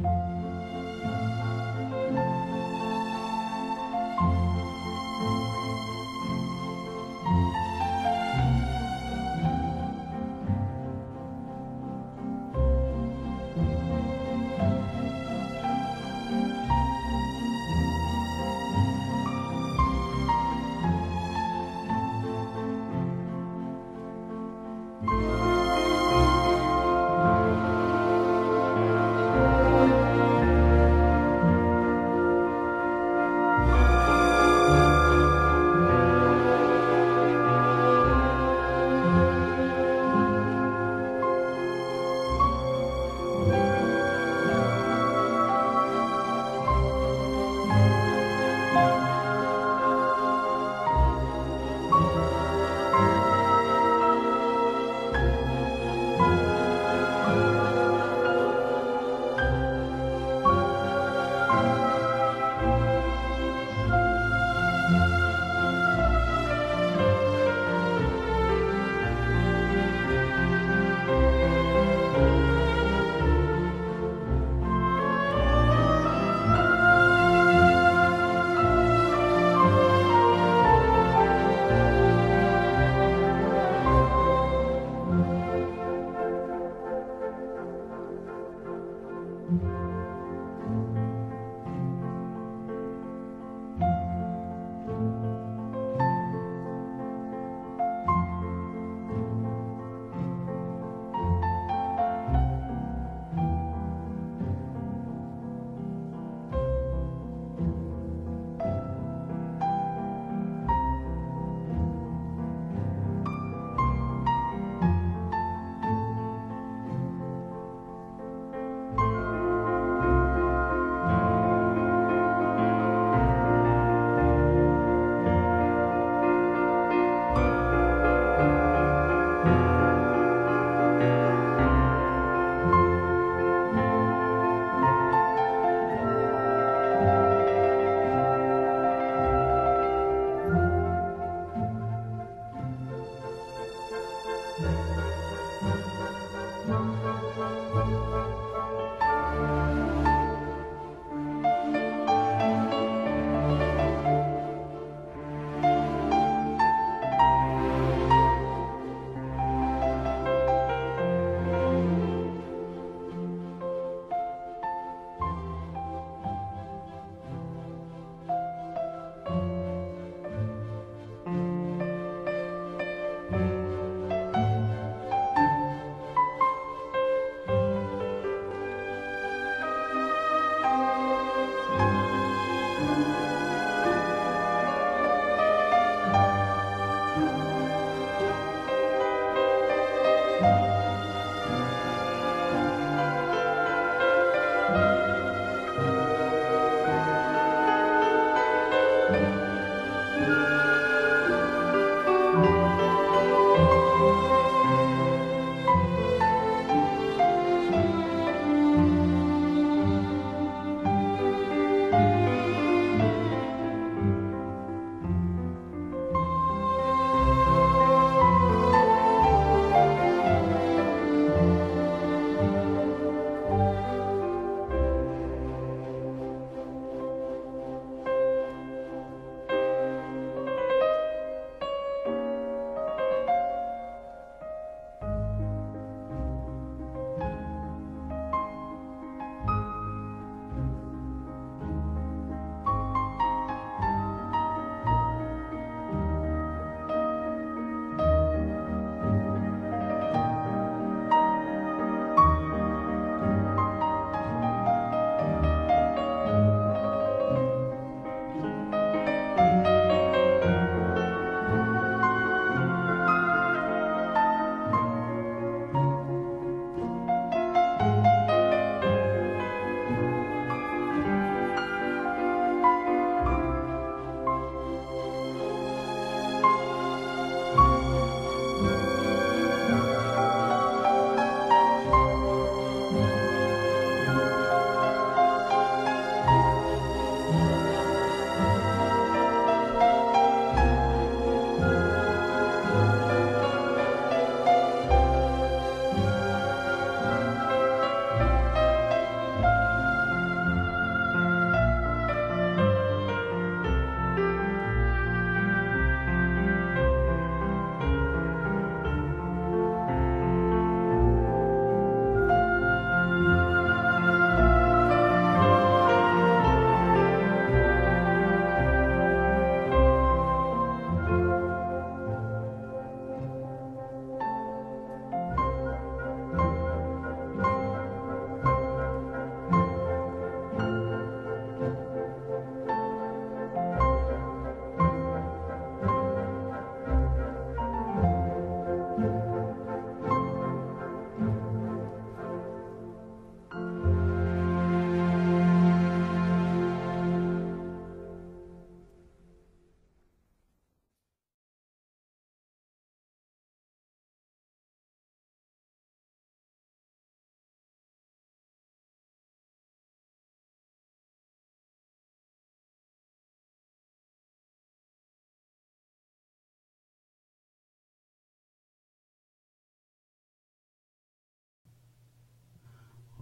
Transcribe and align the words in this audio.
嗯 0.00 0.37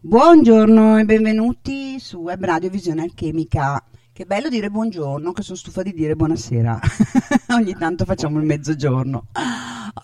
Buongiorno 0.07 0.99
e 0.99 1.05
benvenuti 1.05 1.99
su 1.99 2.19
Web 2.19 2.45
Radio 2.45 2.71
Visione 2.71 3.03
Alchemica. 3.03 3.83
Che 4.13 4.25
bello 4.25 4.49
dire 4.49 4.71
buongiorno, 4.71 5.33
che 5.33 5.43
sono 5.43 5.57
stufa 5.57 5.83
di 5.83 5.93
dire 5.93 6.15
buonasera. 6.15 6.79
Ogni 7.51 7.75
tanto 7.77 8.05
facciamo 8.05 8.39
il 8.39 8.45
mezzogiorno. 8.45 9.27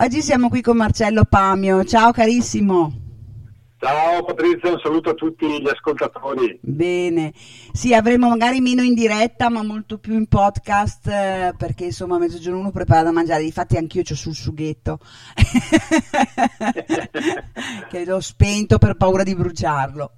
Oggi 0.01 0.21
siamo 0.21 0.49
qui 0.49 0.61
con 0.61 0.77
Marcello 0.77 1.25
Pamio. 1.25 1.85
Ciao 1.85 2.11
carissimo. 2.11 3.12
Ciao 3.85 4.23
Patrizia, 4.23 4.71
un 4.71 4.79
saluto 4.81 5.11
a 5.11 5.15
tutti 5.15 5.61
gli 5.61 5.69
ascoltatori. 5.69 6.57
Bene, 6.63 7.33
sì, 7.73 7.93
avremo 7.93 8.29
magari 8.29 8.61
meno 8.61 8.81
in 8.81 8.95
diretta, 8.95 9.51
ma 9.51 9.65
molto 9.65 9.99
più 9.99 10.15
in 10.15 10.29
podcast, 10.29 11.09
eh, 11.09 11.53
perché 11.59 11.87
insomma 11.87 12.15
a 12.15 12.21
mezzogiorno 12.21 12.61
uno 12.61 12.71
prepara 12.71 13.03
da 13.03 13.11
mangiare. 13.11 13.43
Difatti 13.43 13.77
anch'io 13.77 14.03
ho 14.09 14.15
sul 14.15 14.37
sughetto, 14.37 15.01
che 17.91 18.05
l'ho 18.05 18.21
spento 18.21 18.79
per 18.79 18.95
paura 18.95 19.25
di 19.25 19.35
bruciarlo. 19.35 20.13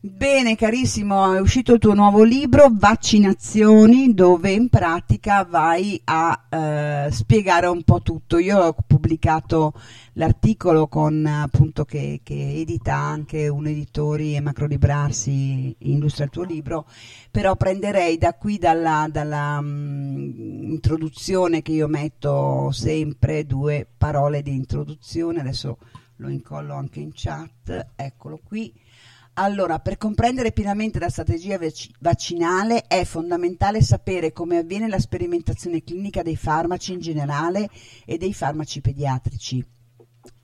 Bene, 0.00 0.56
carissimo, 0.56 1.34
è 1.34 1.40
uscito 1.40 1.74
il 1.74 1.78
tuo 1.78 1.94
nuovo 1.94 2.22
libro, 2.22 2.68
Vaccinazioni, 2.70 4.14
dove 4.14 4.50
in 4.52 4.68
pratica 4.68 5.44
vai 5.44 6.00
a 6.04 6.46
eh, 6.48 7.08
spiegare 7.10 7.66
un 7.66 7.82
po' 7.82 8.00
tutto. 8.02 8.38
Io 8.38 8.58
ho 8.58 8.74
pubblicato 8.86 9.72
l'articolo 10.14 10.88
con 10.88 11.24
appunto 11.26 11.84
che, 11.84 12.20
che 12.22 12.60
edita 12.60 12.94
anche 12.94 13.48
un 13.48 13.66
editore 13.66 14.32
e 14.32 14.40
Macrolibrarsi 14.40 15.74
illustra 15.78 16.24
il 16.24 16.30
tuo 16.30 16.42
libro, 16.42 16.86
però 17.30 17.56
prenderei 17.56 18.18
da 18.18 18.34
qui 18.34 18.58
dalla, 18.58 19.08
dalla 19.10 19.58
um, 19.60 20.32
introduzione 20.62 21.62
che 21.62 21.72
io 21.72 21.88
metto 21.88 22.70
sempre 22.72 23.46
due 23.46 23.86
parole 23.96 24.42
di 24.42 24.54
introduzione, 24.54 25.40
adesso 25.40 25.78
lo 26.16 26.28
incollo 26.28 26.74
anche 26.74 27.00
in 27.00 27.12
chat, 27.14 27.92
eccolo 27.96 28.40
qui 28.42 28.88
allora, 29.34 29.78
per 29.78 29.96
comprendere 29.96 30.52
pienamente 30.52 30.98
la 30.98 31.08
strategia 31.08 31.58
vaccinale 32.00 32.82
è 32.86 33.04
fondamentale 33.04 33.80
sapere 33.80 34.32
come 34.32 34.58
avviene 34.58 34.88
la 34.88 34.98
sperimentazione 34.98 35.82
clinica 35.82 36.22
dei 36.22 36.36
farmaci 36.36 36.92
in 36.92 37.00
generale 37.00 37.68
e 38.04 38.18
dei 38.18 38.34
farmaci 38.34 38.80
pediatrici. 38.80 39.64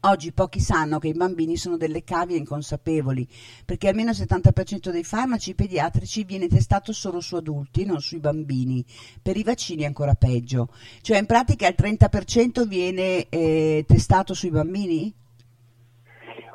Oggi 0.00 0.32
pochi 0.32 0.60
sanno 0.60 0.98
che 0.98 1.08
i 1.08 1.14
bambini 1.14 1.56
sono 1.56 1.76
delle 1.76 2.04
cavie 2.04 2.36
inconsapevoli, 2.36 3.28
perché 3.64 3.88
almeno 3.88 4.12
il 4.12 4.16
70% 4.16 4.90
dei 4.90 5.02
farmaci 5.02 5.54
pediatrici 5.54 6.22
viene 6.22 6.46
testato 6.46 6.92
solo 6.92 7.20
su 7.20 7.34
adulti, 7.34 7.84
non 7.84 8.00
sui 8.00 8.20
bambini. 8.20 8.84
Per 9.20 9.36
i 9.36 9.42
vaccini 9.42 9.82
è 9.82 9.86
ancora 9.86 10.14
peggio. 10.14 10.68
Cioè 11.00 11.18
in 11.18 11.26
pratica 11.26 11.66
il 11.66 11.74
30% 11.76 12.66
viene 12.66 13.28
eh, 13.28 13.84
testato 13.86 14.32
sui 14.32 14.50
bambini? 14.50 15.12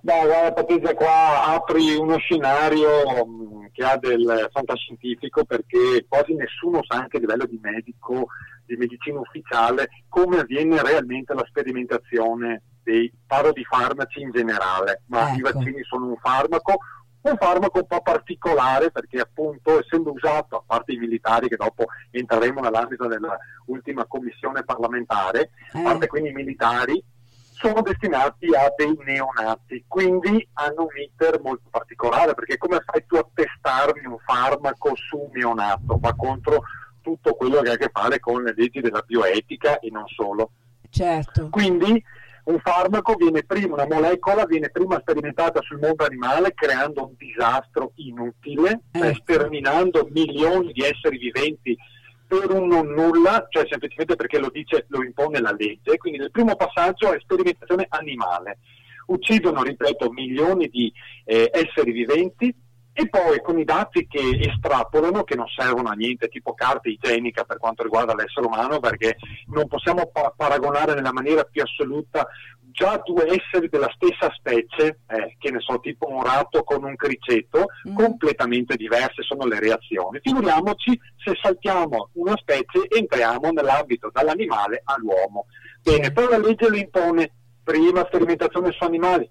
Beh, 0.03 0.25
guarda 0.25 0.53
Patrizia, 0.53 0.95
qua 0.95 1.53
apri 1.53 1.95
uno 1.95 2.17
scenario 2.17 2.89
mm, 3.23 3.65
che 3.71 3.83
ha 3.83 3.97
del 3.97 4.49
fantascientifico 4.51 5.45
perché 5.45 6.05
quasi 6.07 6.33
nessuno 6.33 6.79
sa 6.83 6.97
anche 6.97 7.17
a 7.17 7.19
livello 7.19 7.45
di 7.45 7.59
medico, 7.61 8.25
di 8.65 8.75
medicina 8.77 9.19
ufficiale, 9.19 9.89
come 10.09 10.39
avviene 10.39 10.81
realmente 10.81 11.35
la 11.35 11.45
sperimentazione 11.47 12.63
dei 12.81 13.13
paro 13.27 13.51
di 13.51 13.63
farmaci 13.63 14.21
in 14.21 14.31
generale, 14.31 15.03
ma 15.05 15.29
ecco. 15.29 15.37
i 15.37 15.41
vaccini 15.41 15.83
sono 15.83 16.07
un 16.07 16.17
farmaco, 16.17 16.79
un 17.21 17.35
farmaco 17.37 17.77
un 17.77 17.85
po' 17.85 18.01
particolare 18.01 18.89
perché 18.89 19.19
appunto 19.19 19.79
essendo 19.79 20.11
usato, 20.13 20.55
a 20.55 20.63
parte 20.65 20.93
i 20.93 20.97
militari 20.97 21.47
che 21.47 21.57
dopo 21.57 21.85
entreremo 22.09 22.59
nell'ambito 22.59 23.05
dell'ultima 23.05 24.05
commissione 24.05 24.63
parlamentare, 24.63 25.51
a 25.73 25.79
eh. 25.79 25.83
parte 25.83 26.07
quindi 26.07 26.29
i 26.29 26.33
militari, 26.33 27.03
sono 27.61 27.81
destinati 27.81 28.47
a 28.55 28.73
dei 28.75 28.97
neonati, 29.03 29.85
quindi 29.87 30.47
hanno 30.53 30.83
un 30.83 31.01
iter 31.01 31.39
molto 31.41 31.69
particolare, 31.69 32.33
perché 32.33 32.57
come 32.57 32.81
fai 32.83 33.05
tu 33.05 33.15
a 33.15 33.27
testarmi 33.31 34.05
un 34.05 34.17
farmaco 34.25 34.95
su 34.95 35.17
un 35.17 35.29
neonato? 35.31 35.97
Va 35.99 36.13
contro 36.15 36.63
tutto 37.01 37.33
quello 37.35 37.61
che 37.61 37.69
ha 37.69 37.73
a 37.73 37.77
che 37.77 37.89
fare 37.91 38.19
con 38.19 38.43
le 38.43 38.53
leggi 38.55 38.81
della 38.81 39.03
bioetica 39.05 39.79
e 39.79 39.89
non 39.91 40.05
solo. 40.07 40.51
Certo. 40.89 41.49
Quindi 41.49 42.03
un 42.43 42.59
farmaco 42.59 43.15
viene 43.15 43.43
prima, 43.43 43.75
una 43.75 43.87
molecola 43.87 44.45
viene 44.45 44.69
prima 44.69 44.99
sperimentata 44.99 45.61
sul 45.61 45.79
mondo 45.79 46.03
animale 46.03 46.53
creando 46.53 47.05
un 47.05 47.13
disastro 47.15 47.91
inutile, 47.95 48.81
eh. 48.91 49.13
sterminando 49.13 50.07
milioni 50.11 50.71
di 50.71 50.81
esseri 50.81 51.17
viventi 51.17 51.77
per 52.31 52.49
un 52.49 52.67
non 52.67 52.87
nulla, 52.87 53.45
cioè 53.49 53.65
semplicemente 53.69 54.15
perché 54.15 54.39
lo 54.39 54.49
dice, 54.49 54.85
lo 54.87 55.03
impone 55.03 55.41
la 55.41 55.51
legge. 55.51 55.97
Quindi 55.97 56.17
nel 56.19 56.31
primo 56.31 56.55
passaggio 56.55 57.11
è 57.11 57.19
sperimentazione 57.19 57.87
animale. 57.89 58.59
Uccidono, 59.07 59.61
ripeto, 59.63 60.09
milioni 60.11 60.69
di 60.69 60.89
eh, 61.25 61.51
esseri 61.51 61.91
viventi 61.91 62.55
e 62.93 63.07
poi 63.07 63.41
con 63.41 63.57
i 63.57 63.63
dati 63.63 64.05
che 64.07 64.37
estrapolano, 64.39 65.23
che 65.23 65.35
non 65.35 65.47
servono 65.47 65.89
a 65.89 65.93
niente, 65.93 66.27
tipo 66.27 66.53
carta 66.53 66.89
igienica 66.89 67.43
per 67.43 67.57
quanto 67.57 67.83
riguarda 67.83 68.13
l'essere 68.13 68.45
umano, 68.45 68.79
perché 68.79 69.17
non 69.47 69.67
possiamo 69.67 70.09
pa- 70.11 70.33
paragonare 70.35 70.93
nella 70.93 71.13
maniera 71.13 71.43
più 71.43 71.61
assoluta 71.61 72.27
già 72.71 73.01
due 73.03 73.25
esseri 73.27 73.69
della 73.69 73.91
stessa 73.95 74.31
specie, 74.33 74.99
eh, 75.07 75.35
che 75.37 75.51
ne 75.51 75.59
so, 75.59 75.79
tipo 75.79 76.09
un 76.09 76.23
ratto 76.23 76.63
con 76.63 76.83
un 76.83 76.95
criceto, 76.95 77.65
mm. 77.87 77.95
completamente 77.95 78.75
diverse 78.75 79.21
sono 79.23 79.45
le 79.45 79.59
reazioni. 79.59 80.19
Figuriamoci 80.21 80.99
se 81.17 81.37
saltiamo 81.41 82.09
una 82.13 82.35
specie 82.37 82.87
e 82.87 82.97
entriamo 82.99 83.51
nell'ambito 83.51 84.09
dall'animale 84.11 84.81
all'uomo. 84.85 85.45
Bene, 85.81 86.11
poi 86.11 86.29
la 86.29 86.37
legge 86.37 86.69
lo 86.69 86.77
impone, 86.77 87.33
prima 87.63 88.05
sperimentazione 88.05 88.71
su 88.71 88.83
animali, 88.83 89.29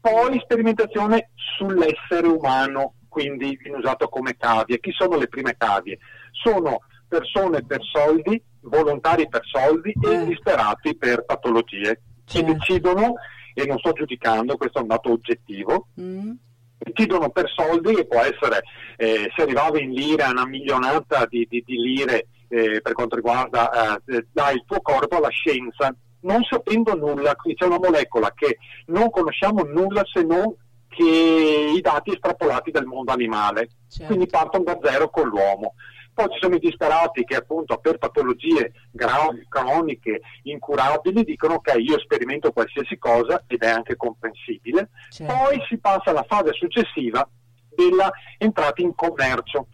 poi 0.00 0.38
sperimentazione 0.40 1.30
sull'essere 1.34 2.26
umano, 2.26 2.94
quindi 3.12 3.58
viene 3.60 3.76
usato 3.76 4.08
come 4.08 4.36
cavie. 4.38 4.80
Chi 4.80 4.90
sono 4.90 5.18
le 5.18 5.28
prime 5.28 5.54
cavie? 5.58 5.98
Sono 6.30 6.80
persone 7.06 7.62
per 7.62 7.82
soldi, 7.82 8.42
volontari 8.62 9.28
per 9.28 9.42
soldi 9.44 9.92
e 10.00 10.14
eh. 10.14 10.24
disperati 10.24 10.96
per 10.96 11.26
patologie 11.26 12.00
che 12.24 12.42
decidono, 12.42 13.16
e 13.52 13.66
non 13.66 13.76
sto 13.76 13.92
giudicando, 13.92 14.56
questo 14.56 14.78
è 14.78 14.80
un 14.80 14.88
dato 14.88 15.12
oggettivo, 15.12 15.88
mm. 16.00 16.30
decidono 16.78 17.28
per 17.28 17.50
soldi 17.54 17.92
e 17.92 18.06
può 18.06 18.20
essere, 18.20 18.62
eh, 18.96 19.30
se 19.36 19.42
arrivava 19.42 19.78
in 19.78 19.90
lire, 19.90 20.24
una 20.24 20.46
milionata 20.46 21.26
di, 21.26 21.46
di, 21.50 21.62
di 21.66 21.76
lire 21.76 22.28
eh, 22.48 22.80
per 22.80 22.92
quanto 22.92 23.16
riguarda, 23.16 24.00
eh, 24.06 24.26
dai 24.32 24.54
il 24.54 24.64
tuo 24.66 24.80
corpo 24.80 25.16
alla 25.16 25.28
scienza, 25.28 25.94
non 26.20 26.42
sapendo 26.44 26.94
nulla, 26.94 27.34
quindi 27.34 27.58
c'è 27.60 27.66
una 27.66 27.78
molecola 27.78 28.32
che 28.34 28.56
non 28.86 29.10
conosciamo 29.10 29.64
nulla 29.64 30.02
se 30.10 30.22
non 30.22 30.54
che 30.94 31.72
i 31.74 31.80
dati 31.80 32.12
estrapolati 32.12 32.70
dal 32.70 32.84
mondo 32.84 33.12
animale, 33.12 33.68
certo. 33.88 34.06
quindi 34.06 34.26
partono 34.26 34.64
da 34.64 34.78
zero 34.82 35.08
con 35.08 35.28
l'uomo. 35.28 35.74
Poi 36.14 36.28
ci 36.30 36.38
sono 36.40 36.56
i 36.56 36.58
disperati 36.58 37.24
che 37.24 37.36
appunto 37.36 37.78
per 37.78 37.96
patologie 37.96 38.72
gravi, 38.90 39.46
croniche, 39.48 40.20
incurabili 40.42 41.24
dicono 41.24 41.54
ok 41.54 41.74
io 41.78 41.98
sperimento 41.98 42.52
qualsiasi 42.52 42.98
cosa 42.98 43.42
ed 43.46 43.62
è 43.62 43.70
anche 43.70 43.96
comprensibile. 43.96 44.90
Certo. 45.08 45.32
Poi 45.32 45.58
si 45.68 45.78
passa 45.78 46.10
alla 46.10 46.26
fase 46.28 46.52
successiva 46.52 47.26
della 47.74 48.10
entrata 48.36 48.82
in 48.82 48.94
commercio. 48.94 49.68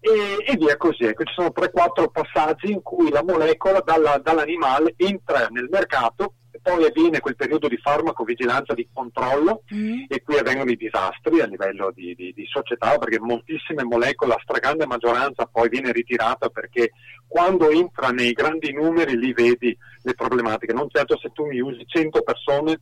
E, 0.00 0.52
e, 0.52 0.56
via 0.56 0.76
così. 0.76 1.04
Ecco, 1.04 1.24
ci 1.24 1.34
sono 1.34 1.52
3-4 1.54 2.10
passaggi 2.12 2.70
in 2.70 2.82
cui 2.82 3.10
la 3.10 3.24
molecola 3.24 3.80
dalla, 3.80 4.18
dall'animale 4.18 4.94
entra 4.96 5.46
nel 5.50 5.68
mercato 5.70 6.34
poi 6.66 6.84
avviene 6.84 7.20
quel 7.20 7.36
periodo 7.36 7.68
di 7.68 7.76
farmacovigilanza, 7.76 8.74
di 8.74 8.88
controllo 8.92 9.62
mm. 9.72 10.06
e 10.08 10.20
qui 10.24 10.36
avvengono 10.36 10.72
i 10.72 10.76
disastri 10.76 11.40
a 11.40 11.46
livello 11.46 11.92
di, 11.94 12.12
di, 12.16 12.32
di, 12.34 12.44
società 12.44 12.98
perché 12.98 13.20
moltissime 13.20 13.84
molecole, 13.84 14.32
la 14.32 14.40
stragrande 14.42 14.84
maggioranza 14.84 15.46
poi 15.46 15.68
viene 15.68 15.92
ritirata 15.92 16.48
perché 16.48 16.90
quando 17.24 17.70
entra 17.70 18.08
nei 18.08 18.32
grandi 18.32 18.72
numeri 18.72 19.16
lì 19.16 19.32
vedi 19.32 19.78
le 20.02 20.14
problematiche. 20.14 20.72
Non 20.72 20.88
certo 20.90 21.16
se 21.16 21.30
tu 21.32 21.46
mi 21.46 21.60
usi 21.60 21.84
100 21.86 22.22
persone 22.22 22.80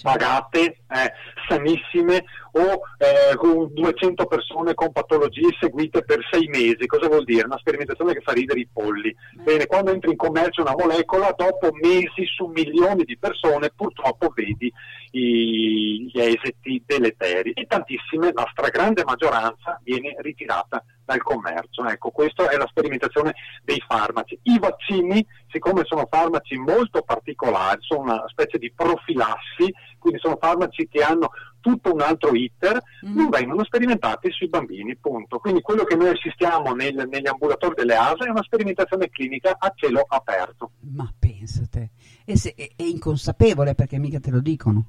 pagate, 0.00 0.60
eh, 0.88 1.12
sanissime, 1.48 2.24
o 2.52 2.80
eh, 2.98 3.36
con 3.36 3.72
200 3.72 4.26
persone 4.26 4.74
con 4.74 4.92
patologie 4.92 5.48
seguite 5.58 6.02
per 6.04 6.20
sei 6.30 6.46
mesi. 6.48 6.86
Cosa 6.86 7.08
vuol 7.08 7.24
dire? 7.24 7.44
Una 7.44 7.58
sperimentazione 7.58 8.14
che 8.14 8.20
fa 8.20 8.32
ridere 8.32 8.60
i 8.60 8.68
polli. 8.70 9.14
Bene, 9.42 9.66
quando 9.66 9.92
entri 9.92 10.10
in 10.10 10.16
commercio 10.16 10.62
una 10.62 10.74
molecola, 10.76 11.34
dopo 11.36 11.70
mesi 11.80 12.24
su 12.26 12.46
milioni 12.46 13.04
di 13.04 13.16
persone, 13.18 13.72
purtroppo 13.74 14.32
vedi 14.34 14.72
i, 15.12 16.10
gli 16.10 16.18
esiti 16.18 16.82
deleteri 16.86 17.52
e 17.52 17.66
tantissime, 17.66 18.32
la 18.32 18.48
stragrande 18.50 19.04
maggioranza, 19.04 19.80
viene 19.82 20.14
ritirata 20.18 20.84
dal 21.04 21.22
commercio. 21.22 21.86
Ecco, 21.86 22.10
questa 22.10 22.48
è 22.48 22.56
la 22.56 22.66
sperimentazione 22.66 23.34
dei 23.64 23.82
farmaci. 23.86 24.38
I 24.42 24.58
vaccini, 24.58 25.24
siccome 25.48 25.82
sono 25.84 26.06
farmaci 26.10 26.56
molto 26.56 27.02
particolari, 27.02 27.80
sono 27.82 28.02
una 28.02 28.24
specie 28.28 28.58
di 28.58 28.72
profilassi, 28.74 29.72
quindi 29.98 30.18
sono 30.20 30.36
farmaci 30.40 30.88
che 30.88 31.02
hanno 31.02 31.30
tutto 31.60 31.92
un 31.92 32.00
altro 32.00 32.34
iter, 32.34 32.82
mm. 33.06 33.14
non 33.14 33.28
vengono 33.28 33.64
sperimentati 33.64 34.30
sui 34.30 34.48
bambini, 34.48 34.96
punto. 34.96 35.38
Quindi 35.38 35.60
quello 35.60 35.84
che 35.84 35.94
noi 35.94 36.08
assistiamo 36.08 36.74
nel, 36.74 37.06
negli 37.08 37.28
ambulatori 37.28 37.74
delle 37.76 37.94
ASE 37.94 38.24
è 38.24 38.30
una 38.30 38.42
sperimentazione 38.42 39.08
clinica 39.10 39.56
a 39.58 39.72
cielo 39.74 40.04
aperto. 40.06 40.72
Ma 40.92 41.08
pensate, 41.16 41.90
e 42.24 42.36
se, 42.36 42.54
è 42.54 42.82
inconsapevole 42.82 43.74
perché 43.74 43.98
mica 43.98 44.18
te 44.18 44.30
lo 44.30 44.40
dicono. 44.40 44.86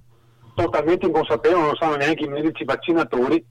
Totalmente 0.53 1.05
inconsapevole, 1.05 1.59
non 1.59 1.69
lo 1.69 1.75
sanno 1.75 1.95
neanche 1.95 2.25
i 2.25 2.29
medici 2.29 2.63
vaccinatori, 2.63 3.45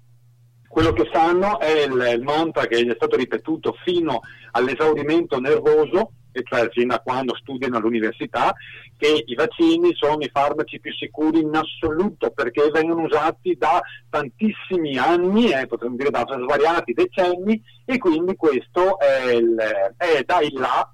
quello 0.69 0.93
che 0.93 1.11
sanno 1.13 1.61
è 1.61 1.83
il, 1.83 2.15
il 2.17 2.23
mantra 2.23 2.67
che 2.67 2.83
gli 2.83 2.89
è 2.89 2.95
stato 2.95 3.17
ripetuto 3.17 3.77
fino 3.85 4.21
all'esaurimento 4.53 5.39
nervoso, 5.39 6.13
e 6.33 6.43
cioè 6.45 6.71
fino 6.71 6.95
a 6.95 7.01
quando 7.01 7.37
studiano 7.37 7.77
all'università, 7.77 8.55
che 8.97 9.23
i 9.27 9.35
vaccini 9.35 9.95
sono 9.95 10.23
i 10.23 10.31
farmaci 10.33 10.81
più 10.81 10.91
sicuri 10.95 11.41
in 11.41 11.55
assoluto 11.55 12.31
perché 12.31 12.71
vengono 12.71 13.03
usati 13.03 13.55
da 13.59 13.83
tantissimi 14.09 14.97
anni, 14.97 15.53
eh, 15.53 15.67
potremmo 15.67 15.97
dire 15.97 16.09
da 16.09 16.25
svariati 16.27 16.95
decenni, 16.95 17.63
e 17.85 17.99
quindi 17.99 18.35
questo 18.35 18.99
è, 18.99 19.33
il, 19.33 19.57
è 19.99 20.23
da 20.25 20.41
il 20.41 20.55
là 20.55 20.91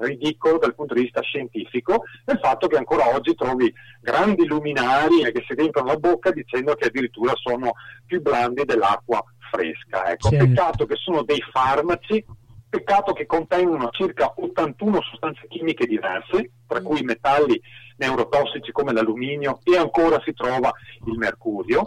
ridicolo 0.00 0.58
dal 0.58 0.74
punto 0.74 0.94
di 0.94 1.02
vista 1.02 1.20
scientifico 1.20 2.04
del 2.24 2.38
fatto 2.40 2.66
che 2.66 2.76
ancora 2.76 3.14
oggi 3.14 3.34
trovi 3.34 3.72
grandi 4.00 4.46
luminari 4.46 5.22
che 5.32 5.44
si 5.46 5.54
riempiono 5.54 5.88
la 5.88 5.96
bocca 5.96 6.30
dicendo 6.30 6.74
che 6.74 6.86
addirittura 6.86 7.32
sono 7.36 7.72
più 8.06 8.20
blandi 8.20 8.64
dell'acqua 8.64 9.22
fresca. 9.50 10.10
Ecco, 10.10 10.30
certo. 10.30 10.46
Peccato 10.46 10.86
che 10.86 10.96
sono 10.96 11.22
dei 11.22 11.42
farmaci, 11.50 12.24
peccato 12.68 13.12
che 13.12 13.26
contengono 13.26 13.90
circa 13.90 14.32
81 14.36 15.02
sostanze 15.02 15.46
chimiche 15.48 15.86
diverse, 15.86 16.52
tra 16.66 16.80
mm. 16.80 16.84
cui 16.84 17.02
metalli 17.02 17.60
neurotossici 17.96 18.72
come 18.72 18.92
l'alluminio 18.92 19.58
e 19.62 19.76
ancora 19.76 20.20
si 20.24 20.32
trova 20.32 20.72
il 21.06 21.18
mercurio 21.18 21.84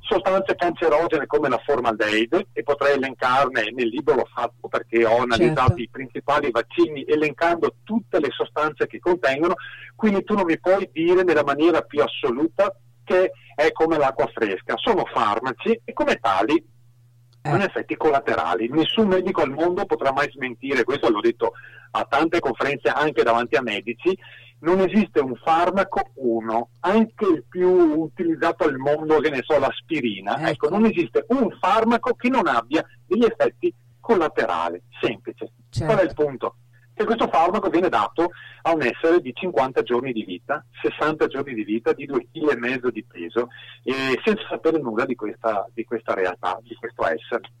sostanze 0.00 0.54
cancerogene 0.56 1.26
come 1.26 1.48
la 1.48 1.60
formaldeide 1.64 2.48
e 2.52 2.62
potrei 2.62 2.94
elencarne 2.94 3.70
nel 3.70 3.88
libro 3.88 4.14
l'ho 4.14 4.28
fatto 4.32 4.68
perché 4.68 5.04
ho 5.04 5.18
analizzato 5.18 5.68
certo. 5.68 5.82
i 5.82 5.88
principali 5.90 6.50
vaccini 6.50 7.04
elencando 7.06 7.76
tutte 7.84 8.18
le 8.18 8.30
sostanze 8.30 8.86
che 8.86 8.98
contengono 8.98 9.54
quindi 9.94 10.24
tu 10.24 10.34
non 10.34 10.44
mi 10.44 10.58
puoi 10.58 10.88
dire 10.92 11.22
nella 11.22 11.44
maniera 11.44 11.82
più 11.82 12.02
assoluta 12.02 12.74
che 13.04 13.30
è 13.54 13.70
come 13.72 13.98
l'acqua 13.98 14.26
fresca 14.26 14.74
sono 14.76 15.04
farmaci 15.04 15.80
e 15.84 15.92
come 15.92 16.16
tali 16.16 16.56
eh. 16.56 17.48
hanno 17.48 17.64
effetti 17.64 17.96
collaterali 17.96 18.68
nessun 18.70 19.06
medico 19.06 19.42
al 19.42 19.52
mondo 19.52 19.86
potrà 19.86 20.12
mai 20.12 20.28
smentire 20.30 20.84
questo 20.84 21.08
l'ho 21.08 21.20
detto 21.20 21.52
a 21.92 22.04
tante 22.04 22.40
conferenze 22.40 22.88
anche 22.88 23.22
davanti 23.22 23.56
a 23.56 23.62
medici 23.62 24.16
non 24.60 24.80
esiste 24.80 25.20
un 25.20 25.34
farmaco, 25.36 26.10
uno, 26.14 26.70
anche 26.80 27.26
il 27.26 27.44
più 27.48 27.68
utilizzato 27.68 28.64
al 28.64 28.76
mondo, 28.76 29.20
che 29.20 29.30
ne 29.30 29.42
so, 29.42 29.58
l'aspirina, 29.58 30.38
ecco, 30.38 30.66
ecco 30.66 30.68
non 30.70 30.86
esiste 30.86 31.24
un 31.28 31.48
farmaco 31.60 32.14
che 32.14 32.28
non 32.28 32.46
abbia 32.46 32.84
degli 33.06 33.24
effetti 33.24 33.72
collaterali, 34.00 34.80
semplice. 35.00 35.52
Certo. 35.68 35.92
Qual 35.92 36.04
è 36.04 36.08
il 36.08 36.14
punto? 36.14 36.56
Che 36.94 37.04
questo 37.04 37.28
farmaco 37.28 37.68
viene 37.68 37.88
dato 37.88 38.30
a 38.62 38.74
un 38.74 38.82
essere 38.82 39.20
di 39.20 39.32
50 39.32 39.82
giorni 39.82 40.12
di 40.12 40.24
vita, 40.24 40.64
60 40.82 41.28
giorni 41.28 41.54
di 41.54 41.62
vita, 41.62 41.92
di 41.92 42.08
2,5 42.08 42.80
kg 42.80 42.90
di 42.90 43.04
peso, 43.04 43.48
e 43.84 44.20
senza 44.24 44.42
sapere 44.48 44.80
nulla 44.80 45.04
di 45.04 45.14
questa, 45.14 45.68
di 45.72 45.84
questa 45.84 46.14
realtà, 46.14 46.58
di 46.62 46.74
questo 46.74 47.06
essere. 47.06 47.52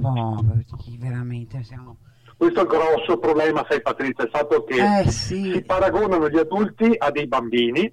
Poveri, 0.00 0.64
veramente 0.98 1.62
siamo 1.62 1.98
questo 2.36 2.60
è 2.60 2.62
il 2.62 2.68
grosso 2.68 3.18
problema, 3.18 3.64
sai 3.68 3.80
Patrizia, 3.80 4.24
il 4.24 4.30
fatto 4.30 4.64
che 4.64 5.00
eh, 5.00 5.10
sì. 5.10 5.52
si 5.52 5.64
paragonano 5.64 6.28
gli 6.28 6.38
adulti 6.38 6.94
a 6.96 7.10
dei 7.10 7.26
bambini? 7.26 7.92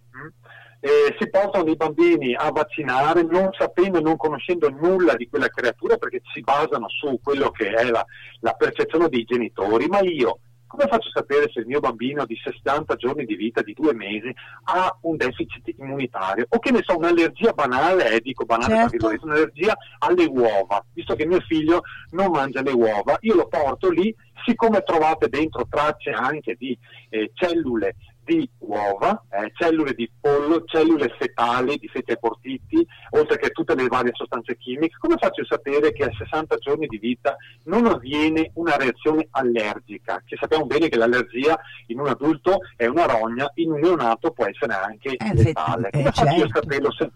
Eh, 0.79 1.15
si 1.17 1.29
portano 1.29 1.69
i 1.69 1.77
bambini 1.77 2.35
a 2.35 2.51
vaccinare 2.51 3.23
non 3.23 3.49
sapendo 3.57 3.99
e 3.99 4.01
non 4.01 4.17
conoscendo 4.17 4.69
nulla 4.69 5.15
di 5.15 5.29
quella 5.29 5.47
creatura 5.47 5.95
perché 5.95 6.21
si 6.33 6.41
basano 6.41 6.89
su 6.89 7.21
quello 7.23 7.51
che 7.51 7.69
è 7.69 7.85
la, 7.85 8.05
la 8.41 8.51
percezione 8.51 9.07
dei 9.07 9.23
genitori, 9.23 9.87
ma 9.87 10.01
io 10.01 10.39
come 10.73 10.87
faccio 10.89 11.09
a 11.09 11.19
sapere 11.19 11.51
se 11.53 11.59
il 11.59 11.67
mio 11.67 11.79
bambino 11.79 12.25
di 12.25 12.35
60 12.35 12.95
giorni 12.95 13.25
di 13.25 13.35
vita, 13.35 13.61
di 13.61 13.73
due 13.73 13.93
mesi, 13.93 14.33
ha 14.63 14.97
un 15.01 15.17
deficit 15.17 15.71
immunitario? 15.77 16.47
O 16.49 16.57
che 16.57 16.71
ne 16.71 16.81
so, 16.81 16.97
un'allergia 16.97 17.53
banale, 17.53 18.09
eh, 18.09 18.19
dico 18.21 18.43
banale 18.43 18.89
certo. 18.89 19.11
un'allergia 19.21 19.77
alle 19.99 20.25
uova, 20.25 20.83
visto 20.91 21.13
che 21.13 21.27
mio 21.27 21.41
figlio 21.41 21.81
non 22.11 22.31
mangia 22.31 22.63
le 22.63 22.71
uova, 22.71 23.17
io 23.19 23.35
lo 23.35 23.47
porto 23.47 23.91
lì, 23.91 24.13
siccome 24.45 24.81
trovate 24.81 25.29
dentro 25.29 25.67
tracce 25.69 26.11
anche 26.11 26.55
di 26.57 26.77
eh, 27.09 27.31
cellule 27.33 27.95
di 28.23 28.49
uova, 28.59 29.21
eh, 29.29 29.51
cellule 29.55 29.93
di 29.93 30.09
pollo, 30.19 30.63
cellule 30.65 31.13
fetali 31.17 31.77
di 31.77 31.87
feti 31.87 32.11
abortiti, 32.11 32.85
oltre 33.11 33.37
che 33.37 33.49
tutte 33.49 33.75
le 33.75 33.87
varie 33.87 34.11
sostanze 34.13 34.57
chimiche, 34.57 34.95
come 34.97 35.17
faccio 35.17 35.41
a 35.41 35.45
sapere 35.45 35.91
che 35.91 36.03
a 36.03 36.11
60 36.11 36.55
giorni 36.57 36.87
di 36.87 36.97
vita 36.97 37.35
non 37.65 37.85
avviene 37.85 38.51
una 38.55 38.77
reazione 38.77 39.27
allergica? 39.31 40.21
Che 40.25 40.37
sappiamo 40.39 40.65
bene 40.65 40.89
che 40.89 40.97
l'allergia 40.97 41.59
in 41.87 41.99
un 41.99 42.07
adulto 42.07 42.59
è 42.75 42.85
una 42.85 43.05
rogna, 43.05 43.51
in 43.55 43.71
un 43.71 43.79
neonato 43.79 44.31
può 44.31 44.45
essere 44.45 44.73
anche 44.73 45.15
eh, 45.15 45.33
letale. 45.33 45.89
Come, 45.91 46.03
eh, 46.03 46.11
faccio 46.11 46.25
certo. 46.25 46.43
a 46.43 46.61
saperlo 46.61 46.91
se, 46.91 47.11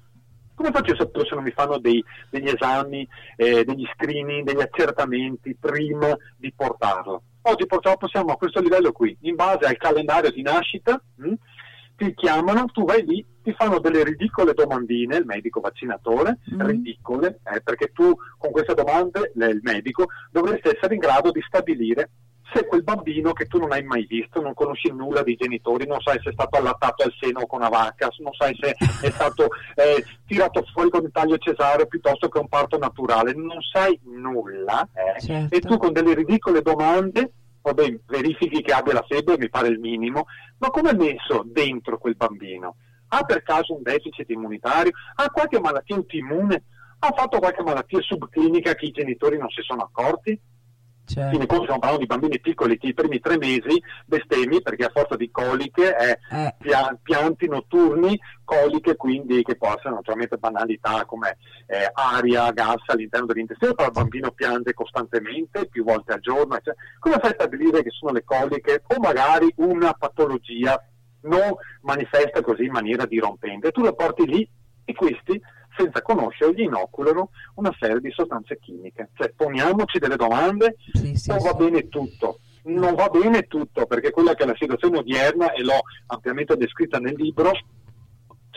come 0.58 0.72
faccio 0.72 0.96
saperlo 0.96 1.24
se 1.24 1.36
non 1.36 1.44
mi 1.44 1.52
fanno 1.52 1.78
dei, 1.78 2.04
degli 2.32 2.48
esami, 2.48 3.08
eh, 3.36 3.64
degli 3.64 3.88
screening, 3.94 4.44
degli 4.44 4.60
accertamenti 4.60 5.56
prima 5.56 6.18
di 6.36 6.52
portarlo? 6.52 7.22
Oggi 7.44 7.68
purtroppo 7.68 8.08
siamo 8.08 8.32
a 8.32 8.38
questo 8.38 8.60
livello 8.60 8.92
qui, 8.92 9.16
in 9.22 9.36
base 9.36 9.68
al 9.68 9.78
calendario 9.78 10.32
di 10.32 10.42
nascita, 10.42 11.00
mh, 11.18 11.28
hm, 11.28 11.34
ti 11.96 12.14
chiamano, 12.16 12.66
tu 12.66 12.86
vai 12.86 13.06
lì, 13.06 13.24
ti 13.44 13.54
fanno 13.54 13.80
delle 13.80 14.04
ridicole 14.04 14.54
domandine, 14.54 15.18
il 15.18 15.26
medico 15.26 15.60
vaccinatore, 15.60 16.40
mm. 16.52 16.62
ridicole, 16.62 17.40
eh, 17.54 17.62
perché 17.62 17.92
tu 17.94 18.16
con 18.40 18.50
queste 18.50 18.74
domande, 18.74 19.32
il 19.36 19.60
medico, 19.62 20.08
dovresti 20.32 20.70
essere 20.70 20.96
in 20.96 21.00
grado 21.00 21.30
di 21.30 21.44
stabilire 21.46 22.10
se 22.54 22.66
quel 22.66 22.84
bambino 22.84 23.34
che 23.34 23.48
tu 23.48 23.58
non 23.58 23.72
hai 23.72 23.84
mai 23.84 24.06
visto, 24.06 24.42
non 24.42 24.54
conosci 24.54 24.92
nulla 24.92 25.24
dei 25.24 25.36
genitori, 25.36 25.86
non 25.86 26.00
sai 26.00 26.20
se 26.22 26.30
è 26.30 26.34
stato 26.34 26.58
allattato 26.58 27.04
al 27.04 27.14
seno 27.20 27.46
con 27.46 27.60
una 27.60 27.70
vacca, 27.70 28.10
non 28.20 28.34
sai 28.34 28.56
se 28.60 28.76
è 29.02 29.10
stato 29.10 29.50
eh, 29.76 30.04
tirato 30.26 30.64
fuori 30.74 30.90
con 30.90 31.04
il 31.04 31.12
taglio 31.12 31.38
cesareo 31.38 31.88
piuttosto 31.88 32.30
che 32.30 32.40
un 32.40 32.48
parto 32.48 32.78
naturale, 32.78 33.34
non 33.34 33.62
sai 33.62 34.00
nulla 34.04 34.88
eh, 34.94 35.20
certo. 35.20 35.56
e 35.56 35.60
tu 35.60 35.78
con 35.78 35.92
delle 35.92 36.14
ridicole 36.14 36.62
domande 36.62 37.32
vabbè, 37.62 38.00
verifichi 38.08 38.62
che 38.62 38.72
abbia 38.72 38.94
la 38.94 39.06
febbre, 39.08 39.38
mi 39.38 39.50
pare 39.50 39.68
il 39.68 39.80
minimo, 39.80 40.26
ma 40.60 40.70
come 40.70 40.92
è 40.92 40.96
messo 40.96 41.44
dentro 41.46 41.98
quel 41.98 42.16
bambino? 42.16 42.78
Ha 43.10 43.24
per 43.24 43.44
caso 43.44 43.76
un 43.76 43.84
deficit 43.84 44.30
immunitario? 44.30 44.92
Ha 45.16 45.30
qualche 45.30 45.60
malattia 45.60 45.96
autoimmune? 45.96 46.64
Ha 47.00 47.14
fatto 47.16 47.40
qualche 47.40 47.64
malattia 47.64 48.02
subclinica 48.02 48.74
che 48.74 48.86
i 48.86 48.92
genitori 48.92 49.38
non 49.38 49.50
si 49.50 49.62
sono 49.62 49.84
accorti? 49.84 50.40
Certo. 51.08 51.30
Quindi 51.30 51.46
poi 51.46 51.60
stiamo 51.60 51.80
parlando 51.80 52.06
di 52.06 52.06
bambini 52.06 52.40
piccoli 52.42 52.78
che 52.78 52.88
i 52.88 52.94
primi 52.94 53.22
tre 53.22 53.38
mesi 53.38 53.82
bestemmi 54.06 54.62
perché 54.62 54.84
a 54.84 54.92
forza 54.94 55.16
di 55.16 55.32
coliche 55.32 55.96
è 55.96 56.20
eh. 56.32 56.56
pianti 57.02 57.48
notturni, 57.48 58.20
coliche 58.44 58.98
quindi 58.98 59.42
che 59.42 59.56
possono 59.56 59.96
naturalmente 59.96 60.36
banalità 60.36 61.06
come 61.06 61.38
eh, 61.66 61.90
aria, 61.94 62.52
gas 62.52 62.82
all'interno 62.88 63.28
dell'intestino, 63.28 63.74
però 63.74 63.88
il 63.88 63.94
bambino 63.94 64.32
piange 64.32 64.74
costantemente, 64.74 65.68
più 65.68 65.86
volte 65.86 66.12
al 66.12 66.20
giorno. 66.20 66.58
Cioè, 66.62 66.76
come 67.00 67.20
fai 67.22 67.32
a 67.32 67.36
stabilire 67.36 67.84
che 67.84 67.90
sono 67.92 68.12
le 68.12 68.26
coliche 68.26 68.84
o 68.86 69.00
magari 69.00 69.50
una 69.58 69.94
patologia 69.94 70.78
non 71.22 71.56
manifesta 71.84 72.42
così 72.42 72.66
in 72.66 72.72
maniera 72.72 73.06
dirompente? 73.06 73.72
Tu 73.72 73.82
lo 73.82 73.94
porti 73.94 74.26
lì 74.26 74.50
e 74.84 74.94
questi 74.94 75.42
senza 75.78 76.02
conoscere 76.02 76.54
gli 76.54 76.62
inoculano 76.62 77.30
una 77.56 77.76
serie 77.80 78.00
di 78.00 78.12
sostanze 78.12 78.58
chimiche. 78.60 79.12
Cioè 79.14 79.34
poniamoci 79.36 80.00
delle 80.00 80.16
domande, 80.16 80.76
sì, 80.94 81.16
sì, 81.16 81.30
non 81.30 81.40
va 81.40 81.54
bene 81.54 81.88
tutto. 81.88 82.40
Non 82.64 82.96
va 82.96 83.08
bene 83.08 83.44
tutto 83.44 83.86
perché 83.86 84.12
quella 84.12 84.34
che 84.34 84.44
è 84.44 84.46
la 84.46 84.56
situazione 84.58 84.98
odierna 84.98 85.54
e 85.54 85.64
l'ho 85.64 85.80
ampiamente 86.08 86.58
descritta 86.58 87.00
nel 87.00 87.16
libro 87.16 87.52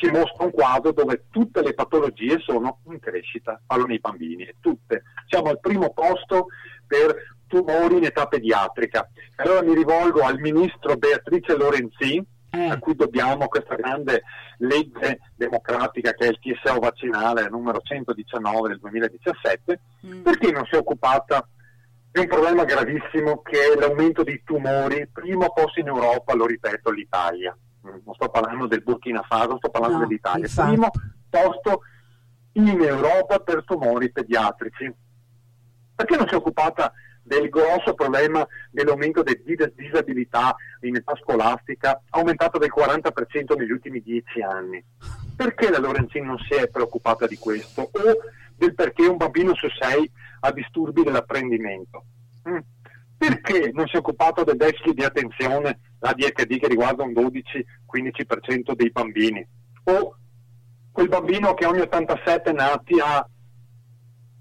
ci 0.00 0.11
mostra 0.11 0.45
un 0.45 0.50
quadro 0.50 0.93
dove 0.93 1.27
tutte 1.31 1.62
le 1.62 1.75
patologie 1.75 2.39
sono 2.39 2.81
in 2.87 2.99
crescita, 2.99 3.61
parlo 3.67 3.85
nei 3.85 4.00
bambini, 4.00 4.50
tutte. 4.59 5.03
Siamo 5.29 5.50
al 5.50 5.61
primo 5.61 5.93
posto 5.93 6.47
per 6.87 7.37
tumori 7.47 7.99
in 7.99 8.05
età 8.05 8.27
pediatrica. 8.27 9.11
Allora 9.37 9.62
mi 9.62 9.75
rivolgo 9.75 10.23
al 10.23 10.39
ministro 10.39 10.97
Beatrice 10.97 11.55
Lorenzin, 11.55 12.25
eh. 12.50 12.69
a 12.69 12.78
cui 12.78 12.95
dobbiamo 12.95 13.49
questa 13.49 13.75
grande 13.75 14.23
legge 14.59 15.21
democratica 15.35 16.12
che 16.12 16.26
è 16.26 16.28
il 16.28 16.38
TSO 16.40 16.78
vaccinale 16.78 17.49
numero 17.49 17.80
119 17.80 18.69
del 18.69 18.78
2017, 18.78 19.80
mm. 20.07 20.23
perché 20.23 20.50
non 20.50 20.64
si 20.66 20.75
è 20.75 20.78
occupata 20.78 21.47
di 22.12 22.21
un 22.21 22.26
problema 22.26 22.64
gravissimo 22.64 23.40
che 23.40 23.73
è 23.73 23.78
l'aumento 23.78 24.25
dei 24.25 24.42
tumori, 24.45 25.09
primo 25.12 25.52
posto 25.52 25.78
in 25.78 25.87
Europa, 25.87 26.35
lo 26.35 26.47
ripeto, 26.47 26.90
l'Italia. 26.90 27.57
Non 27.83 28.14
sto 28.14 28.28
parlando 28.28 28.66
del 28.66 28.83
Burkina 28.83 29.23
Faso, 29.23 29.57
sto 29.57 29.71
parlando 29.71 29.99
no, 29.99 30.07
dell'Italia. 30.07 30.47
Infatti. 30.47 30.69
Primo 30.69 30.90
posto 31.30 31.83
in 32.52 32.83
Europa 32.83 33.38
per 33.38 33.64
tumori 33.64 34.11
pediatrici. 34.11 34.92
Perché 35.95 36.16
non 36.16 36.26
si 36.26 36.35
è 36.35 36.37
occupata 36.37 36.92
del 37.23 37.49
grosso 37.49 37.95
problema 37.95 38.47
dell'aumento 38.71 39.23
di 39.23 39.41
disabilità 39.75 40.55
in 40.81 40.97
età 40.97 41.15
scolastica, 41.17 42.03
aumentato 42.11 42.59
del 42.59 42.73
40% 42.75 43.57
negli 43.57 43.71
ultimi 43.71 44.00
dieci 44.00 44.41
anni. 44.41 44.83
Perché 45.37 45.71
la 45.71 45.79
Lorenzin 45.79 46.25
non 46.25 46.39
si 46.39 46.55
è 46.55 46.69
preoccupata 46.69 47.27
di 47.27 47.37
questo? 47.37 47.83
O 47.83 48.17
del 48.57 48.75
perché 48.75 49.07
un 49.07 49.17
bambino 49.17 49.55
su 49.55 49.69
sei 49.79 50.11
ha 50.41 50.53
disturbi 50.53 51.03
dell'apprendimento? 51.03 52.05
Mm. 52.49 52.59
Perché 53.17 53.71
non 53.73 53.87
si 53.87 53.97
è 53.97 53.99
occupato 53.99 54.45
del 54.45 54.57
deficit 54.57 54.95
di 54.95 55.05
attenzione, 55.05 55.79
la 55.99 56.15
DHD 56.15 56.59
che 56.59 56.69
riguarda 56.69 57.03
un 57.03 57.12
12-15% 57.12 58.75
dei 58.75 58.91
bambini? 58.91 59.47
O 59.85 60.17
quel 60.93 61.09
bambino 61.09 61.55
che 61.55 61.67
ogni 61.67 61.81
87 61.81 62.53
nati 62.53 62.99
ha 62.99 63.27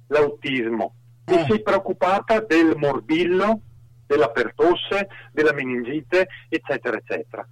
l'autismo. 0.08 0.96
E 1.30 1.46
si 1.46 1.52
è 1.54 1.62
preoccupata 1.62 2.40
del 2.42 2.76
morbillo, 2.78 3.62
della 4.06 4.30
pertosse, 4.30 5.08
della 5.32 5.54
meningite, 5.54 6.28
eccetera, 6.50 6.98
eccetera. 6.98 7.48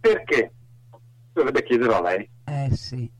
Perché? 0.00 0.52
Dovrebbe 1.32 1.62
chiederlo 1.62 1.96
a 1.96 2.02
lei. 2.02 2.30
Eh 2.44 2.74
sì. 2.74 3.10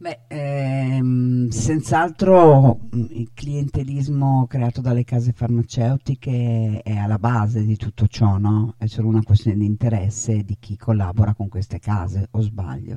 Beh, 0.00 0.20
ehm, 0.28 1.48
senz'altro 1.48 2.78
mm, 2.96 3.04
il 3.10 3.30
clientelismo 3.34 4.46
creato 4.46 4.80
dalle 4.80 5.04
case 5.04 5.32
farmaceutiche 5.32 6.80
è 6.82 6.96
alla 6.96 7.18
base 7.18 7.66
di 7.66 7.76
tutto 7.76 8.06
ciò, 8.06 8.38
no? 8.38 8.76
È 8.78 8.86
solo 8.86 9.08
una 9.08 9.22
questione 9.22 9.58
di 9.58 9.66
interesse 9.66 10.42
di 10.42 10.56
chi 10.58 10.78
collabora 10.78 11.34
con 11.34 11.48
queste 11.48 11.78
case, 11.80 12.28
o 12.30 12.40
sbaglio? 12.40 12.96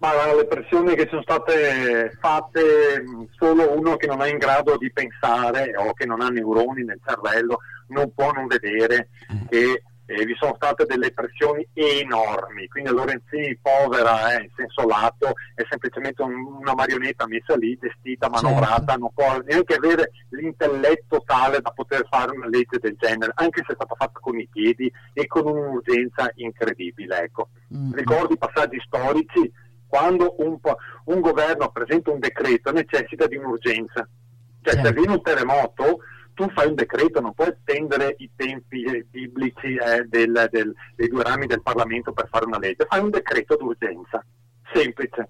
Ma 0.00 0.34
le 0.34 0.46
pressioni 0.46 0.94
che 0.94 1.06
sono 1.10 1.20
state 1.20 2.16
fatte, 2.18 3.02
mm, 3.02 3.24
solo 3.36 3.76
uno 3.76 3.96
che 3.96 4.06
non 4.06 4.22
è 4.22 4.30
in 4.30 4.38
grado 4.38 4.78
di 4.78 4.90
pensare 4.90 5.76
o 5.76 5.92
che 5.92 6.06
non 6.06 6.22
ha 6.22 6.28
neuroni 6.28 6.84
nel 6.84 7.00
cervello 7.04 7.58
non 7.88 8.10
può 8.14 8.32
non 8.32 8.46
vedere 8.46 9.10
eh. 9.28 9.46
che 9.48 9.82
eh, 10.10 10.24
vi 10.24 10.34
sono 10.38 10.54
state 10.56 10.86
delle 10.86 11.12
pressioni 11.12 11.66
enormi, 11.72 12.66
quindi 12.66 12.90
Lorenzini 12.90 13.56
povera 13.62 14.34
eh, 14.34 14.42
in 14.42 14.50
senso 14.56 14.86
lato 14.86 15.34
è 15.54 15.62
semplicemente 15.68 16.22
un, 16.22 16.32
una 16.60 16.74
marionetta 16.74 17.28
messa 17.28 17.54
lì, 17.54 17.78
vestita, 17.78 18.28
manovrata, 18.28 18.92
certo. 18.92 18.98
non 18.98 19.10
può 19.14 19.38
neanche 19.44 19.74
avere 19.74 20.10
l'intelletto 20.30 21.22
tale 21.24 21.60
da 21.60 21.70
poter 21.70 22.06
fare 22.10 22.32
una 22.32 22.48
legge 22.48 22.78
del 22.80 22.96
genere, 22.98 23.32
anche 23.36 23.62
se 23.64 23.72
è 23.72 23.76
stata 23.76 23.94
fatta 23.94 24.18
con 24.18 24.36
i 24.38 24.48
piedi 24.50 24.90
e 25.12 25.26
con 25.28 25.46
un'urgenza 25.46 26.32
incredibile. 26.36 27.20
Ecco. 27.20 27.50
Mm-hmm. 27.72 27.92
Ricordo 27.92 28.32
i 28.32 28.38
passaggi 28.38 28.82
storici, 28.84 29.52
quando 29.90 30.36
un, 30.38 30.56
un, 31.04 31.20
governo 31.20 31.68
presenta 31.70 32.12
un 32.12 32.20
decreto 32.20 32.70
necessita 32.70 33.26
di 33.26 33.36
un'urgenza, 33.36 34.08
cioè 34.62 34.74
certo. 34.74 34.80
se 34.80 34.88
avviene 34.88 35.12
un 35.12 35.22
terremoto 35.22 35.98
tu 36.32 36.48
fai 36.54 36.68
un 36.68 36.74
decreto, 36.74 37.20
non 37.20 37.34
puoi 37.34 37.48
attendere 37.48 38.14
i 38.18 38.30
tempi 38.34 39.04
biblici 39.10 39.74
eh, 39.74 40.04
del, 40.06 40.48
del, 40.50 40.72
dei 40.94 41.08
due 41.08 41.22
rami 41.22 41.46
del 41.46 41.60
Parlamento 41.60 42.12
per 42.12 42.28
fare 42.30 42.46
una 42.46 42.58
legge, 42.58 42.86
fai 42.88 43.00
un 43.00 43.10
decreto 43.10 43.56
d'urgenza, 43.56 44.24
semplice. 44.72 45.28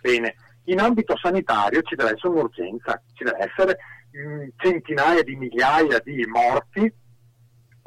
Bene, 0.00 0.34
in 0.64 0.80
ambito 0.80 1.16
sanitario 1.16 1.82
ci 1.82 1.94
deve 1.94 2.14
essere 2.14 2.30
un'urgenza, 2.30 3.00
ci 3.12 3.22
deve 3.22 3.38
essere 3.38 3.78
mh, 4.10 4.48
centinaia 4.56 5.22
di 5.22 5.36
migliaia 5.36 6.00
di 6.00 6.24
morti 6.26 6.92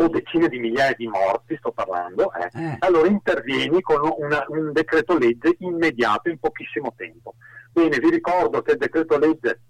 o 0.04 0.10
decine 0.10 0.48
di 0.48 0.60
migliaia 0.60 0.94
di 0.96 1.08
morti, 1.08 1.56
sto 1.58 1.72
parlando, 1.72 2.32
eh. 2.34 2.50
Eh. 2.54 2.76
allora 2.80 3.08
intervieni 3.08 3.82
con 3.82 4.02
una, 4.18 4.46
un 4.50 4.72
decreto 4.72 5.18
legge 5.18 5.56
immediato 5.60 6.30
in 6.30 6.40
pochissimo 6.40 6.94
tempo. 6.96 7.36
Bene, 7.72 8.00
vi 8.00 8.10
ricordo 8.10 8.62
che 8.62 8.72
il 8.72 8.78
decreto 8.78 9.18
legge 9.18 9.62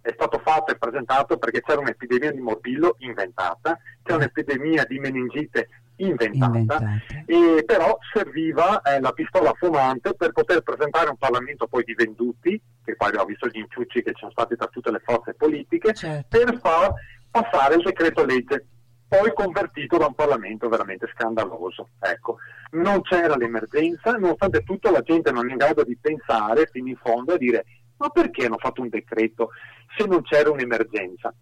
è 0.00 0.12
stato 0.14 0.40
fatto 0.42 0.72
e 0.72 0.78
presentato 0.78 1.36
perché 1.36 1.60
c'era 1.60 1.80
un'epidemia 1.80 2.32
di 2.32 2.40
morbillo 2.40 2.96
inventata, 2.98 3.78
c'era 4.02 4.16
mm. 4.16 4.20
un'epidemia 4.20 4.84
di 4.84 4.98
meningite 4.98 5.68
inventata, 5.96 6.58
inventata. 6.58 6.90
E 7.26 7.64
però 7.66 7.98
serviva 8.12 8.80
eh, 8.82 9.00
la 9.00 9.12
pistola 9.12 9.52
fumante 9.54 10.14
per 10.14 10.32
poter 10.32 10.62
presentare 10.62 11.10
un 11.10 11.16
Parlamento 11.16 11.66
poi 11.66 11.84
di 11.84 11.94
venduti, 11.94 12.60
che 12.82 12.96
poi 12.96 13.08
abbiamo 13.08 13.26
visto 13.26 13.46
gli 13.48 13.58
inciucci 13.58 14.02
che 14.02 14.12
ci 14.12 14.20
sono 14.20 14.30
stati 14.30 14.54
da 14.56 14.66
tutte 14.66 14.90
le 14.90 15.02
forze 15.04 15.34
politiche, 15.34 15.92
certo. 15.92 16.38
per 16.38 16.58
far 16.58 16.92
passare 17.30 17.74
il 17.74 17.82
decreto 17.82 18.24
legge 18.24 18.66
poi 19.10 19.32
convertito 19.34 19.96
da 19.98 20.06
un 20.06 20.14
Parlamento 20.14 20.68
veramente 20.68 21.10
scandaloso. 21.12 21.88
Ecco, 21.98 22.36
non 22.72 23.02
c'era 23.02 23.34
l'emergenza, 23.34 24.12
nonostante 24.12 24.62
tutto 24.62 24.88
la 24.92 25.00
gente 25.00 25.32
non 25.32 25.48
è 25.48 25.50
in 25.50 25.56
grado 25.56 25.82
di 25.82 25.98
pensare 26.00 26.68
fino 26.70 26.90
in 26.90 26.96
fondo 26.96 27.34
e 27.34 27.38
dire 27.38 27.64
ma 27.96 28.08
perché 28.08 28.46
hanno 28.46 28.56
fatto 28.56 28.82
un 28.82 28.88
decreto 28.88 29.50
se 29.96 30.06
non 30.06 30.22
c'era 30.22 30.50
un'emergenza? 30.50 31.34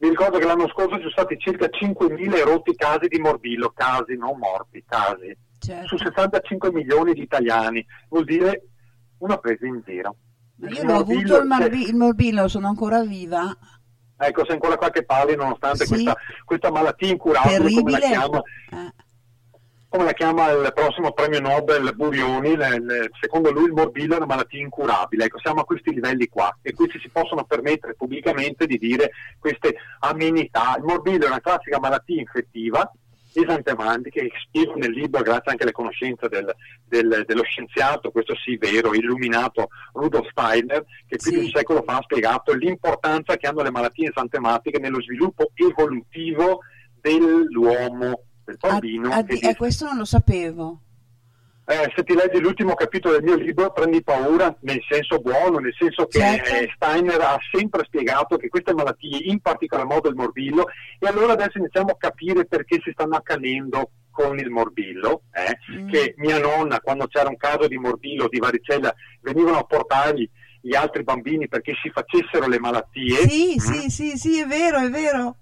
Mi 0.00 0.10
ricordo 0.10 0.36
che 0.36 0.44
l'anno 0.44 0.68
scorso 0.68 0.96
ci 0.96 1.00
sono 1.00 1.10
stati 1.10 1.38
circa 1.38 1.66
5.000 1.66 2.36
erotti 2.36 2.74
casi 2.74 3.08
di 3.08 3.18
morbillo, 3.18 3.72
casi 3.74 4.16
non 4.16 4.36
morti, 4.38 4.84
casi, 4.86 5.34
certo. 5.58 5.96
su 5.96 5.96
65 5.96 6.72
milioni 6.72 7.14
di 7.14 7.22
italiani, 7.22 7.84
vuol 8.10 8.24
dire 8.24 8.68
una 9.18 9.38
presa 9.38 9.66
in 9.66 9.80
giro. 9.82 10.16
Io 10.68 10.84
l'ho 10.84 10.98
avuto 10.98 11.38
il, 11.40 11.46
morbi- 11.46 11.88
il 11.88 11.96
morbillo, 11.96 12.48
sono 12.48 12.68
ancora 12.68 13.02
viva. 13.02 13.56
Ecco, 14.16 14.44
sei 14.44 14.54
ancora 14.54 14.76
qua 14.76 14.90
che 14.90 15.04
parli 15.04 15.36
nonostante 15.36 15.84
sì. 15.84 15.92
questa, 15.92 16.16
questa, 16.44 16.70
malattia 16.70 17.10
incurabile, 17.10 17.72
come 17.74 17.90
la 17.90 17.98
chiama. 17.98 18.42
Eh 18.70 19.02
come 19.94 20.06
la 20.06 20.12
chiama 20.12 20.50
il 20.50 20.72
prossimo 20.74 21.12
premio 21.12 21.38
Nobel 21.38 21.94
Burioni, 21.94 22.56
le, 22.56 22.80
le, 22.80 23.10
secondo 23.20 23.52
lui 23.52 23.66
il 23.66 23.72
morbillo 23.72 24.14
è 24.14 24.16
una 24.16 24.26
malattia 24.26 24.60
incurabile. 24.60 25.26
Ecco, 25.26 25.38
siamo 25.38 25.60
a 25.60 25.64
questi 25.64 25.94
livelli 25.94 26.26
qua 26.26 26.52
e 26.62 26.72
qui 26.72 26.88
ci 26.88 26.98
si 26.98 27.08
possono 27.10 27.44
permettere 27.44 27.94
pubblicamente 27.94 28.66
di 28.66 28.76
dire 28.76 29.12
queste 29.38 29.76
amenità. 30.00 30.74
Il 30.78 30.82
morbillo 30.82 31.26
è 31.26 31.28
una 31.28 31.40
classica 31.40 31.78
malattia 31.78 32.18
infettiva 32.18 32.90
esantemanti 33.40 34.10
che 34.10 34.30
spiego 34.46 34.74
nel 34.74 34.92
libro 34.92 35.22
grazie 35.22 35.50
anche 35.50 35.62
alle 35.64 35.72
conoscenze 35.72 36.28
del, 36.28 36.54
del, 36.84 37.24
dello 37.26 37.42
scienziato, 37.42 38.10
questo 38.10 38.34
sì 38.36 38.56
vero, 38.56 38.94
illuminato 38.94 39.68
Rudolf 39.92 40.28
Steiner, 40.30 40.84
che 41.06 41.16
più 41.16 41.30
sì. 41.30 41.38
di 41.38 41.44
un 41.44 41.50
secolo 41.50 41.82
fa 41.86 41.98
ha 41.98 42.02
spiegato 42.02 42.52
l'importanza 42.52 43.36
che 43.36 43.46
hanno 43.46 43.62
le 43.62 43.70
malattie 43.70 44.10
esantematiche 44.10 44.78
nello 44.78 45.00
sviluppo 45.02 45.50
evolutivo 45.54 46.60
dell'uomo 47.00 48.22
del 48.44 48.56
bambino. 48.58 49.10
A, 49.10 49.16
a, 49.16 49.24
e 49.26 49.38
eh, 49.40 49.56
questo 49.56 49.86
non 49.86 49.98
lo 49.98 50.04
sapevo. 50.04 50.83
Eh, 51.66 51.92
se 51.96 52.02
ti 52.02 52.14
leggi 52.14 52.40
l'ultimo 52.40 52.74
capitolo 52.74 53.14
del 53.14 53.24
mio 53.24 53.36
libro 53.36 53.72
prendi 53.72 54.02
paura 54.02 54.54
nel 54.60 54.80
senso 54.86 55.18
buono, 55.18 55.58
nel 55.58 55.74
senso 55.78 56.06
che 56.06 56.18
certo. 56.18 56.50
eh, 56.50 56.70
Steiner 56.74 57.20
ha 57.20 57.38
sempre 57.50 57.84
spiegato 57.86 58.36
che 58.36 58.48
queste 58.48 58.74
malattie, 58.74 59.30
in 59.30 59.40
particolar 59.40 59.86
modo 59.86 60.10
il 60.10 60.14
morbillo, 60.14 60.66
e 60.98 61.06
allora 61.06 61.32
adesso 61.32 61.56
iniziamo 61.56 61.92
a 61.92 61.96
capire 61.96 62.44
perché 62.44 62.80
si 62.84 62.90
stanno 62.92 63.16
accanendo 63.16 63.90
con 64.10 64.38
il 64.38 64.50
morbillo, 64.50 65.22
eh, 65.32 65.58
mm. 65.72 65.88
che 65.88 66.14
mia 66.18 66.38
nonna 66.38 66.80
quando 66.80 67.06
c'era 67.06 67.30
un 67.30 67.36
caso 67.36 67.66
di 67.66 67.78
morbillo, 67.78 68.28
di 68.28 68.38
varicella, 68.38 68.94
venivano 69.22 69.58
a 69.58 69.64
portargli 69.64 70.28
gli 70.60 70.74
altri 70.74 71.02
bambini 71.02 71.48
perché 71.48 71.74
si 71.82 71.90
facessero 71.90 72.46
le 72.46 72.58
malattie. 72.58 73.28
Sì, 73.28 73.54
mm. 73.54 73.58
sì, 73.58 73.90
sì, 73.90 74.16
sì, 74.16 74.40
è 74.40 74.46
vero, 74.46 74.78
è 74.78 74.88
vero. 74.90 75.36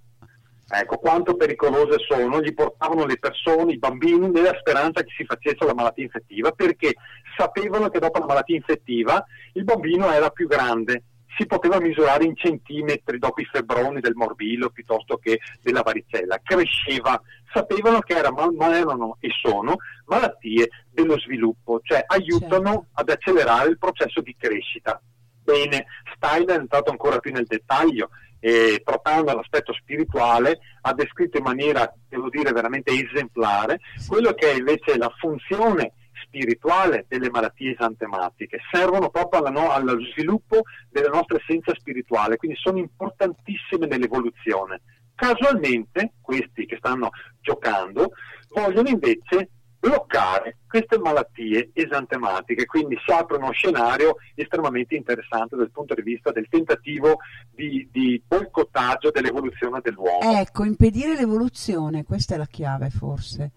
Ecco, 0.75 0.97
quanto 0.97 1.37
pericolose 1.37 1.99
sono, 1.99 2.41
gli 2.41 2.55
portavano 2.55 3.05
le 3.05 3.19
persone, 3.19 3.73
i 3.73 3.79
bambini, 3.79 4.31
nella 4.31 4.57
speranza 4.59 5.03
che 5.03 5.13
si 5.15 5.25
facesse 5.27 5.67
la 5.67 5.75
malattia 5.75 6.05
infettiva, 6.05 6.51
perché 6.53 6.95
sapevano 7.37 7.91
che 7.91 7.99
dopo 7.99 8.19
la 8.19 8.25
malattia 8.25 8.57
infettiva 8.57 9.23
il 9.53 9.65
bambino 9.65 10.11
era 10.11 10.31
più 10.31 10.47
grande, 10.47 11.05
si 11.37 11.45
poteva 11.45 11.79
misurare 11.79 12.25
in 12.25 12.35
centimetri 12.37 13.19
dopo 13.19 13.43
i 13.43 13.49
febbroni 13.51 14.01
del 14.01 14.15
morbillo 14.15 14.71
piuttosto 14.71 15.19
che 15.19 15.41
della 15.61 15.83
varicella, 15.83 16.41
cresceva, 16.43 17.21
sapevano 17.53 18.01
che 18.01 18.17
era, 18.17 18.31
ma 18.33 18.49
erano 18.75 19.19
e 19.21 19.29
sono 19.43 19.77
malattie 20.07 20.69
dello 20.91 21.19
sviluppo, 21.19 21.81
cioè 21.83 22.03
aiutano 22.07 22.71
certo. 22.71 22.87
ad 22.93 23.09
accelerare 23.11 23.69
il 23.69 23.79
processo 23.79 24.23
di 24.23 24.35
crescita. 24.39 24.99
Bene, 25.43 25.87
Steiner 26.15 26.57
è 26.57 26.61
entrato 26.61 26.91
ancora 26.91 27.19
più 27.19 27.31
nel 27.33 27.47
dettaglio, 27.47 28.09
eh, 28.45 28.83
trattando 28.85 29.33
l'aspetto 29.33 29.73
spirituale, 29.73 30.59
ha 30.81 30.93
descritto 30.93 31.39
in 31.39 31.45
maniera, 31.45 31.91
devo 32.09 32.29
dire, 32.29 32.51
veramente 32.51 32.91
esemplare 32.91 33.79
quello 34.09 34.33
che 34.33 34.51
è 34.51 34.57
invece 34.57 34.99
la 34.99 35.13
funzione 35.17 35.93
spirituale 36.25 37.05
delle 37.09 37.31
malattie 37.31 37.73
esantematiche, 37.73 38.59
servono 38.73 39.11
proprio 39.11 39.49
no, 39.49 39.71
allo 39.71 39.97
sviluppo 40.13 40.63
della 40.91 41.11
nostra 41.11 41.39
essenza 41.39 41.73
spirituale, 41.75 42.37
quindi 42.37 42.57
sono 42.59 42.79
importantissime 42.79 43.87
nell'evoluzione. 43.87 44.81
Casualmente, 45.15 46.15
questi 46.21 46.67
che 46.67 46.77
stanno 46.79 47.11
giocando 47.41 48.11
vogliono 48.49 48.89
invece 48.89 49.51
bloccare 49.83 50.59
queste 50.69 50.97
malattie 50.97 51.71
esantematiche, 51.73 52.67
quindi 52.67 52.97
si 53.05 53.11
apre 53.11 53.37
uno 53.39 53.51
scenario 53.51 54.15
estremamente 54.37 54.95
interessante 54.95 55.57
dal 55.57 55.73
punto 55.73 55.95
di 55.95 56.03
vista 56.03 56.31
del 56.31 56.47
tentativo 56.49 57.19
di, 57.51 57.89
di 57.91 58.23
boicottaggio 58.25 59.11
dell'evoluzione 59.11 59.81
dell'uomo. 59.83 60.39
Ecco, 60.39 60.63
impedire 60.63 61.17
l'evoluzione, 61.17 62.05
questa 62.05 62.37
è 62.37 62.39
la 62.39 62.47
chiave 62.47 62.91
forse. 62.91 63.51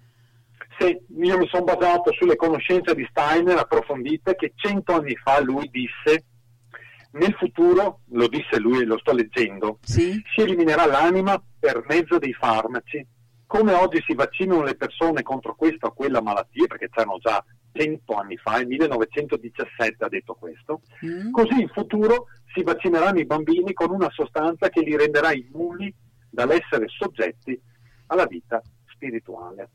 Sì, 0.80 0.98
io 1.20 1.38
mi 1.38 1.48
sono 1.48 1.64
basato 1.64 2.12
sulle 2.14 2.36
conoscenze 2.36 2.96
di 2.96 3.06
Steiner 3.12 3.58
approfondite 3.60 4.36
che 4.36 4.54
cento 4.56 4.94
anni 4.94 5.16
fa 5.16 5.40
lui 5.42 5.70
disse 5.70 6.26
nel 7.12 7.34
futuro, 7.36 8.02
lo 8.10 8.28
disse 8.28 8.60
lui 8.60 8.82
e 8.82 8.86
lo 8.86 8.98
sto 8.98 9.14
leggendo, 9.14 9.78
sì? 9.82 10.22
si 10.34 10.42
eliminerà 10.42 10.86
l'anima 10.86 11.42
per 11.60 11.86
mezzo 11.88 12.18
dei 12.18 12.34
farmaci 12.34 13.08
come 13.56 13.72
oggi 13.72 14.04
si 14.06 14.13
vaccinano 14.13 14.63
le 14.63 14.76
persone 14.76 15.22
contro 15.22 15.56
questa 15.56 15.88
o 15.88 15.94
quella 15.94 16.22
malattia, 16.22 16.68
perché 16.68 16.89
c'erano 16.89 17.20
già 17.20 17.41
100 17.72 18.13
anni 18.13 18.36
fa, 18.36 18.58
nel 18.58 18.68
1917 18.68 20.04
ha 20.04 20.10
detto 20.10 20.34
questo, 20.34 20.82
mm. 21.06 21.32
così 21.32 21.62
in 21.62 21.70
futuro 21.70 22.26
si 22.54 22.63
vaccineranno 22.63 23.20
i 23.20 23.26
bambini 23.26 23.72
con 23.72 23.91
una 23.91 24.10
sostanza 24.12 24.68
che 24.68 24.82
li 24.82 24.98
renderà 24.98 25.32
immuni 25.32 25.94
dall'essere 26.30 26.88
soggetti 26.89 27.58
alla 28.08 28.26
vita 28.26 28.62
spirituale. 28.88 29.70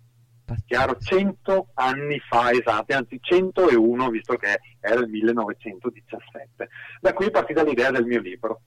chiaro, 0.66 0.98
100 0.98 1.68
anni 1.72 2.20
fa 2.28 2.50
esatti, 2.50 2.92
anzi 2.92 3.18
101 3.18 4.10
visto 4.10 4.36
che 4.36 4.60
era 4.78 5.00
il 5.00 5.08
1917. 5.08 6.68
Da 7.00 7.14
qui 7.14 7.26
è 7.26 7.30
partita 7.30 7.62
l'idea 7.62 7.90
del 7.90 8.04
mio 8.04 8.20
libro. 8.20 8.60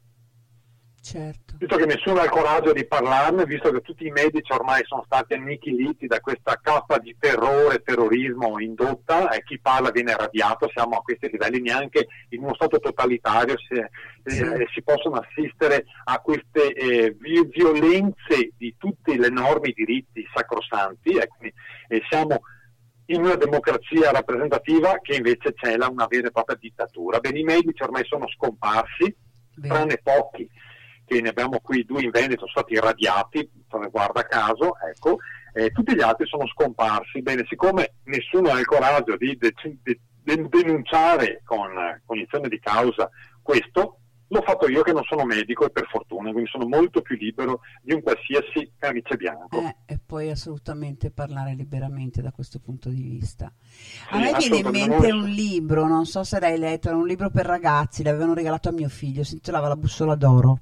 Certo. 1.03 1.55
Visto 1.57 1.75
che 1.75 1.85
nessuno 1.85 2.21
ha 2.21 2.23
il 2.23 2.29
coraggio 2.29 2.71
di 2.71 2.87
parlarne, 2.87 3.43
visto 3.43 3.69
che 3.71 3.81
tutti 3.81 4.07
i 4.07 4.11
medici 4.11 4.53
ormai 4.53 4.83
sono 4.85 5.03
stati 5.05 5.33
annichiliti 5.33 6.07
da 6.07 6.21
questa 6.21 6.57
cappa 6.63 6.97
di 6.97 7.13
terrore, 7.19 7.83
terrorismo 7.83 8.57
indotta, 8.57 9.29
e 9.31 9.43
chi 9.43 9.59
parla 9.59 9.91
viene 9.91 10.15
radiato, 10.15 10.69
siamo 10.73 10.95
a 10.95 11.01
questi 11.01 11.27
livelli, 11.29 11.59
neanche 11.59 12.07
in 12.29 12.43
uno 12.43 12.55
stato 12.55 12.79
totalitario 12.79 13.55
si, 13.57 13.83
sì. 14.23 14.41
eh, 14.43 14.65
si 14.73 14.81
possono 14.81 15.17
assistere 15.17 15.83
a 16.05 16.19
queste 16.19 16.73
eh, 16.73 17.17
violenze 17.19 18.53
di 18.55 18.73
tutti 18.77 19.17
gli 19.17 19.25
enormi 19.25 19.73
diritti 19.73 20.25
sacrosanti, 20.33 21.17
e 21.17 21.27
quindi, 21.27 21.53
eh, 21.89 22.01
siamo 22.09 22.43
in 23.07 23.25
una 23.25 23.35
democrazia 23.35 24.11
rappresentativa 24.11 24.99
che 25.01 25.17
invece 25.17 25.53
c'è 25.53 25.75
una 25.75 26.07
vera 26.07 26.27
e 26.27 26.31
propria 26.31 26.57
dittatura. 26.57 27.19
Bene, 27.19 27.39
i 27.39 27.43
medici 27.43 27.83
ormai 27.83 28.05
sono 28.05 28.25
scomparsi, 28.29 29.13
Bene. 29.53 29.73
tranne 29.73 29.99
pochi 30.01 30.49
che 31.13 31.21
ne 31.21 31.29
abbiamo 31.29 31.59
qui 31.61 31.83
due 31.85 32.03
in 32.03 32.09
Veneto, 32.09 32.47
sono 32.47 32.51
stati 32.51 32.73
irradiati, 32.73 33.49
guarda 33.91 34.23
caso, 34.23 34.77
ecco, 34.79 35.17
eh, 35.53 35.69
tutti 35.71 35.95
gli 35.95 36.01
altri 36.01 36.27
sono 36.27 36.47
scomparsi. 36.47 37.21
Bene, 37.21 37.45
siccome 37.47 37.95
nessuno 38.05 38.49
ha 38.49 38.59
il 38.59 38.65
coraggio 38.65 39.15
di, 39.17 39.37
de- 39.37 39.53
de- 39.81 39.99
de- 40.23 40.47
denunciare 40.49 41.41
con 41.43 41.69
cognizione 42.05 42.47
di 42.49 42.59
causa 42.59 43.09
questo, 43.41 43.99
l'ho 44.33 44.41
fatto 44.41 44.67
io 44.67 44.81
che 44.81 44.93
non 44.93 45.03
sono 45.03 45.25
medico 45.25 45.65
e 45.65 45.69
per 45.69 45.87
fortuna, 45.87 46.31
quindi 46.31 46.49
sono 46.49 46.67
molto 46.67 47.01
più 47.01 47.15
libero 47.15 47.59
di 47.81 47.93
un 47.93 48.01
qualsiasi 48.01 48.71
camice 48.79 49.15
bianco. 49.15 49.59
Eh, 49.59 49.75
e 49.85 49.99
puoi 50.03 50.31
assolutamente 50.31 51.11
parlare 51.11 51.53
liberamente 51.53 52.21
da 52.21 52.31
questo 52.31 52.59
punto 52.59 52.89
di 52.89 53.01
vista. 53.01 53.53
A 54.09 54.17
me 54.17 54.33
viene 54.37 54.57
in 54.57 54.69
mente 54.69 55.11
un 55.11 55.25
libro, 55.25 55.87
non 55.87 56.05
so 56.05 56.23
se 56.23 56.39
l'hai 56.39 56.57
letto, 56.57 56.87
era 56.87 56.97
un 56.97 57.05
libro 57.05 57.29
per 57.29 57.45
ragazzi, 57.45 58.01
l'avevano 58.01 58.33
regalato 58.33 58.69
a 58.69 58.71
mio 58.71 58.89
figlio, 58.89 59.23
si 59.23 59.33
intitolava 59.33 59.67
La 59.67 59.75
bussola 59.75 60.15
d'oro. 60.15 60.59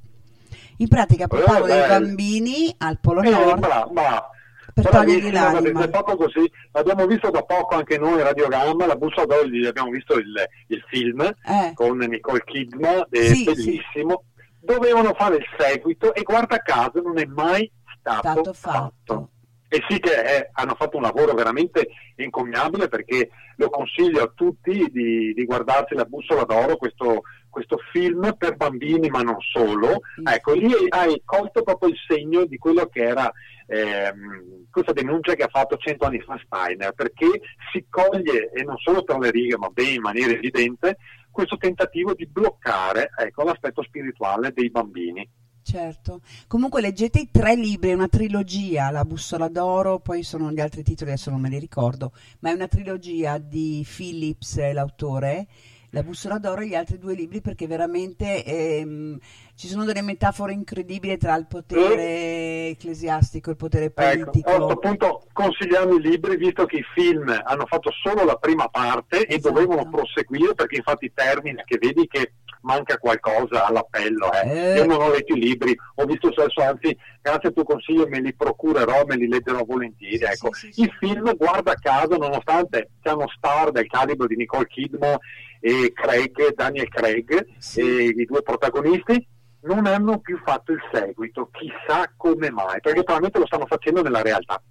In 0.78 0.88
pratica 0.88 1.28
portavo 1.28 1.66
eh, 1.66 1.72
dei 1.72 1.88
bambini 1.88 2.74
al 2.78 3.00
Polo 3.00 3.22
eh, 3.22 3.30
Nord 3.30 3.66
ma, 3.66 3.88
ma, 3.92 4.30
per 4.74 4.90
togliergli 4.90 5.32
l'anima. 5.32 5.88
Così. 5.90 6.52
L'abbiamo 6.72 7.06
visto 7.06 7.30
da 7.30 7.44
poco 7.44 7.76
anche 7.76 7.98
noi 7.98 8.20
in 8.20 8.24
Radiogramma, 8.24 8.86
la 8.86 8.96
bussa 8.96 9.26
d'oggi 9.26 9.66
abbiamo 9.66 9.90
visto 9.90 10.16
il, 10.16 10.34
il 10.68 10.84
film 10.88 11.22
eh. 11.22 11.72
con 11.74 11.98
Nicole 11.98 12.44
Kidman, 12.44 13.06
sì, 13.12 13.44
bellissimo. 13.44 14.24
Sì. 14.26 14.40
Dovevano 14.64 15.14
fare 15.16 15.38
il 15.38 15.46
seguito 15.58 16.14
e 16.14 16.22
guarda 16.22 16.60
caso 16.60 17.02
non 17.02 17.18
è 17.18 17.26
mai 17.26 17.70
stato, 17.98 18.20
stato 18.20 18.54
fatto. 18.54 18.94
fatto. 19.06 19.30
E 19.74 19.82
sì 19.88 20.00
che 20.00 20.22
è, 20.22 20.50
hanno 20.52 20.76
fatto 20.76 20.98
un 20.98 21.04
lavoro 21.04 21.34
veramente 21.34 21.88
incommiabile 22.18 22.90
perché 22.90 23.30
lo 23.56 23.70
consiglio 23.70 24.22
a 24.22 24.32
tutti 24.36 24.86
di, 24.92 25.34
di 25.34 25.46
guardarsi 25.46 25.96
la 25.96 26.04
bussola 26.04 26.44
d'oro, 26.44 26.76
questo 26.76 27.22
questo 27.52 27.78
film 27.92 28.36
per 28.36 28.56
bambini 28.56 29.10
ma 29.10 29.22
non 29.22 29.38
solo, 29.40 30.00
ecco 30.24 30.54
lì 30.54 30.74
hai 30.90 31.22
colto 31.24 31.62
proprio 31.62 31.90
il 31.90 31.98
segno 32.08 32.46
di 32.46 32.58
quello 32.58 32.88
che 32.88 33.04
era 33.04 33.32
ehm, 33.68 34.66
questa 34.72 34.94
denuncia 34.94 35.36
che 35.36 35.44
ha 35.44 35.50
fatto 35.50 35.78
cento 35.78 36.06
anni 36.06 36.22
fa 36.22 36.42
Steiner, 36.44 36.94
perché 36.94 37.28
si 37.72 37.86
coglie, 37.90 38.50
e 38.52 38.64
non 38.64 38.78
solo 38.78 39.04
tra 39.04 39.20
le 39.20 39.30
righe 39.30 39.58
ma 39.58 39.70
ben 39.70 39.94
in 39.94 40.02
maniera 40.02 40.32
evidente, 40.32 40.98
questo 41.30 41.58
tentativo 41.58 42.14
di 42.14 42.26
bloccare 42.26 43.12
ecco, 43.16 43.44
l'aspetto 43.44 43.84
spirituale 43.84 44.52
dei 44.54 44.72
bambini. 44.72 45.30
Certo, 45.64 46.22
comunque 46.48 46.82
leggete 46.82 47.20
i 47.20 47.30
tre 47.30 47.56
libri, 47.56 47.92
è 47.92 47.94
una 47.94 48.08
trilogia, 48.08 48.90
La 48.90 49.06
bussola 49.06 49.48
d'oro, 49.48 50.00
poi 50.00 50.24
sono 50.24 50.52
gli 50.52 50.60
altri 50.60 50.82
titoli, 50.82 51.12
adesso 51.12 51.30
non 51.30 51.40
me 51.40 51.50
li 51.50 51.60
ricordo, 51.60 52.14
ma 52.40 52.50
è 52.50 52.54
una 52.54 52.68
trilogia 52.68 53.38
di 53.38 53.86
Phillips, 53.86 54.58
l'autore, 54.74 55.48
la 55.92 56.04
bussola 56.04 56.38
d'oro 56.38 56.62
e 56.62 56.68
gli 56.68 56.76
altri 56.76 56.98
due 56.98 57.14
libri 57.14 57.42
perché 57.42 57.68
veramente 57.68 58.44
ehm, 58.44 59.18
ci 59.56 59.68
sono 59.68 59.84
delle 59.84 60.02
metafore 60.02 60.54
incredibili 60.54 61.18
tra 61.18 61.36
il 61.36 61.48
potere 61.48 62.02
eh? 62.02 62.70
ecclesiastico 62.72 63.50
e 63.50 63.54
il 63.54 63.58
potere 63.58 63.86
ecco, 63.86 64.02
politico. 64.02 64.50
Ecco, 64.50 64.52
a 64.52 64.66
questo 64.66 64.80
punto 64.80 65.28
consigliamo 65.34 65.96
i 65.96 66.02
libri 66.02 66.38
visto 66.38 66.66
che 66.66 66.78
i 66.78 66.86
film 66.94 67.30
hanno 67.44 67.66
fatto 67.66 67.92
solo 67.92 68.24
la 68.24 68.36
prima 68.36 68.68
parte 68.70 69.28
esatto. 69.28 69.50
e 69.50 69.52
dovevano 69.52 69.90
proseguire 69.90 70.56
perché 70.56 70.78
infatti 70.78 71.12
termina 71.14 71.64
che 71.66 71.78
vedi 71.78 72.08
che 72.08 72.34
manca 72.62 72.98
qualcosa 72.98 73.66
all'appello. 73.66 74.32
Eh. 74.34 74.50
Eh. 74.50 74.76
Io 74.76 74.86
non 74.86 75.02
ho 75.02 75.12
letto 75.12 75.34
i 75.34 75.40
libri, 75.40 75.76
ho 75.96 76.06
visto 76.06 76.32
senso, 76.34 76.62
anzi, 76.62 76.96
grazie 77.22 77.50
al 77.50 77.54
tuo 77.54 77.64
consiglio 77.64 78.08
me 78.08 78.22
li 78.22 78.34
procurerò, 78.34 79.04
me 79.06 79.16
li 79.16 79.28
leggerò 79.28 79.64
volentieri. 79.64 80.18
Sì, 80.18 80.24
ecco. 80.24 80.54
sì, 80.54 80.72
sì, 80.72 80.82
I 80.84 80.94
film, 81.00 81.36
guarda 81.36 81.74
caso, 81.74 82.18
nonostante 82.18 82.92
siano 83.02 83.26
star 83.36 83.72
del 83.72 83.88
calibro 83.88 84.28
di 84.28 84.36
Nicole 84.36 84.68
Kidman 84.68 85.18
e 85.62 85.94
Craig, 85.94 86.54
Daniel 86.56 86.90
Craig, 86.90 87.48
i 87.78 88.26
due 88.26 88.42
protagonisti, 88.42 89.26
non 89.62 89.86
hanno 89.86 90.20
più 90.20 90.38
fatto 90.44 90.72
il 90.72 90.82
seguito, 90.92 91.50
chissà 91.52 92.12
come 92.18 92.50
mai, 92.50 92.80
perché 92.82 93.04
probabilmente 93.04 93.40
lo 93.40 93.46
stanno 93.46 93.68
facendo 93.68 94.02
nella 94.02 94.22
realtà. 94.22 94.62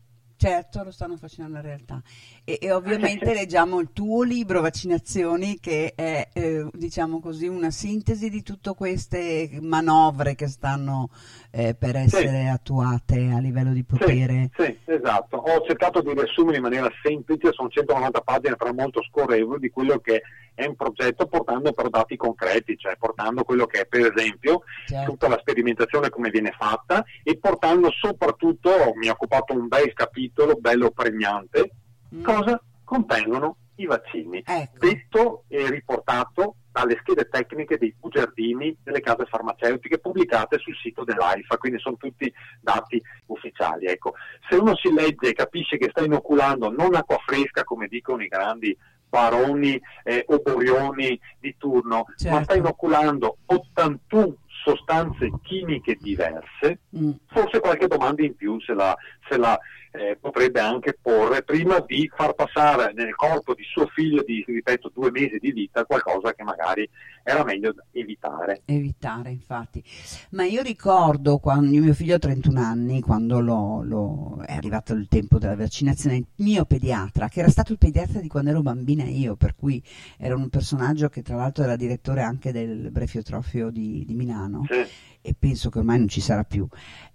Certo, 0.41 0.83
lo 0.83 0.91
stanno 0.91 1.19
facendo 1.19 1.53
nella 1.53 1.69
realtà. 1.69 2.01
E, 2.45 2.59
e 2.63 2.73
ovviamente 2.73 3.35
leggiamo 3.35 3.79
il 3.79 3.91
tuo 3.93 4.23
libro 4.23 4.63
Vaccinazioni 4.63 5.61
che 5.61 5.93
è, 5.95 6.31
eh, 6.33 6.67
diciamo 6.73 7.21
così, 7.21 7.47
una 7.47 7.71
sintesi 7.71 8.31
di 8.31 8.43
tutte 8.43 8.73
queste 8.75 9.59
manovre 9.61 10.35
che 10.37 10.47
stanno 10.47 11.11
eh, 11.51 11.75
per 11.75 11.97
essere 11.97 12.41
sì. 12.41 12.47
attuate 12.47 13.31
a 13.31 13.39
livello 13.39 13.75
di 13.75 13.85
potere. 13.85 14.49
Sì, 14.57 14.65
sì, 14.65 14.93
esatto. 14.93 15.37
Ho 15.37 15.61
cercato 15.67 16.01
di 16.01 16.15
riassumere 16.15 16.57
in 16.57 16.63
maniera 16.63 16.89
semplice, 17.03 17.53
sono 17.53 17.69
190 17.69 18.21
pagine 18.23 18.57
però 18.57 18.73
molto 18.73 19.03
scorrevoli 19.03 19.61
di 19.61 19.69
quello 19.69 19.99
che 19.99 20.23
è 20.61 20.67
un 20.67 20.77
progetto 20.77 21.27
portando 21.27 21.73
però 21.73 21.89
dati 21.89 22.17
concreti, 22.17 22.77
cioè 22.77 22.97
portando 22.99 23.45
quello 23.45 23.65
che 23.65 23.81
è 23.81 23.87
per 23.87 24.13
esempio 24.15 24.63
certo. 24.85 25.11
tutta 25.11 25.29
la 25.29 25.39
sperimentazione 25.39 26.11
come 26.11 26.29
viene 26.29 26.55
fatta 26.57 27.03
e 27.23 27.39
portando 27.39 27.91
soprattutto, 27.91 28.93
mi 28.97 29.09
ha 29.09 29.13
occupato 29.13 29.55
un 29.55 29.69
bel 29.69 29.95
capitolo, 29.95 30.57
bello 30.57 30.91
pregnante, 30.91 31.71
mm. 32.15 32.23
cosa 32.23 32.63
contengono 32.85 33.57
i 33.77 33.87
vaccini, 33.87 34.43
ecco. 34.45 34.79
detto 34.79 35.45
e 35.49 35.71
riportato 35.71 36.57
dalle 36.71 36.99
schede 37.01 37.27
tecniche 37.29 37.79
dei 37.79 37.95
bugiardini 37.99 38.77
delle 38.83 39.01
case 39.01 39.25
farmaceutiche 39.25 39.99
pubblicate 39.99 40.59
sul 40.59 40.77
sito 40.77 41.05
dell'AIFA, 41.05 41.57
quindi 41.57 41.79
sono 41.81 41.97
tutti 41.97 42.33
dati 42.61 43.03
ufficiali. 43.27 43.87
Ecco. 43.87 44.13
Se 44.49 44.57
uno 44.57 44.77
si 44.77 44.93
legge 44.93 45.31
e 45.31 45.33
capisce 45.33 45.79
che 45.79 45.89
sta 45.91 46.05
inoculando 46.05 46.71
non 46.71 46.95
acqua 46.95 47.19
fresca, 47.25 47.65
come 47.65 47.89
dicono 47.89 48.23
i 48.23 48.29
grandi 48.29 48.77
baroni 49.11 49.79
eh, 50.05 50.25
o 50.29 50.39
borioni 50.39 51.21
di 51.39 51.55
turno, 51.59 52.07
certo. 52.17 52.37
ma 52.37 52.43
sta 52.45 52.55
inoculando 52.55 53.37
81 53.47 54.37
sostanze 54.63 55.31
chimiche 55.43 55.97
diverse, 56.01 56.81
mm. 56.97 57.11
forse 57.27 57.61
qualche 57.61 57.87
domanda 57.87 58.23
in 58.23 58.37
più 58.37 58.61
se 58.61 58.75
la, 58.75 58.97
la 59.37 59.59
eh, 59.93 60.17
potrebbe 60.21 60.61
anche 60.61 60.97
porre 61.01 61.43
prima 61.43 61.81
di 61.81 62.09
far 62.15 62.35
passare 62.35 62.93
nel 62.93 63.15
corpo 63.15 63.55
di 63.55 63.65
suo 63.65 63.87
figlio 63.87 64.23
di, 64.23 64.45
ripeto, 64.47 64.91
due 64.95 65.11
mesi 65.11 65.39
di 65.39 65.51
vita 65.51 65.85
qualcosa 65.85 66.33
che 66.33 66.45
magari 66.45 66.89
era 67.25 67.45
meglio 67.45 67.75
evitare. 67.91 68.63
Evitare, 68.67 69.31
infatti. 69.31 69.83
Ma 70.31 70.45
io 70.45 70.63
ricordo 70.63 71.39
quando 71.39 71.79
mio 71.79 71.93
figlio 71.93 72.15
ha 72.15 72.19
31 72.19 72.61
anni, 72.61 73.01
quando 73.01 73.41
lo, 73.41 73.83
lo, 73.83 74.43
è 74.47 74.55
arrivato 74.55 74.93
il 74.95 75.09
tempo 75.09 75.39
della 75.39 75.57
vaccinazione, 75.57 76.17
il 76.17 76.27
mio 76.37 76.65
pediatra, 76.65 77.29
che 77.29 77.41
era 77.41 77.49
stato 77.49 77.73
il 77.73 77.79
pediatra 77.79 78.21
di 78.21 78.29
quando 78.29 78.51
ero 78.51 78.63
bambina 78.63 79.05
io, 79.05 79.35
per 79.35 79.55
cui 79.57 79.83
era 80.19 80.37
un 80.37 80.49
personaggio 80.49 81.09
che 81.09 81.23
tra 81.23 81.37
l'altro 81.37 81.65
era 81.65 81.77
direttore 81.77 82.23
anche 82.23 82.53
del 82.53 82.91
Brefiotrofio 82.91 83.71
di, 83.71 84.05
di 84.07 84.15
Milano. 84.15 84.65
Sì 84.69 85.09
e 85.23 85.35
penso 85.39 85.71
che 85.71 85.79
ormai 85.79 85.99
non 85.99 86.09
ci 86.09 86.21
sarà 86.21 86.45
più. 86.45 86.67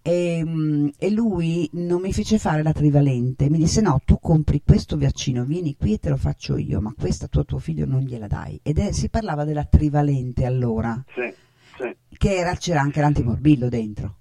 E, 0.02 0.38
ehm, 0.38 0.92
e, 0.98 1.10
lui 1.10 1.70
non 1.74 2.02
mi 2.02 2.14
fece 2.14 2.38
fare 2.38 2.64
la 2.64 2.72
trivalente, 2.72 3.50
mi 3.50 3.58
disse 3.58 3.82
no, 3.82 4.00
tu 4.06 4.20
compri 4.20 4.62
questo 4.64 4.98
vaccino, 4.98 5.44
vieni 5.44 5.76
qui 5.76 5.94
e 5.94 6.00
te 6.00 6.10
lo 6.10 6.18
faccio 6.18 6.58
io, 6.58 6.82
ma 6.82 6.94
questa 6.98 7.28
tua 7.28 7.44
tuo 7.44 7.60
figlio 7.60 7.86
non 7.86 8.02
gliela 8.02 8.28
dai. 8.28 8.60
Ed 8.62 8.80
è, 8.80 8.92
si 8.92 9.10
parlava 9.10 9.44
della 9.44 9.66
trivalente 9.66 10.46
allora, 10.46 11.04
sì, 11.14 11.34
sì. 11.78 11.96
che 12.18 12.36
era, 12.36 12.56
c'era 12.56 12.82
anche 12.82 13.02
l'antimorbillo 13.02 13.70
dentro. 13.70 14.18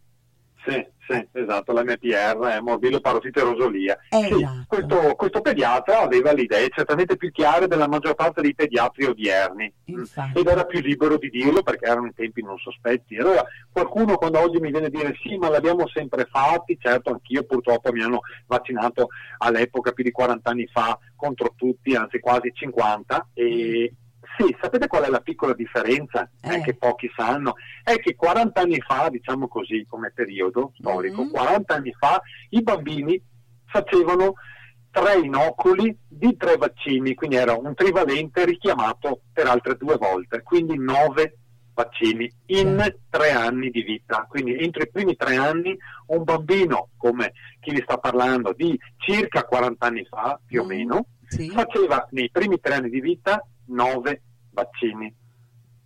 Sì, 0.66 0.82
sì, 1.06 1.28
esatto, 1.32 1.72
l'MPR 1.72 2.46
è 2.46 2.60
morbillo 2.60 3.00
parotite 3.00 3.40
rosolia. 3.42 3.98
Esatto. 4.08 4.38
Sì, 4.38 4.46
questo, 4.66 5.14
questo, 5.16 5.40
pediatra 5.40 6.00
aveva 6.00 6.32
le 6.32 6.42
idee 6.42 6.68
certamente 6.70 7.16
più 7.16 7.30
chiare 7.30 7.66
della 7.66 7.88
maggior 7.88 8.14
parte 8.14 8.40
dei 8.40 8.54
pediatri 8.54 9.04
odierni 9.04 9.72
Infatti. 9.86 10.38
ed 10.38 10.46
era 10.46 10.64
più 10.64 10.80
libero 10.80 11.18
di 11.18 11.28
dirlo 11.28 11.62
perché 11.62 11.86
erano 11.86 12.06
in 12.06 12.14
tempi 12.14 12.42
non 12.42 12.56
sospetti. 12.58 13.16
Allora 13.16 13.44
qualcuno 13.70 14.16
quando 14.16 14.40
oggi 14.40 14.58
mi 14.60 14.70
viene 14.70 14.86
a 14.86 14.90
dire 14.90 15.14
sì, 15.22 15.36
ma 15.36 15.50
l'abbiamo 15.50 15.86
sempre 15.88 16.26
fatti, 16.30 16.78
certo 16.80 17.10
anch'io 17.10 17.44
purtroppo 17.44 17.92
mi 17.92 18.02
hanno 18.02 18.20
vaccinato 18.46 19.08
all'epoca 19.38 19.92
più 19.92 20.04
di 20.04 20.10
40 20.10 20.50
anni 20.50 20.66
fa 20.66 20.98
contro 21.14 21.52
tutti, 21.56 21.94
anzi 21.94 22.20
quasi 22.20 22.50
50 22.52 23.28
e 23.34 23.92
sì, 24.36 24.56
sapete 24.60 24.86
qual 24.86 25.04
è 25.04 25.08
la 25.08 25.20
piccola 25.20 25.54
differenza 25.54 26.28
eh. 26.42 26.60
che 26.62 26.74
pochi 26.76 27.10
sanno? 27.16 27.54
È 27.82 27.96
che 27.98 28.14
40 28.14 28.60
anni 28.60 28.80
fa, 28.80 29.08
diciamo 29.08 29.48
così 29.48 29.86
come 29.88 30.12
periodo 30.14 30.72
storico, 30.78 31.22
mm-hmm. 31.22 31.30
40 31.30 31.74
anni 31.74 31.92
fa 31.92 32.20
i 32.50 32.62
bambini 32.62 33.20
facevano 33.66 34.34
tre 34.90 35.18
inoculi 35.18 35.96
di 36.06 36.36
tre 36.36 36.56
vaccini, 36.56 37.14
quindi 37.14 37.36
era 37.36 37.54
un 37.54 37.74
trivalente 37.74 38.44
richiamato 38.44 39.22
per 39.32 39.46
altre 39.46 39.76
due 39.76 39.96
volte, 39.96 40.42
quindi 40.42 40.78
nove 40.78 41.38
vaccini 41.74 42.32
in 42.46 42.94
tre 43.10 43.32
anni 43.32 43.70
di 43.70 43.82
vita. 43.82 44.24
Quindi 44.28 44.56
entro 44.56 44.82
i 44.82 44.90
primi 44.90 45.16
tre 45.16 45.36
anni 45.36 45.76
un 46.06 46.22
bambino, 46.22 46.90
come 46.96 47.32
chi 47.60 47.72
vi 47.72 47.82
sta 47.82 47.98
parlando, 47.98 48.52
di 48.52 48.78
circa 48.96 49.44
40 49.44 49.86
anni 49.86 50.04
fa, 50.04 50.40
più 50.46 50.62
mm. 50.62 50.64
o 50.64 50.68
meno, 50.68 51.06
sì. 51.26 51.50
faceva 51.50 52.06
nei 52.10 52.30
primi 52.30 52.60
tre 52.60 52.74
anni 52.74 52.90
di 52.90 53.00
vita 53.00 53.44
nove 53.66 54.23
vaccini. 54.54 55.14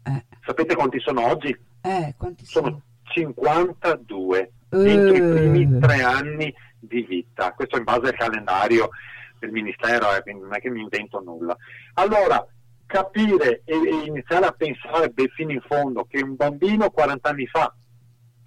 Eh. 0.05 0.25
Sapete 0.45 0.75
quanti 0.75 1.01
sono 1.01 1.27
oggi? 1.27 1.57
Eh, 1.81 2.15
quanti 2.17 2.45
sono? 2.45 2.67
sono 2.67 2.83
52 3.03 4.53
uh. 4.71 4.77
entro 4.77 5.15
i 5.15 5.21
primi 5.21 5.79
tre 5.81 6.03
anni 6.03 6.55
di 6.79 7.03
vita. 7.03 7.53
Questo 7.53 7.77
in 7.77 7.85
base 7.85 8.09
al 8.09 8.17
calendario 8.17 8.91
del 9.39 9.51
Ministero, 9.51 10.15
eh, 10.15 10.23
quindi 10.23 10.43
non 10.43 10.55
è 10.55 10.61
che 10.61 10.71
mi 10.71 10.83
invento 10.83 11.21
nulla. 11.21 11.57
Allora, 11.95 12.47
capire 12.87 13.63
e, 13.65 13.75
e 13.75 14.05
iniziare 14.07 14.47
a 14.47 14.53
pensare 14.53 15.09
beh, 15.11 15.29
fino 15.35 15.53
in 15.53 15.61
fondo 15.61 16.05
che 16.05 16.23
un 16.23 16.37
bambino 16.37 16.91
40 16.91 17.29
anni 17.29 17.47
fa 17.47 17.73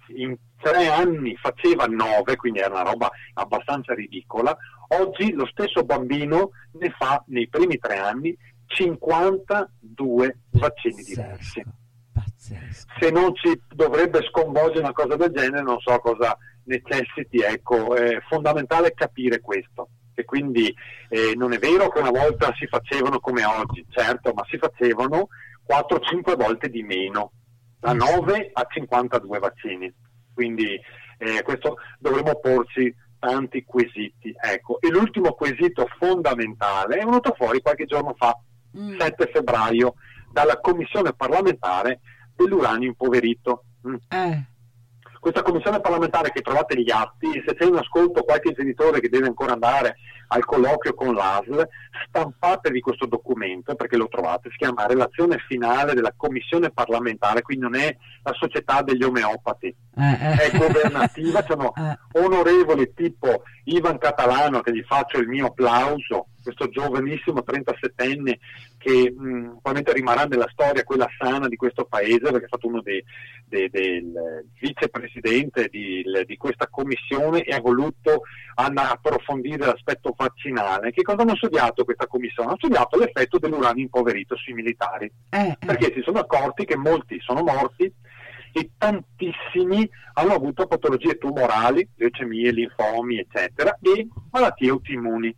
in 0.08 0.36
tre 0.60 0.88
anni 0.88 1.36
faceva 1.36 1.86
9, 1.86 2.36
quindi 2.36 2.60
era 2.60 2.80
una 2.80 2.90
roba 2.90 3.10
abbastanza 3.34 3.94
ridicola, 3.94 4.56
oggi 4.88 5.32
lo 5.32 5.46
stesso 5.46 5.84
bambino 5.84 6.50
ne 6.72 6.90
fa 6.96 7.22
nei 7.28 7.48
primi 7.48 7.78
tre 7.78 7.98
anni 7.98 8.36
52 8.74 10.38
vaccini 10.50 10.94
Pazzesco. 10.94 11.20
diversi. 11.20 11.62
Pazzesco. 12.12 12.92
Se 12.98 13.10
non 13.10 13.34
ci 13.34 13.60
dovrebbe 13.68 14.22
sconvolgere 14.28 14.80
una 14.80 14.92
cosa 14.92 15.16
del 15.16 15.30
genere, 15.32 15.62
non 15.62 15.78
so 15.80 15.98
cosa 15.98 16.36
necessiti, 16.64 17.40
ecco, 17.40 17.94
è 17.94 18.20
fondamentale 18.28 18.94
capire 18.94 19.40
questo. 19.40 19.88
E 20.14 20.24
quindi 20.24 20.72
eh, 21.08 21.34
non 21.34 21.52
è 21.52 21.58
vero 21.58 21.88
che 21.88 22.00
una 22.00 22.10
volta 22.10 22.52
si 22.58 22.66
facevano 22.66 23.18
come 23.18 23.44
oggi, 23.44 23.84
certo, 23.88 24.32
ma 24.34 24.44
si 24.48 24.58
facevano 24.58 25.28
4-5 25.66 26.36
volte 26.36 26.68
di 26.68 26.82
meno, 26.82 27.32
da 27.78 27.92
9 27.92 28.50
a 28.52 28.66
52 28.68 29.38
vaccini. 29.38 29.92
Quindi 30.34 30.78
eh, 31.18 31.42
questo 31.42 31.76
dovremmo 31.98 32.38
porci 32.38 32.94
tanti 33.18 33.64
quesiti. 33.64 34.34
Ecco. 34.38 34.80
E 34.80 34.88
l'ultimo 34.90 35.32
quesito 35.32 35.86
fondamentale 35.98 36.96
è 36.96 37.04
venuto 37.04 37.32
fuori 37.36 37.60
qualche 37.60 37.86
giorno 37.86 38.14
fa. 38.16 38.36
7 38.98 39.30
febbraio, 39.32 39.94
dalla 40.30 40.58
Commissione 40.60 41.12
parlamentare 41.12 42.00
dell'uranio 42.34 42.88
impoverito. 42.88 43.64
Mm. 43.86 43.94
Eh 44.08 44.46
questa 45.22 45.42
commissione 45.42 45.80
parlamentare 45.80 46.32
che 46.32 46.40
trovate 46.40 46.76
gli 46.82 46.90
atti, 46.90 47.30
se 47.46 47.54
c'è 47.54 47.64
in 47.64 47.76
ascolto 47.76 48.24
qualche 48.24 48.50
genitore 48.50 48.98
che 48.98 49.08
deve 49.08 49.28
ancora 49.28 49.52
andare 49.52 49.94
al 50.26 50.44
colloquio 50.44 50.94
con 50.94 51.14
l'ASL, 51.14 51.64
stampatevi 52.08 52.80
questo 52.80 53.06
documento 53.06 53.76
perché 53.76 53.96
lo 53.96 54.08
trovate, 54.08 54.50
si 54.50 54.56
chiama 54.56 54.88
Relazione 54.88 55.38
finale 55.46 55.94
della 55.94 56.12
commissione 56.16 56.72
parlamentare, 56.72 57.42
quindi 57.42 57.62
non 57.62 57.76
è 57.76 57.96
la 58.24 58.32
società 58.32 58.82
degli 58.82 59.04
omeopati, 59.04 59.72
eh, 59.94 60.12
eh. 60.12 60.50
è 60.50 60.56
governativa, 60.56 61.44
sono 61.46 61.72
eh. 61.76 61.98
onorevoli 62.12 62.92
tipo 62.94 63.42
Ivan 63.64 63.98
Catalano 63.98 64.60
che 64.60 64.72
gli 64.72 64.82
faccio 64.82 65.18
il 65.18 65.28
mio 65.28 65.46
applauso, 65.46 66.28
questo 66.42 66.68
giovanissimo 66.68 67.44
37enne 67.46 68.38
che 68.78 69.12
mh, 69.12 69.60
probabilmente 69.60 69.92
rimarrà 69.92 70.24
nella 70.24 70.48
storia 70.50 70.82
quella 70.82 71.08
sana 71.18 71.46
di 71.46 71.56
questo 71.56 71.84
paese 71.84 72.30
perché 72.30 72.44
è 72.44 72.48
stato 72.48 72.66
uno 72.66 72.80
dei, 72.80 73.04
dei, 73.46 73.68
dei 73.68 74.12
vicepresidente 74.58 75.68
di, 75.70 76.02
di, 76.26 76.36
questa 76.36 76.68
commissione 76.68 77.42
e 77.42 77.54
ha 77.54 77.60
voluto 77.60 78.22
andare 78.54 78.88
a 78.88 78.92
approfondire 78.92 79.66
l'aspetto 79.66 80.14
vaccinale. 80.16 80.90
Che 80.90 81.02
cosa 81.02 81.22
hanno 81.22 81.36
studiato 81.36 81.84
questa 81.84 82.06
commissione? 82.06 82.52
Ha 82.52 82.56
studiato 82.56 82.98
l'effetto 82.98 83.38
dell'uranio 83.38 83.82
impoverito 83.82 84.36
sui 84.36 84.54
militari 84.54 85.10
eh, 85.30 85.38
eh. 85.38 85.56
perché 85.64 85.92
si 85.94 86.00
sono 86.02 86.18
accorti 86.18 86.64
che 86.64 86.76
molti 86.76 87.20
sono 87.20 87.42
morti 87.42 87.92
e 88.52 88.70
tantissimi 88.76 89.88
hanno 90.14 90.34
avuto 90.34 90.66
patologie 90.66 91.16
tumorali, 91.16 91.88
leucemie, 91.96 92.52
linfomi, 92.52 93.18
eccetera, 93.18 93.76
e 93.80 94.06
malattie 94.30 94.70
autoimmuni. 94.70 95.34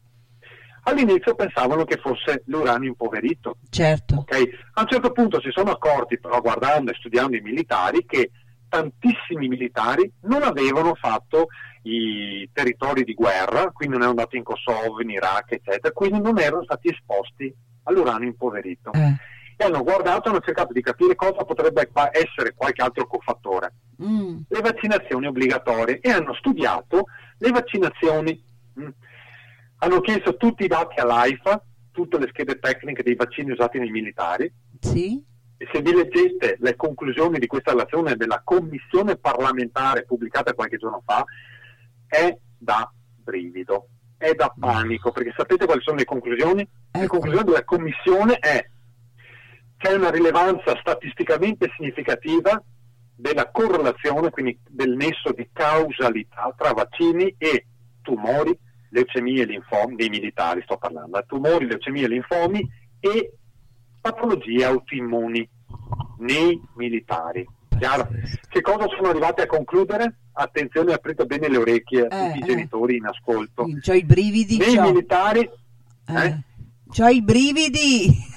All'inizio 0.87 1.35
pensavano 1.35 1.85
che 1.85 1.97
fosse 1.97 2.43
l'uranio 2.47 2.89
impoverito. 2.89 3.57
Certo. 3.71 4.19
Okay? 4.19 4.47
A 4.75 4.83
un 4.83 4.89
certo 4.89 5.13
punto 5.13 5.41
si 5.41 5.51
sono 5.51 5.71
accorti, 5.71 6.19
però 6.19 6.41
guardando 6.41 6.91
e 6.91 6.95
studiando 6.95 7.37
i 7.37 7.41
militari, 7.41 8.05
che 8.05 8.31
tantissimi 8.69 9.49
militari 9.49 10.11
non 10.23 10.43
avevano 10.43 10.95
fatto 10.95 11.47
i 11.83 12.49
territori 12.53 13.05
di 13.05 13.15
guerra, 13.15 13.71
quindi 13.71 13.95
non 13.95 14.05
erano 14.05 14.19
andati 14.19 14.37
in 14.37 14.43
Kosovo, 14.43 15.01
in 15.01 15.11
Iraq, 15.11 15.53
eccetera, 15.53 15.93
quindi 15.93 16.21
non 16.21 16.39
erano 16.39 16.65
stati 16.65 16.89
esposti 16.89 17.55
all'uranio 17.85 18.29
impoverito. 18.29 18.93
Eh. 18.93 19.15
E 19.57 19.65
hanno 19.65 19.83
guardato 19.83 20.29
e 20.29 20.31
hanno 20.31 20.41
cercato 20.41 20.73
di 20.73 20.83
capire 20.83 21.15
cosa 21.15 21.45
potrebbe 21.45 21.89
essere 22.13 22.55
qualche 22.55 22.83
altro 22.83 23.07
cofattore. 23.07 23.75
Mm. 24.03 24.39
Le 24.49 24.61
vaccinazioni 24.61 25.27
obbligatorie 25.27 26.01
e 26.01 26.11
hanno 26.11 26.35
studiato 26.35 27.05
le 27.39 27.51
vaccinazioni. 27.51 28.43
Mm 28.81 28.89
hanno 29.85 30.01
chiesto 30.01 30.37
tutti 30.37 30.65
i 30.65 30.69
dati 30.69 30.99
all'AIFA, 30.99 31.63
tutte 31.91 32.19
le 32.19 32.29
schede 32.29 32.59
tecniche 32.59 33.03
dei 33.03 33.15
vaccini 33.15 33.51
usati 33.51 33.79
nei 33.79 33.91
militari. 33.91 34.51
Sì. 34.81 35.23
E 35.57 35.69
se 35.71 35.83
vi 35.83 35.93
leggete 35.93 36.57
le 36.59 36.75
conclusioni 36.75 37.39
di 37.39 37.47
questa 37.47 37.73
relazione 37.73 38.17
della 38.17 38.41
commissione 38.43 39.17
parlamentare 39.17 40.05
pubblicata 40.05 40.55
qualche 40.55 40.79
giorno 40.79 41.03
fa, 41.05 41.25
è 42.07 42.37
da 42.57 42.91
brivido, 43.23 43.89
è 44.17 44.33
da 44.33 44.53
panico, 44.59 45.13
perché 45.13 45.35
sapete 45.37 45.67
quali 45.67 45.83
sono 45.83 45.99
le 45.99 46.05
conclusioni? 46.05 46.63
Ecco. 46.63 46.99
Le 46.99 47.07
conclusioni 47.07 47.45
della 47.45 47.65
commissione 47.65 48.39
è 48.39 48.67
c'è 49.85 49.93
una 49.93 50.11
rilevanza 50.11 50.75
statisticamente 50.81 51.71
significativa 51.77 52.59
della 53.15 53.51
correlazione, 53.51 54.31
quindi 54.31 54.59
del 54.67 54.97
nesso 54.97 55.31
di 55.37 55.47
causalità 55.53 56.55
tra 56.57 56.73
vaccini 56.73 57.35
e 57.37 57.67
tumori 58.01 58.59
leucemie 58.89 59.43
e 59.43 59.45
linfomi, 59.45 59.97
dei 59.97 60.09
militari 60.09 60.63
sto 60.63 60.79
parlando, 60.79 61.23
tumori, 61.27 61.67
leucemie 61.67 62.05
e 62.05 62.09
linfomi 62.09 62.67
e 62.99 63.35
patologie 64.01 64.65
autoimmuni 64.65 65.47
nei 66.21 66.59
militari. 66.77 67.47
Chiaro? 67.79 68.09
Che 68.49 68.61
cosa 68.63 68.87
sono 68.89 69.11
arrivati 69.11 69.43
a 69.43 69.47
concludere? 69.47 70.21
Attenzione, 70.33 70.95
aprite 70.95 71.27
bene 71.27 71.49
le 71.49 71.59
orecchie 71.59 72.07
a 72.07 72.17
eh, 72.17 72.27
tutti 72.29 72.39
i 72.39 72.43
eh. 72.43 72.47
genitori 72.47 72.97
in 72.97 73.05
ascolto. 73.05 73.67
C'ho 73.81 73.93
i 73.93 74.05
brividi. 74.05 74.57
Nei 74.57 74.77
c'ho... 74.77 74.83
militari... 74.83 75.41
Eh. 76.07 76.25
Eh? 76.25 76.39
C'ho 76.91 77.09
i 77.09 77.23
brividi. 77.23 78.33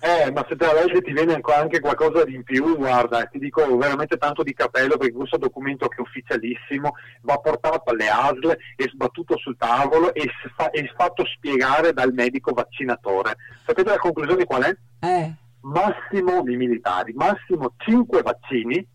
Eh, 0.00 0.30
ma 0.30 0.44
se 0.46 0.56
te 0.56 0.66
la 0.66 0.74
leggi 0.74 1.00
ti 1.00 1.12
viene 1.12 1.40
anche 1.42 1.80
qualcosa 1.80 2.24
di 2.24 2.34
in 2.34 2.42
più, 2.42 2.76
guarda, 2.76 3.24
ti 3.24 3.38
dico 3.38 3.76
veramente 3.76 4.18
tanto 4.18 4.42
di 4.42 4.52
capello 4.52 4.98
perché 4.98 5.14
questo 5.14 5.38
documento 5.38 5.88
che 5.88 5.96
è 5.96 6.00
ufficialissimo 6.00 6.92
va 7.22 7.38
portato 7.38 7.90
alle 7.90 8.08
ASL 8.08 8.56
e 8.76 8.88
sbattuto 8.92 9.38
sul 9.38 9.56
tavolo 9.56 10.12
e, 10.12 10.28
fa- 10.54 10.70
e 10.70 10.92
fatto 10.94 11.24
spiegare 11.24 11.92
dal 11.92 12.12
medico 12.12 12.52
vaccinatore. 12.52 13.36
Sapete 13.64 13.88
la 13.88 13.98
conclusione 13.98 14.44
qual 14.44 14.64
è? 14.64 14.76
Eh. 15.00 15.34
Massimo 15.62 16.42
di 16.42 16.56
militari, 16.56 17.12
massimo 17.14 17.72
5 17.78 18.22
vaccini, 18.22 18.86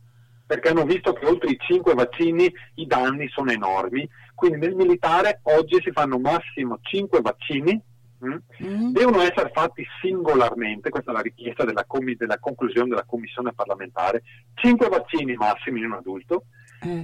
perché 0.46 0.70
hanno 0.70 0.84
visto 0.84 1.14
che 1.14 1.26
oltre 1.26 1.50
i 1.50 1.58
5 1.60 1.94
vaccini 1.96 2.54
i 2.76 2.86
danni 2.86 3.28
sono 3.30 3.52
enormi, 3.52 4.08
quindi 4.36 4.60
nel 4.60 4.76
militare 4.76 5.40
oggi 5.44 5.82
si 5.82 5.92
fanno 5.92 6.20
massimo 6.20 6.78
5 6.82 7.22
vaccini 7.22 7.82
Mm? 8.24 8.36
mm? 8.64 8.92
devono 8.92 9.22
essere 9.22 9.50
fatti 9.52 9.84
singolarmente, 10.00 10.90
questa 10.90 11.10
è 11.10 11.14
la 11.14 11.22
richiesta 11.22 11.64
della, 11.64 11.86
com- 11.86 12.16
della 12.16 12.38
conclusione 12.38 12.90
della 12.90 13.06
commissione 13.06 13.54
parlamentare, 13.54 14.22
5 14.54 14.90
vaccini 14.90 15.34
massimi 15.34 15.80
in 15.80 15.86
un 15.88 15.94
adulto, 15.94 16.46
mm. 16.86 17.02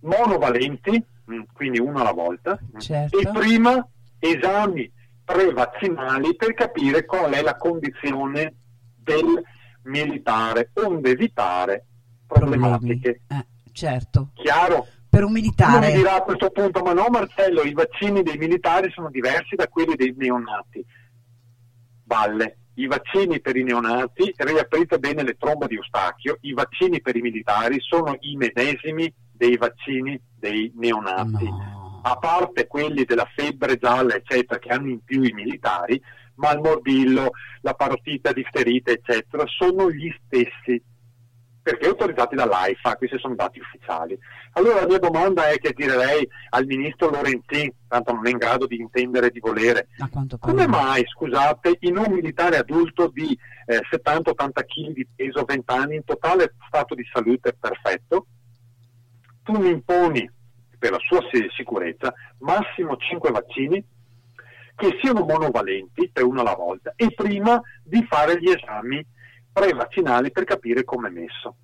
monovalenti, 0.00 1.04
mm, 1.30 1.42
quindi 1.52 1.78
uno 1.78 2.00
alla 2.00 2.12
volta, 2.12 2.58
mm, 2.60 2.78
certo. 2.78 3.18
e 3.18 3.30
prima 3.30 3.86
esami 4.18 4.90
prevaccinali 5.24 6.34
per 6.34 6.54
capire 6.54 7.04
qual 7.04 7.32
è 7.32 7.42
la 7.42 7.56
condizione 7.56 8.54
del 8.96 9.42
militare, 9.82 10.70
onde 10.74 11.10
evitare 11.10 11.86
problematiche. 12.26 13.20
Eh, 13.28 13.46
certo. 13.72 14.30
Chiaro? 14.34 14.86
Per 15.16 15.24
un 15.24 15.32
militare. 15.32 15.86
Uno 15.86 15.96
dirà 15.96 16.14
a 16.16 16.20
questo 16.20 16.50
punto, 16.50 16.82
ma 16.82 16.92
no 16.92 17.06
Marcello, 17.08 17.62
i 17.62 17.72
vaccini 17.72 18.22
dei 18.22 18.36
militari 18.36 18.90
sono 18.90 19.08
diversi 19.08 19.54
da 19.54 19.66
quelli 19.66 19.94
dei 19.94 20.14
neonati. 20.14 20.84
Balle. 22.04 22.58
I 22.74 22.86
vaccini 22.86 23.40
per 23.40 23.56
i 23.56 23.62
neonati, 23.62 24.34
riaprite 24.36 24.98
bene 24.98 25.22
le 25.22 25.38
trombe 25.38 25.66
di 25.66 25.76
Eustachio, 25.76 26.36
i 26.42 26.52
vaccini 26.52 27.00
per 27.00 27.16
i 27.16 27.22
militari 27.22 27.80
sono 27.80 28.14
i 28.20 28.36
medesimi 28.36 29.10
dei 29.32 29.56
vaccini 29.56 30.20
dei 30.38 30.70
neonati. 30.76 31.48
No. 31.48 32.00
A 32.02 32.18
parte 32.18 32.66
quelli 32.66 33.04
della 33.04 33.26
febbre 33.34 33.78
gialla, 33.78 34.16
eccetera, 34.16 34.58
che 34.58 34.68
hanno 34.68 34.90
in 34.90 35.02
più 35.02 35.22
i 35.22 35.32
militari, 35.32 35.98
ma 36.34 36.52
il 36.52 36.60
morbillo, 36.60 37.30
la 37.62 37.72
parotita, 37.72 38.32
difterite, 38.32 38.92
eccetera, 38.92 39.44
sono 39.46 39.90
gli 39.90 40.14
stessi 40.26 40.78
perché 41.66 41.88
autorizzati 41.88 42.36
dall'AIFA, 42.36 42.94
questi 42.94 43.18
sono 43.18 43.34
dati 43.34 43.58
ufficiali. 43.58 44.16
Allora 44.52 44.82
la 44.82 44.86
mia 44.86 45.00
domanda 45.00 45.48
è 45.48 45.58
che 45.58 45.72
direi 45.74 46.24
al 46.50 46.64
ministro 46.64 47.10
Lorenzin, 47.10 47.72
tanto 47.88 48.12
non 48.12 48.24
è 48.24 48.30
in 48.30 48.36
grado 48.36 48.68
di 48.68 48.76
intendere 48.76 49.26
e 49.26 49.30
di 49.30 49.40
volere, 49.40 49.88
come 50.38 50.68
mai, 50.68 51.02
scusate, 51.04 51.78
in 51.80 51.96
un 51.96 52.12
militare 52.12 52.58
adulto 52.58 53.08
di 53.08 53.36
eh, 53.66 53.80
70-80 53.90 54.48
kg 54.64 54.92
di 54.92 55.08
peso, 55.12 55.42
20 55.42 55.72
anni, 55.72 55.96
in 55.96 56.04
totale 56.04 56.54
stato 56.68 56.94
di 56.94 57.02
salute 57.12 57.56
perfetto, 57.58 58.26
tu 59.42 59.58
mi 59.58 59.70
imponi 59.70 60.30
per 60.78 60.92
la 60.92 61.00
sua 61.00 61.18
sicurezza 61.56 62.14
massimo 62.38 62.96
5 62.96 63.30
vaccini 63.32 63.84
che 64.76 64.98
siano 65.02 65.24
monovalenti 65.24 66.10
per 66.12 66.22
uno 66.22 66.42
alla 66.42 66.54
volta 66.54 66.92
e 66.94 67.12
prima 67.12 67.60
di 67.82 68.06
fare 68.08 68.38
gli 68.38 68.50
esami 68.50 69.04
pre-vaccinali 69.56 70.30
per 70.32 70.44
capire 70.44 70.84
come 70.84 71.08
è 71.08 71.10
messo. 71.10 71.56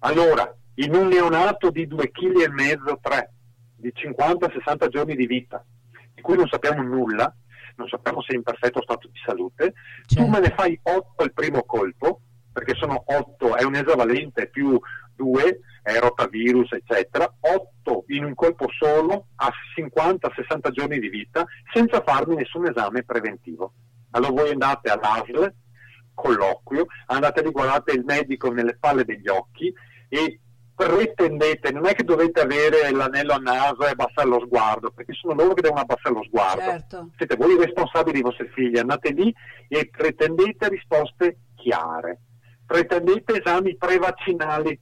Allora, 0.00 0.52
in 0.74 0.96
un 0.96 1.06
neonato 1.06 1.70
di 1.70 1.86
2,5 1.86 2.10
kg, 2.10 2.98
3, 3.00 3.32
di 3.76 3.92
50-60 3.94 4.88
giorni 4.88 5.14
di 5.14 5.26
vita, 5.26 5.64
di 6.12 6.22
cui 6.22 6.34
non 6.34 6.48
sappiamo 6.48 6.82
nulla, 6.82 7.32
non 7.76 7.86
sappiamo 7.86 8.20
se 8.20 8.32
è 8.32 8.34
in 8.34 8.42
perfetto 8.42 8.82
stato 8.82 9.06
di 9.06 9.20
salute, 9.24 9.74
certo. 10.06 10.24
tu 10.24 10.28
me 10.28 10.40
ne 10.40 10.52
fai 10.56 10.76
8 10.82 11.22
al 11.22 11.32
primo 11.32 11.62
colpo, 11.62 12.22
perché 12.52 12.74
sono 12.74 13.04
8, 13.06 13.54
è 13.54 13.62
un 13.62 13.76
esavalente 13.76 14.48
più 14.48 14.76
2, 15.14 15.60
è 15.82 15.98
rotavirus, 16.00 16.72
eccetera, 16.72 17.32
8 17.38 18.06
in 18.08 18.24
un 18.24 18.34
colpo 18.34 18.66
solo 18.76 19.28
a 19.36 19.52
50-60 19.78 20.70
giorni 20.72 20.98
di 20.98 21.08
vita, 21.08 21.46
senza 21.72 22.02
farmi 22.02 22.34
nessun 22.34 22.66
esame 22.66 23.04
preventivo. 23.04 23.72
Allora 24.10 24.32
voi 24.32 24.50
andate 24.50 24.90
all'ASL, 24.90 25.54
colloquio, 26.16 26.86
andate 27.06 27.40
a 27.40 27.42
riguardare 27.44 27.92
il 27.92 28.04
medico 28.04 28.50
nelle 28.50 28.76
palle 28.76 29.04
degli 29.04 29.28
occhi 29.28 29.72
e 30.08 30.40
pretendete, 30.74 31.70
non 31.72 31.86
è 31.86 31.94
che 31.94 32.04
dovete 32.04 32.40
avere 32.40 32.90
l'anello 32.90 33.32
a 33.32 33.38
naso 33.38 33.86
e 33.86 33.90
abbassare 33.90 34.28
lo 34.28 34.40
sguardo, 34.40 34.90
perché 34.90 35.12
sono 35.14 35.34
loro 35.34 35.54
che 35.54 35.62
devono 35.62 35.80
abbassare 35.80 36.14
lo 36.14 36.22
sguardo. 36.24 36.60
Certo. 36.60 37.10
Siete 37.16 37.36
voi 37.36 37.54
i 37.54 37.58
responsabili 37.58 38.12
dei 38.12 38.22
vostri 38.22 38.48
figli, 38.48 38.76
andate 38.76 39.10
lì 39.10 39.34
e 39.68 39.88
pretendete 39.88 40.68
risposte 40.68 41.38
chiare, 41.54 42.20
pretendete 42.66 43.40
esami 43.40 43.76
prevaccinali 43.76 44.78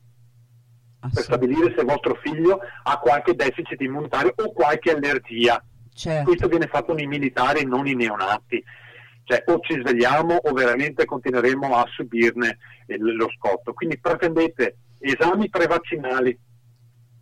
ah, 1.01 1.11
per 1.13 1.23
stabilire 1.23 1.75
se 1.77 1.85
vostro 1.85 2.19
figlio 2.23 2.59
ha 2.83 2.99
qualche 2.99 3.35
deficit 3.35 3.81
immunitario 3.81 4.33
o 4.37 4.53
qualche 4.53 4.91
allergia. 4.91 5.63
Certo. 5.95 6.25
Questo 6.25 6.49
viene 6.49 6.67
fatto 6.67 6.93
nei 6.93 7.07
militari, 7.07 7.65
non 7.65 7.83
nei 7.83 7.95
neonati. 7.95 8.63
Cioè, 9.25 9.45
o 9.47 9.59
ci 9.61 9.75
svegliamo 9.75 10.37
o 10.37 10.53
veramente 10.53 11.05
continueremo 11.05 11.77
a 11.77 11.85
subirne 11.89 12.59
il, 12.87 13.17
lo 13.17 13.29
scotto. 13.37 13.73
Quindi 13.73 13.99
pretendete 13.99 14.77
esami 14.99 15.49
prevaccinali, 15.49 16.39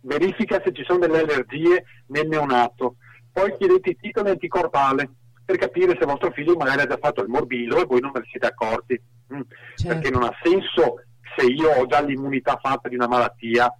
verifica 0.01 0.61
se 0.63 0.73
ci 0.73 0.83
sono 0.83 0.99
delle 0.99 1.19
allergie 1.19 1.85
nel 2.07 2.27
neonato, 2.27 2.97
poi 3.31 3.55
chiedete 3.57 3.91
i 3.91 3.97
titoli 3.97 4.29
anticorpale 4.29 5.09
per 5.45 5.57
capire 5.57 5.97
se 5.99 6.05
vostro 6.05 6.31
figlio 6.31 6.55
magari 6.55 6.81
ha 6.81 6.87
già 6.87 6.97
fatto 6.97 7.21
il 7.21 7.29
morbillo 7.29 7.81
e 7.81 7.85
voi 7.85 7.99
non 7.99 8.11
ve 8.11 8.19
ne 8.19 8.25
siete 8.29 8.47
accorti. 8.47 9.01
Mm. 9.33 9.41
Certo. 9.75 9.87
Perché 9.87 10.09
non 10.09 10.23
ha 10.23 10.33
senso 10.41 11.03
se 11.35 11.45
io 11.45 11.69
ho 11.69 11.85
già 11.85 12.01
l'immunità 12.01 12.59
fatta 12.61 12.87
di 12.87 12.95
una 12.95 13.07
malattia 13.07 13.73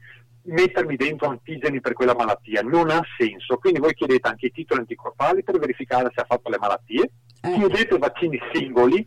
mettermi 0.45 0.95
dentro 0.95 1.29
antigeni 1.29 1.79
per 1.79 1.93
quella 1.93 2.15
malattia 2.15 2.61
non 2.61 2.89
ha 2.89 3.01
senso 3.17 3.57
quindi 3.57 3.79
voi 3.79 3.93
chiedete 3.93 4.27
anche 4.27 4.47
i 4.47 4.51
titoli 4.51 4.81
anticorpali 4.81 5.41
per 5.41 5.57
verificare 5.57 6.11
se 6.13 6.19
ha 6.19 6.25
fatto 6.25 6.49
le 6.49 6.57
malattie 6.57 7.03
eh. 7.03 7.11
Chiedete 7.51 7.97
vaccini 7.97 8.39
singoli 8.53 9.05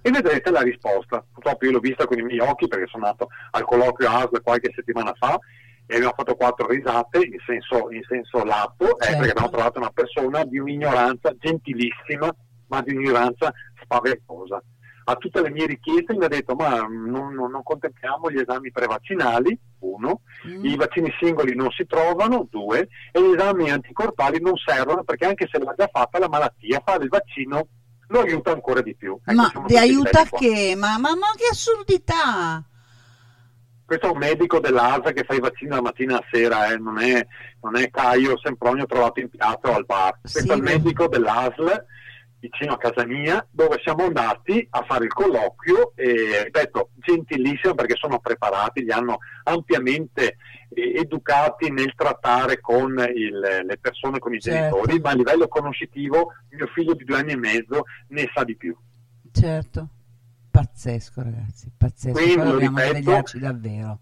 e 0.00 0.10
vedrete 0.10 0.50
la 0.50 0.62
risposta. 0.62 1.24
Purtroppo 1.32 1.66
io 1.66 1.72
l'ho 1.72 1.80
vista 1.80 2.06
con 2.06 2.18
i 2.18 2.22
miei 2.22 2.40
occhi 2.40 2.66
perché 2.66 2.86
sono 2.86 3.04
andato 3.04 3.28
al 3.50 3.64
colloquio 3.64 4.08
ASL 4.08 4.42
qualche 4.42 4.72
settimana 4.74 5.12
fa 5.18 5.38
e 5.86 5.94
abbiamo 5.94 6.14
fatto 6.16 6.34
quattro 6.34 6.66
risate 6.66 7.18
in 7.18 7.38
senso, 7.46 7.90
in 7.90 8.02
senso 8.06 8.44
lato, 8.44 8.98
eh, 8.98 9.04
certo. 9.04 9.16
perché 9.18 9.30
abbiamo 9.30 9.50
trovato 9.50 9.78
una 9.78 9.90
persona 9.90 10.44
di 10.44 10.58
un'ignoranza 10.58 11.34
gentilissima, 11.38 12.34
ma 12.68 12.82
di 12.82 12.94
un'ignoranza 12.94 13.52
spaventosa. 13.82 14.62
A 15.10 15.16
tutte 15.16 15.40
le 15.40 15.50
mie 15.50 15.64
richieste 15.64 16.14
mi 16.14 16.26
ha 16.26 16.28
detto 16.28 16.54
ma 16.54 16.80
non, 16.80 17.32
non, 17.32 17.50
non 17.50 17.62
contempliamo 17.62 18.30
gli 18.30 18.38
esami 18.38 18.70
prevaccinali, 18.70 19.58
uno, 19.78 20.20
mm. 20.46 20.64
i 20.66 20.76
vaccini 20.76 21.10
singoli 21.18 21.54
non 21.54 21.70
si 21.70 21.86
trovano, 21.86 22.46
due, 22.50 22.88
e 23.10 23.22
gli 23.22 23.34
esami 23.34 23.70
anticorpali 23.70 24.38
non 24.38 24.52
servono 24.56 25.04
perché 25.04 25.24
anche 25.24 25.48
se 25.50 25.58
l'ha 25.58 25.72
già 25.74 25.88
fatta 25.90 26.18
la 26.18 26.28
malattia, 26.28 26.82
fare 26.84 27.04
il 27.04 27.08
vaccino 27.08 27.68
lo 28.08 28.20
aiuta 28.20 28.52
ancora 28.52 28.82
di 28.82 28.94
più. 28.94 29.18
Ecco, 29.24 29.34
ma 29.34 29.50
ti 29.66 29.78
aiuta 29.78 30.24
che? 30.24 30.74
Ma, 30.76 30.98
ma, 30.98 31.14
ma, 31.14 31.32
che 31.36 31.48
assurdità! 31.52 32.62
Questo 33.86 34.08
è 34.08 34.10
un 34.10 34.18
medico 34.18 34.60
dell'ASA 34.60 35.12
che 35.12 35.24
fa 35.24 35.32
i 35.32 35.40
vaccini 35.40 35.70
la 35.70 35.80
mattina 35.80 36.18
a 36.18 36.24
sera, 36.30 36.70
eh? 36.70 36.76
non, 36.76 36.98
è, 36.98 37.26
non 37.62 37.76
è 37.76 37.88
Caio 37.88 38.38
Sempronio 38.38 38.84
trovato 38.84 39.20
in 39.20 39.30
piazza 39.30 39.70
o 39.70 39.74
al 39.74 39.86
bar. 39.86 40.18
Questo 40.20 40.40
sì, 40.40 40.50
è 40.50 40.54
il 40.54 40.62
medico 40.62 41.08
dell'ASL 41.08 41.86
vicino 42.40 42.74
a 42.74 42.78
casa 42.78 43.04
mia 43.04 43.44
dove 43.50 43.80
siamo 43.82 44.04
andati 44.04 44.66
a 44.70 44.84
fare 44.86 45.04
il 45.04 45.12
colloquio 45.12 45.92
e 45.96 46.44
ripeto 46.44 46.90
gentilissimo 46.94 47.74
perché 47.74 47.96
sono 47.96 48.18
preparati, 48.20 48.82
li 48.82 48.92
hanno 48.92 49.18
ampiamente 49.44 50.36
educati 50.70 51.70
nel 51.70 51.94
trattare 51.94 52.60
con 52.60 52.90
il, 53.14 53.38
le 53.38 53.78
persone, 53.80 54.18
con 54.18 54.34
i 54.34 54.40
certo. 54.40 54.76
genitori, 54.76 55.00
ma 55.00 55.10
a 55.10 55.14
livello 55.14 55.48
conoscitivo 55.48 56.32
mio 56.50 56.66
figlio 56.68 56.94
di 56.94 57.04
due 57.04 57.18
anni 57.18 57.32
e 57.32 57.36
mezzo 57.36 57.84
ne 58.08 58.30
sa 58.32 58.44
di 58.44 58.56
più. 58.56 58.76
Certo, 59.32 59.88
pazzesco 60.50 61.22
ragazzi, 61.22 61.70
pazzesco, 61.76 62.18
Quindi, 62.18 62.36
dobbiamo 62.36 62.78
ripeto, 62.78 63.02
svegliarci 63.02 63.38
davvero. 63.38 63.98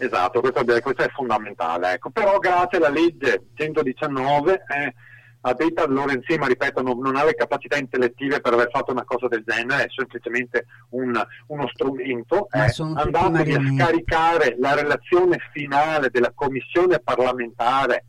Esatto, 0.00 0.40
questo, 0.40 0.64
questo, 0.64 1.02
è 1.02 1.08
fondamentale, 1.08 1.94
ecco. 1.94 2.10
però 2.10 2.38
grazie 2.38 2.78
alla 2.78 2.88
legge 2.88 3.48
119 3.54 4.52
eh, 4.52 4.94
a 5.40 5.54
detta 5.54 5.86
Lorenzima, 5.86 6.46
ripeto, 6.46 6.82
non, 6.82 6.98
non, 6.98 7.16
ha 7.16 7.24
le 7.24 7.34
capacità 7.34 7.76
intellettive 7.76 8.40
per 8.40 8.52
aver 8.52 8.70
fatto 8.70 8.92
una 8.92 9.04
cosa 9.04 9.28
del 9.28 9.44
genere, 9.46 9.84
è 9.84 9.88
semplicemente 9.94 10.66
un, 10.90 11.20
uno 11.46 11.68
strumento. 11.68 12.48
Eh, 12.50 12.72
andatevi 12.76 13.54
a 13.54 13.62
scaricare 13.74 14.56
la 14.58 14.74
relazione 14.74 15.38
finale 15.52 16.10
della 16.10 16.32
commissione 16.34 16.98
parlamentare 16.98 18.04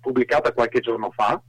pubblicata 0.00 0.52
qualche 0.52 0.80
giorno 0.80 1.10
fa, 1.10 1.40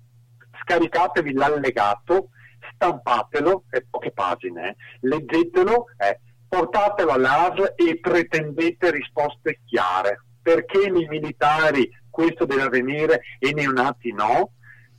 scaricatevi 0.63 1.33
l'allegato, 1.33 2.29
stampatelo, 2.73 3.65
è 3.69 3.83
poche 3.89 4.11
pagine, 4.11 4.69
eh, 4.69 4.75
leggetelo, 5.01 5.85
eh, 5.97 6.19
portatelo 6.47 7.11
all'ASL 7.11 7.73
e 7.75 7.99
pretendete 7.99 8.91
risposte 8.91 9.61
chiare. 9.65 10.21
Perché 10.41 10.89
nei 10.89 11.07
militari 11.07 11.89
questo 12.09 12.45
deve 12.45 12.63
avvenire 12.63 13.21
e 13.37 13.53
nei 13.53 13.65
neonati 13.65 14.13
no? 14.13 14.53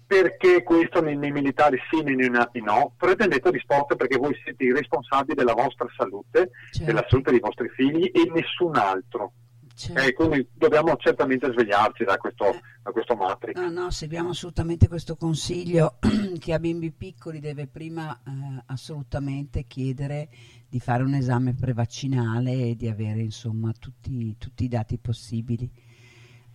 Perché 0.08 0.62
questo 0.62 1.02
nei, 1.02 1.18
nei, 1.18 1.30
militari 1.30 1.78
sì, 1.90 2.02
nei 2.02 2.16
neonati 2.16 2.62
no, 2.62 2.94
pretendete 2.96 3.50
risposte 3.50 3.94
perché 3.94 4.16
voi 4.16 4.34
siete 4.42 4.64
i 4.64 4.72
responsabili 4.72 5.34
della 5.34 5.52
vostra 5.52 5.86
salute, 5.94 6.50
certo. 6.70 6.84
della 6.86 7.04
salute 7.06 7.30
dei 7.30 7.40
vostri 7.40 7.68
figli 7.68 8.10
e 8.14 8.30
nessun 8.32 8.74
altro. 8.74 9.32
Certo. 9.74 10.00
Eh, 10.00 10.12
quindi 10.14 10.48
dobbiamo 10.54 10.96
certamente 10.96 11.52
svegliarci 11.52 12.04
da 12.04 12.16
questo, 12.16 12.46
eh. 12.46 12.60
da 12.82 12.90
questo 12.90 13.14
matrix. 13.14 13.60
No, 13.60 13.68
no, 13.68 13.90
seguiamo 13.90 14.30
assolutamente 14.30 14.88
questo 14.88 15.14
consiglio. 15.14 15.98
Chi 16.40 16.52
ha 16.52 16.58
bimbi 16.58 16.90
piccoli 16.90 17.38
deve 17.38 17.66
prima 17.66 18.18
eh, 18.26 18.62
assolutamente 18.66 19.66
chiedere 19.68 20.30
di 20.66 20.80
fare 20.80 21.02
un 21.02 21.14
esame 21.14 21.54
prevaccinale 21.54 22.70
e 22.70 22.76
di 22.76 22.88
avere 22.88 23.20
insomma 23.20 23.72
tutti, 23.78 24.36
tutti 24.38 24.64
i 24.64 24.68
dati 24.68 24.98
possibili 24.98 25.70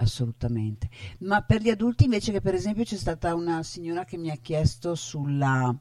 assolutamente. 0.04 0.90
Ma 1.20 1.42
per 1.42 1.62
gli 1.62 1.70
adulti 1.70 2.06
invece 2.06 2.32
che 2.32 2.42
per 2.42 2.54
esempio 2.54 2.84
c'è 2.84 2.98
stata 2.98 3.34
una 3.34 3.64
signora 3.64 4.06
che 4.06 4.18
mi 4.18 4.30
ha 4.30 4.36
chiesto 4.36 4.96
sulla 4.96 5.76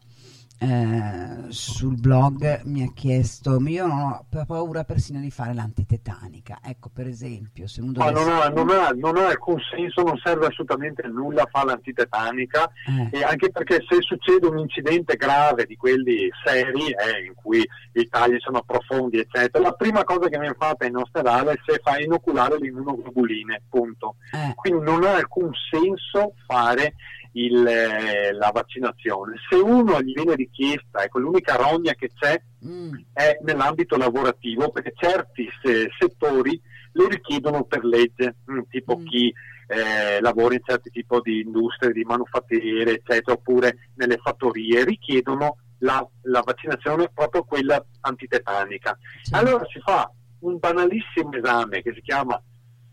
eh, 0.62 1.44
sul 1.48 1.98
blog 1.98 2.62
mi 2.64 2.84
ha 2.84 2.92
chiesto 2.94 3.58
io 3.66 3.86
non 3.86 3.98
ho 3.98 4.26
paura 4.46 4.84
persino 4.84 5.20
di 5.20 5.30
fare 5.30 5.54
l'antitetanica 5.54 6.60
ecco 6.62 6.88
per 6.92 7.06
esempio 7.08 7.66
se 7.66 7.80
uno 7.80 7.92
dovesse... 7.92 8.12
non, 8.12 8.28
ha, 8.28 8.48
non, 8.48 8.70
ha, 8.70 8.90
non, 8.94 9.16
ha, 9.16 9.26
alcun 9.26 9.58
senso 9.70 10.02
non 10.02 10.16
serve 10.22 10.46
assolutamente 10.46 11.06
nulla 11.08 11.48
fare 11.50 11.66
l'antitetanica 11.66 12.70
eh. 12.86 13.18
e 13.18 13.24
anche 13.24 13.50
perché 13.50 13.84
se 13.88 13.96
succede 14.00 14.46
un 14.46 14.58
incidente 14.58 15.16
grave 15.16 15.66
di 15.66 15.76
quelli 15.76 16.30
seri 16.44 16.90
eh, 16.90 17.24
in 17.26 17.34
cui 17.34 17.66
i 17.94 18.08
tagli 18.08 18.36
sono 18.38 18.62
profondi 18.62 19.18
eccetera 19.18 19.64
la 19.64 19.72
prima 19.72 20.04
cosa 20.04 20.28
che 20.28 20.38
viene 20.38 20.54
fatta 20.56 20.86
in 20.86 20.96
ospedale 20.96 21.52
è 21.52 21.60
se 21.66 21.80
fa 21.82 21.98
inoculare 21.98 22.58
le 22.58 22.68
immunoglobuline 22.68 23.62
punto 23.68 24.16
eh. 24.32 24.54
quindi 24.54 24.84
non 24.84 25.02
ha 25.02 25.14
alcun 25.14 25.50
senso 25.70 26.34
fare 26.46 26.94
il, 27.32 27.66
eh, 27.66 28.32
la 28.32 28.50
vaccinazione. 28.52 29.36
Se 29.48 29.56
uno 29.56 30.00
gli 30.00 30.12
viene 30.12 30.34
richiesta, 30.34 31.02
ecco, 31.02 31.18
l'unica 31.18 31.56
rogna 31.56 31.94
che 31.94 32.10
c'è 32.14 32.40
mm. 32.66 32.94
è 33.12 33.38
nell'ambito 33.42 33.96
lavorativo, 33.96 34.70
perché 34.70 34.92
certi 34.94 35.48
se, 35.62 35.88
settori 35.98 36.60
lo 36.92 37.08
richiedono 37.08 37.64
per 37.64 37.84
legge, 37.84 38.36
mm, 38.50 38.60
tipo 38.68 38.98
mm. 38.98 39.04
chi 39.06 39.32
eh, 39.68 40.20
lavora 40.20 40.54
in 40.54 40.60
certi 40.62 40.90
tipi 40.90 41.20
di 41.22 41.40
industrie, 41.40 41.92
di 41.92 42.04
manufatture, 42.04 42.94
eccetera, 42.94 43.32
oppure 43.32 43.90
nelle 43.94 44.18
fattorie, 44.18 44.84
richiedono 44.84 45.56
la, 45.78 46.06
la 46.22 46.42
vaccinazione 46.44 47.10
proprio 47.12 47.44
quella 47.44 47.82
antitetanica. 48.00 48.96
Sì. 49.22 49.34
Allora 49.34 49.64
si 49.66 49.80
fa 49.80 50.10
un 50.40 50.58
banalissimo 50.58 51.32
esame 51.32 51.82
che 51.82 51.92
si 51.94 52.02
chiama 52.02 52.40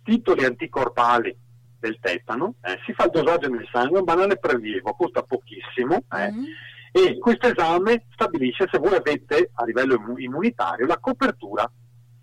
titoli 0.04 0.46
anticorpali 0.46 1.36
del 1.80 1.98
tetano, 2.00 2.56
eh, 2.62 2.80
si 2.86 2.94
fa 2.94 3.06
il 3.06 3.12
dosaggio 3.12 3.50
nel 3.50 3.68
sangue, 3.72 4.00
un 4.00 4.06
banale 4.06 4.38
prelievo, 4.38 4.94
costa 4.94 5.24
pochissimo 5.24 6.04
eh, 6.14 6.32
mm. 6.32 6.44
e 6.92 7.18
questo 7.18 7.48
esame 7.48 8.06
stabilisce 8.12 8.68
se 8.70 8.78
voi 8.78 8.96
avete 8.96 9.52
a 9.54 9.64
livello 9.66 10.00
immunitario 10.18 10.86
la 10.86 11.00
copertura 11.00 11.70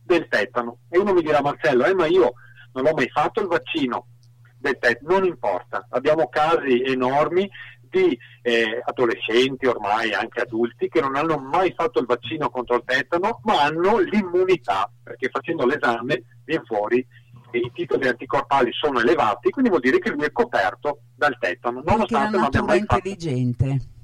del 0.02 0.28
tetano. 0.28 0.80
E 0.88 0.98
uno 0.98 1.12
mi 1.12 1.22
dirà 1.22 1.40
Marcello, 1.40 1.84
eh, 1.84 1.94
ma 1.94 2.06
io 2.06 2.34
non 2.72 2.86
ho 2.86 2.92
mai 2.92 3.08
fatto 3.08 3.40
il 3.40 3.48
vaccino 3.48 4.06
del 4.58 4.78
tetano, 4.78 5.14
non 5.14 5.24
importa, 5.24 5.86
abbiamo 5.90 6.28
casi 6.28 6.82
enormi 6.82 7.48
di 7.88 8.18
eh, 8.42 8.82
adolescenti, 8.84 9.66
ormai 9.66 10.12
anche 10.12 10.40
adulti, 10.40 10.88
che 10.88 11.00
non 11.00 11.16
hanno 11.16 11.38
mai 11.38 11.72
fatto 11.74 12.00
il 12.00 12.06
vaccino 12.06 12.50
contro 12.50 12.76
il 12.76 12.82
tetano, 12.84 13.40
ma 13.44 13.62
hanno 13.62 13.98
l'immunità, 13.98 14.90
perché 15.02 15.28
facendo 15.30 15.64
l'esame 15.64 16.22
viene 16.44 16.64
fuori 16.64 17.06
i 17.52 17.70
titoli 17.72 18.08
anticorpali 18.08 18.70
sono 18.72 19.00
elevati, 19.00 19.50
quindi 19.50 19.70
vuol 19.70 19.82
dire 19.82 19.98
che 19.98 20.10
lui 20.10 20.24
è 20.24 20.32
coperto 20.32 21.00
dal 21.14 21.36
tetano, 21.38 21.82
nonostante 21.84 22.36
non 22.36 22.44
abbia 22.44 22.62
mai 22.62 22.78
intelligente. 22.78 23.66
Fatto 23.66 23.94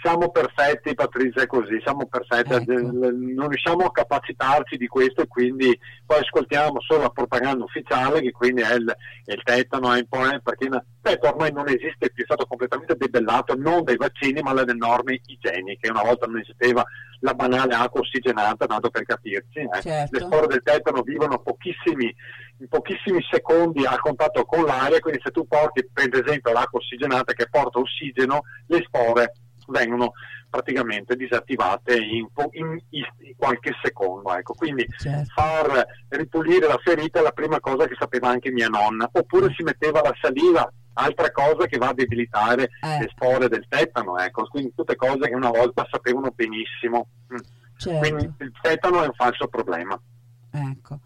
siamo 0.00 0.30
perfetti, 0.30 0.94
Patrizia, 0.94 1.42
è 1.42 1.46
così, 1.46 1.80
siamo 1.82 2.06
perfetti, 2.06 2.52
ecco. 2.52 2.72
non 2.72 3.48
riusciamo 3.48 3.84
a 3.84 3.90
capacitarci 3.90 4.76
di 4.76 4.86
questo 4.86 5.22
e 5.22 5.26
quindi 5.26 5.76
poi 6.06 6.20
ascoltiamo 6.20 6.80
solo 6.80 7.02
la 7.02 7.10
propaganda 7.10 7.64
ufficiale 7.64 8.20
che 8.20 8.30
quindi 8.30 8.62
è 8.62 8.74
il, 8.74 8.94
il 9.24 9.42
tetano, 9.42 9.92
è 9.92 9.98
eh, 9.98 10.40
perché 10.42 10.64
il 10.66 10.84
tetano 11.00 11.32
ormai 11.32 11.52
non 11.52 11.68
esiste 11.68 12.10
più, 12.12 12.22
è 12.22 12.26
stato 12.26 12.46
completamente 12.46 12.96
debellato 12.96 13.56
non 13.56 13.82
dai 13.82 13.96
vaccini 13.96 14.40
ma 14.40 14.52
dalle 14.52 14.74
norme 14.74 15.20
igieniche, 15.24 15.90
una 15.90 16.02
volta 16.02 16.26
non 16.26 16.38
esisteva 16.38 16.84
la 17.20 17.34
banale 17.34 17.74
acqua 17.74 18.00
ossigenata, 18.00 18.66
tanto 18.66 18.90
per 18.90 19.04
capirci, 19.04 19.58
eh. 19.58 19.80
certo. 19.80 20.16
le 20.16 20.24
spore 20.24 20.46
del 20.46 20.62
tetano 20.62 21.02
vivono 21.02 21.40
pochissimi 21.40 22.14
in 22.58 22.68
pochissimi 22.68 23.20
secondi 23.30 23.84
a 23.84 23.98
contatto 23.98 24.44
con 24.44 24.64
l'aria, 24.64 25.00
quindi 25.00 25.20
se 25.22 25.30
tu 25.30 25.46
porti 25.46 25.88
per 25.92 26.08
esempio 26.12 26.52
l'acqua 26.52 26.80
ossigenata 26.80 27.32
che 27.32 27.48
porta 27.48 27.78
ossigeno, 27.78 28.42
le 28.66 28.82
spore 28.84 29.32
vengono 29.68 30.12
praticamente 30.50 31.14
disattivate 31.14 31.96
in, 31.96 32.26
in, 32.52 32.80
in 32.90 33.36
qualche 33.36 33.72
secondo. 33.82 34.34
Ecco. 34.34 34.54
Quindi 34.54 34.86
certo. 34.98 35.30
far 35.34 35.86
ripulire 36.08 36.66
la 36.66 36.80
ferita 36.82 37.20
è 37.20 37.22
la 37.22 37.32
prima 37.32 37.60
cosa 37.60 37.86
che 37.86 37.96
sapeva 37.98 38.28
anche 38.28 38.50
mia 38.50 38.68
nonna, 38.68 39.08
oppure 39.12 39.52
si 39.56 39.62
metteva 39.62 40.00
la 40.00 40.14
saliva 40.20 40.70
altra 40.94 41.30
cosa 41.30 41.66
che 41.66 41.78
va 41.78 41.88
a 41.88 41.94
debilitare 41.94 42.64
eh. 42.64 42.98
le 43.00 43.08
spore 43.10 43.48
del 43.48 43.66
tetano, 43.68 44.18
ecco. 44.18 44.48
quindi 44.48 44.72
tutte 44.74 44.96
cose 44.96 45.28
che 45.28 45.34
una 45.34 45.50
volta 45.50 45.86
sapevano 45.88 46.32
benissimo. 46.34 47.08
Mm. 47.32 47.36
Certo. 47.76 47.98
Quindi 48.00 48.34
il 48.38 48.52
tetano 48.60 49.04
è 49.04 49.06
un 49.06 49.14
falso 49.14 49.46
problema. 49.46 50.00
Ecco. 50.50 51.00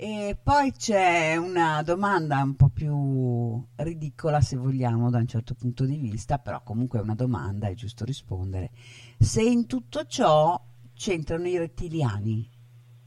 E 0.00 0.38
poi 0.40 0.70
c'è 0.70 1.34
una 1.34 1.82
domanda 1.82 2.40
un 2.40 2.54
po' 2.54 2.68
più 2.72 3.60
ridicola, 3.74 4.40
se 4.40 4.54
vogliamo, 4.54 5.10
da 5.10 5.18
un 5.18 5.26
certo 5.26 5.54
punto 5.54 5.84
di 5.84 5.96
vista, 5.96 6.38
però 6.38 6.62
comunque 6.62 7.00
è 7.00 7.02
una 7.02 7.16
domanda, 7.16 7.66
è 7.66 7.74
giusto 7.74 8.04
rispondere. 8.04 8.70
Se 9.18 9.42
in 9.42 9.66
tutto 9.66 10.06
ciò 10.06 10.56
c'entrano 10.94 11.48
i 11.48 11.58
rettiliani? 11.58 12.48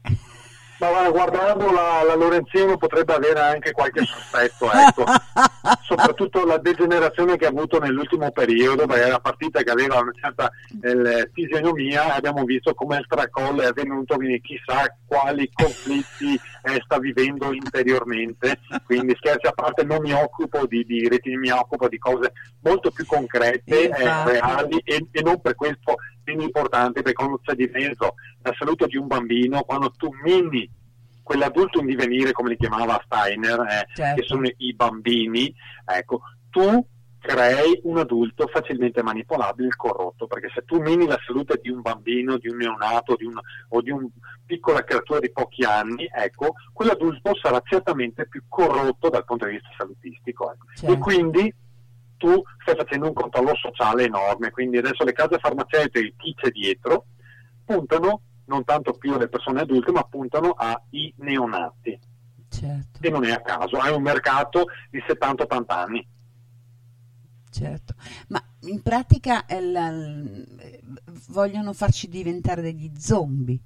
Ma 0.82 1.08
guardando 1.10 1.70
la, 1.70 2.02
la 2.02 2.16
Lorenzino 2.16 2.76
potrebbe 2.76 3.14
avere 3.14 3.38
anche 3.38 3.70
qualche 3.70 4.04
sospetto, 4.04 4.68
ecco. 4.70 5.04
soprattutto 5.86 6.44
la 6.44 6.58
degenerazione 6.58 7.36
che 7.36 7.46
ha 7.46 7.50
avuto 7.50 7.78
nell'ultimo 7.78 8.30
periodo, 8.32 8.86
perché 8.86 9.06
era 9.06 9.20
partita 9.20 9.62
che 9.62 9.70
aveva 9.70 10.00
una 10.00 10.10
certa 10.20 10.50
eh, 10.82 11.30
fisionomia, 11.32 12.14
abbiamo 12.14 12.42
visto 12.44 12.74
come 12.74 12.96
il 12.96 13.06
tracollo 13.06 13.62
è 13.62 13.66
avvenuto, 13.66 14.16
quindi 14.16 14.40
chissà 14.40 14.92
quali 15.06 15.48
conflitti 15.52 16.38
eh, 16.62 16.80
sta 16.84 16.98
vivendo 16.98 17.52
interiormente, 17.52 18.60
quindi 18.84 19.14
scherzi 19.16 19.46
a 19.46 19.52
parte 19.52 19.84
non 19.84 20.00
mi 20.00 20.12
occupo 20.12 20.66
di, 20.66 20.84
di 20.84 21.08
retini, 21.08 21.36
mi 21.36 21.50
occupo 21.50 21.88
di 21.88 21.98
cose 21.98 22.32
molto 22.62 22.90
più 22.90 23.04
concrete, 23.04 23.88
eh, 23.88 24.24
reali 24.24 24.78
e, 24.84 25.06
e 25.10 25.22
non 25.22 25.40
per 25.40 25.54
questo 25.54 25.96
meno 26.24 26.42
importante 26.42 27.02
perché 27.02 27.14
quando 27.14 27.40
c'è 27.42 27.54
di 27.54 27.68
mezzo 27.72 28.14
la 28.42 28.54
salute 28.56 28.86
di 28.86 28.96
un 28.96 29.06
bambino, 29.06 29.62
quando 29.62 29.90
tu 29.90 30.08
mini 30.22 30.68
quell'adulto 31.22 31.80
in 31.80 31.86
divenire, 31.86 32.32
come 32.32 32.50
li 32.50 32.56
chiamava 32.56 33.00
Steiner, 33.04 33.60
eh, 33.60 33.86
certo. 33.94 34.20
che 34.20 34.26
sono 34.26 34.48
i 34.56 34.74
bambini, 34.74 35.52
ecco, 35.84 36.20
tu 36.50 36.84
crei 37.22 37.80
un 37.84 37.98
adulto 37.98 38.48
facilmente 38.48 39.02
manipolabile 39.02 39.68
e 39.68 39.76
corrotto, 39.76 40.26
perché 40.26 40.50
se 40.52 40.64
tu 40.64 40.80
mini 40.80 41.06
la 41.06 41.18
salute 41.24 41.60
di 41.62 41.70
un 41.70 41.80
bambino, 41.80 42.36
di 42.36 42.48
un 42.48 42.56
neonato 42.56 43.14
di 43.14 43.24
un, 43.24 43.38
o 43.68 43.80
di 43.80 43.90
una 43.90 44.08
piccola 44.44 44.82
creatura 44.82 45.20
di 45.20 45.30
pochi 45.30 45.62
anni, 45.62 46.08
ecco, 46.12 46.54
quell'adulto 46.72 47.30
sarà 47.40 47.60
certamente 47.64 48.26
più 48.26 48.42
corrotto 48.48 49.08
dal 49.08 49.24
punto 49.24 49.46
di 49.46 49.52
vista 49.52 49.68
salutistico. 49.78 50.52
Ecco. 50.52 50.66
Certo. 50.74 50.92
E 50.92 50.98
quindi 50.98 51.54
tu 52.16 52.42
stai 52.60 52.74
facendo 52.76 53.06
un 53.06 53.14
controllo 53.14 53.54
sociale 53.54 54.04
enorme, 54.04 54.50
quindi 54.50 54.78
adesso 54.78 55.04
le 55.04 55.12
case 55.12 55.38
farmaceutiche, 55.38 56.14
chi 56.16 56.34
c'è 56.34 56.50
dietro, 56.50 57.06
puntano 57.64 58.22
non 58.46 58.64
tanto 58.64 58.94
più 58.94 59.14
alle 59.14 59.28
persone 59.28 59.60
adulte, 59.60 59.92
ma 59.92 60.02
puntano 60.02 60.50
ai 60.50 61.14
neonati. 61.18 61.98
Certo. 62.48 62.98
E 63.00 63.10
non 63.10 63.24
è 63.24 63.30
a 63.30 63.40
caso, 63.40 63.76
hai 63.76 63.94
un 63.94 64.02
mercato 64.02 64.66
di 64.90 64.98
70-80 64.98 65.64
anni. 65.68 66.06
Certo, 67.52 67.94
ma 68.28 68.42
in 68.62 68.80
pratica 68.80 69.44
la, 69.60 69.92
vogliono 71.28 71.74
farci 71.74 72.08
diventare 72.08 72.62
degli 72.62 72.90
zombie. 72.96 73.58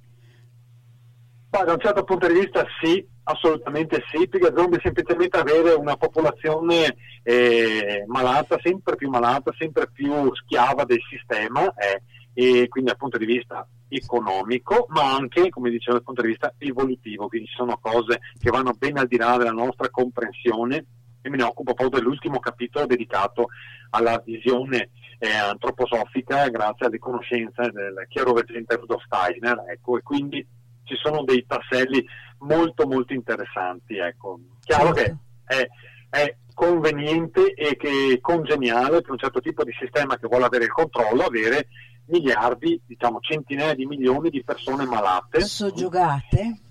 Ma 1.51 1.63
da 1.63 1.71
un 1.71 1.79
certo 1.79 2.03
punto 2.03 2.27
di 2.27 2.37
vista 2.37 2.65
sì, 2.81 3.07
assolutamente 3.23 4.03
sì, 4.11 4.27
perché 4.27 4.51
zombie 4.53 4.81
semplicemente 4.83 5.37
avere 5.37 5.71
una 5.71 5.95
popolazione 5.95 6.97
eh, 7.23 8.03
malata, 8.07 8.59
sempre 8.61 8.97
più 8.97 9.09
malata, 9.09 9.53
sempre 9.57 9.89
più 9.89 10.35
schiava 10.35 10.83
del 10.83 10.99
sistema 11.09 11.73
eh, 11.75 12.01
e 12.33 12.67
quindi 12.67 12.89
dal 12.89 12.99
punto 12.99 13.17
di 13.17 13.25
vista 13.25 13.65
economico, 13.87 14.87
ma 14.89 15.15
anche, 15.15 15.47
come 15.47 15.69
dicevo, 15.69 15.93
dal 15.93 16.03
punto 16.03 16.23
di 16.23 16.27
vista 16.27 16.53
evolutivo, 16.57 17.29
quindi 17.29 17.47
ci 17.47 17.55
sono 17.55 17.79
cose 17.81 18.19
che 18.37 18.49
vanno 18.49 18.73
ben 18.77 18.97
al 18.97 19.07
di 19.07 19.15
là 19.15 19.37
della 19.37 19.51
nostra 19.51 19.89
comprensione 19.89 20.85
me 21.29 21.37
ne 21.37 21.43
occupo 21.43 21.73
proprio 21.73 21.99
dell'ultimo 21.99 22.39
capitolo 22.39 22.85
dedicato 22.85 23.47
alla 23.91 24.21
visione 24.23 24.89
eh, 25.19 25.29
antroposofica 25.29 26.47
grazie 26.49 26.85
alle 26.85 26.99
conoscenze 26.99 27.71
del 27.71 28.05
chiaroveggente 28.07 28.75
Rudolf 28.75 29.03
Steiner, 29.05 29.63
ecco, 29.67 29.97
e 29.97 30.01
quindi 30.03 30.45
ci 30.83 30.95
sono 30.95 31.23
dei 31.23 31.45
tasselli 31.45 32.05
molto 32.39 32.87
molto 32.87 33.13
interessanti. 33.13 33.97
Ecco. 33.97 34.39
Chiaro 34.61 34.93
certo. 34.93 35.17
che 35.45 35.55
è, 35.55 35.67
è, 36.09 36.35
conveniente 36.53 37.53
e 37.53 37.75
che 37.75 38.17
congeniale 38.19 39.01
per 39.01 39.11
un 39.11 39.19
certo 39.19 39.39
tipo 39.41 39.63
di 39.63 39.71
sistema 39.79 40.17
che 40.17 40.27
vuole 40.27 40.45
avere 40.45 40.63
il 40.63 40.71
controllo, 40.71 41.23
avere 41.23 41.67
miliardi, 42.05 42.81
diciamo 42.83 43.19
centinaia 43.19 43.75
di 43.75 43.85
milioni 43.85 44.31
di 44.31 44.43
persone 44.43 44.85
malate. 44.85 45.41
Soggiogate 45.41 46.61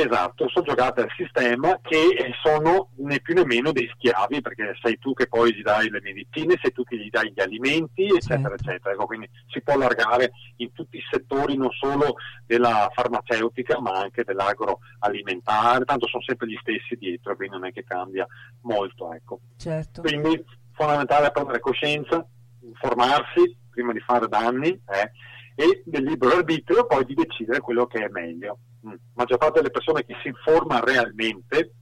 Esatto, 0.00 0.48
sono 0.48 0.64
giocate 0.64 1.00
al 1.00 1.10
sistema 1.16 1.76
che 1.82 2.32
sono 2.40 2.90
né 2.98 3.18
più 3.18 3.34
né 3.34 3.44
meno 3.44 3.72
dei 3.72 3.90
schiavi 3.94 4.40
perché 4.40 4.78
sei 4.80 4.96
tu 4.96 5.12
che 5.12 5.26
poi 5.26 5.52
gli 5.52 5.60
dai 5.62 5.90
le 5.90 6.00
medicine, 6.00 6.56
sei 6.62 6.70
tu 6.70 6.84
che 6.84 6.96
gli 6.96 7.08
dai 7.10 7.32
gli 7.34 7.40
alimenti, 7.40 8.04
eccetera, 8.04 8.50
certo. 8.50 8.70
eccetera. 8.70 8.94
Ecco, 8.94 9.06
quindi 9.06 9.28
si 9.48 9.60
può 9.60 9.74
allargare 9.74 10.30
in 10.58 10.70
tutti 10.70 10.98
i 10.98 11.02
settori, 11.10 11.56
non 11.56 11.72
solo 11.72 12.14
della 12.46 12.88
farmaceutica 12.94 13.80
ma 13.80 13.90
anche 13.90 14.22
dell'agroalimentare, 14.22 15.84
tanto 15.84 16.06
sono 16.06 16.22
sempre 16.22 16.46
gli 16.46 16.58
stessi 16.60 16.94
dietro, 16.94 17.34
quindi 17.34 17.56
non 17.56 17.66
è 17.66 17.72
che 17.72 17.82
cambia 17.82 18.24
molto. 18.62 19.12
Ecco. 19.12 19.40
Certo. 19.56 20.02
Quindi 20.02 20.44
fondamentale 20.74 21.32
prendere 21.32 21.58
coscienza, 21.58 22.24
informarsi 22.60 23.58
prima 23.68 23.92
di 23.92 23.98
fare 23.98 24.28
danni 24.28 24.68
eh, 24.68 25.10
e 25.56 25.82
del 25.84 26.04
libero 26.04 26.36
arbitrio 26.36 26.86
poi 26.86 27.04
di 27.04 27.14
decidere 27.14 27.58
quello 27.58 27.88
che 27.88 28.04
è 28.04 28.08
meglio. 28.10 28.60
Mm. 28.86 28.94
maggior 29.14 29.38
parte 29.38 29.58
delle 29.58 29.70
persone 29.70 30.04
che 30.04 30.16
si 30.22 30.28
informa 30.28 30.80
realmente, 30.80 31.72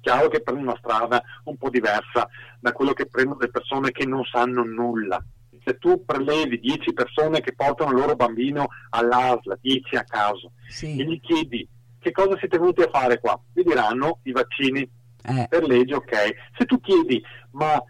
chiaro 0.00 0.28
che 0.28 0.42
prendono 0.42 0.70
una 0.70 0.78
strada 0.78 1.22
un 1.44 1.56
po' 1.56 1.70
diversa 1.70 2.28
da 2.60 2.72
quello 2.72 2.92
che 2.92 3.06
prendono 3.06 3.40
le 3.40 3.50
persone 3.50 3.90
che 3.90 4.06
non 4.06 4.22
sanno 4.24 4.62
nulla. 4.62 5.22
Se 5.64 5.78
tu 5.78 6.04
prelevi 6.04 6.60
10 6.60 6.92
persone 6.92 7.40
che 7.40 7.54
portano 7.54 7.90
il 7.90 7.96
loro 7.96 8.14
bambino 8.14 8.66
all'ASLA, 8.90 9.56
10 9.60 9.96
a 9.96 10.04
caso, 10.04 10.52
sì. 10.68 10.98
e 10.98 11.04
gli 11.04 11.20
chiedi 11.20 11.66
che 11.98 12.12
cosa 12.12 12.36
siete 12.38 12.58
venuti 12.58 12.82
a 12.82 12.90
fare 12.92 13.18
qua, 13.18 13.40
vi 13.54 13.62
diranno 13.62 14.20
i 14.24 14.32
vaccini 14.32 14.80
eh. 15.22 15.46
per 15.48 15.62
legge, 15.64 15.94
ok. 15.94 16.34
Se 16.58 16.66
tu 16.66 16.78
chiedi 16.80 17.22
ma 17.52 17.82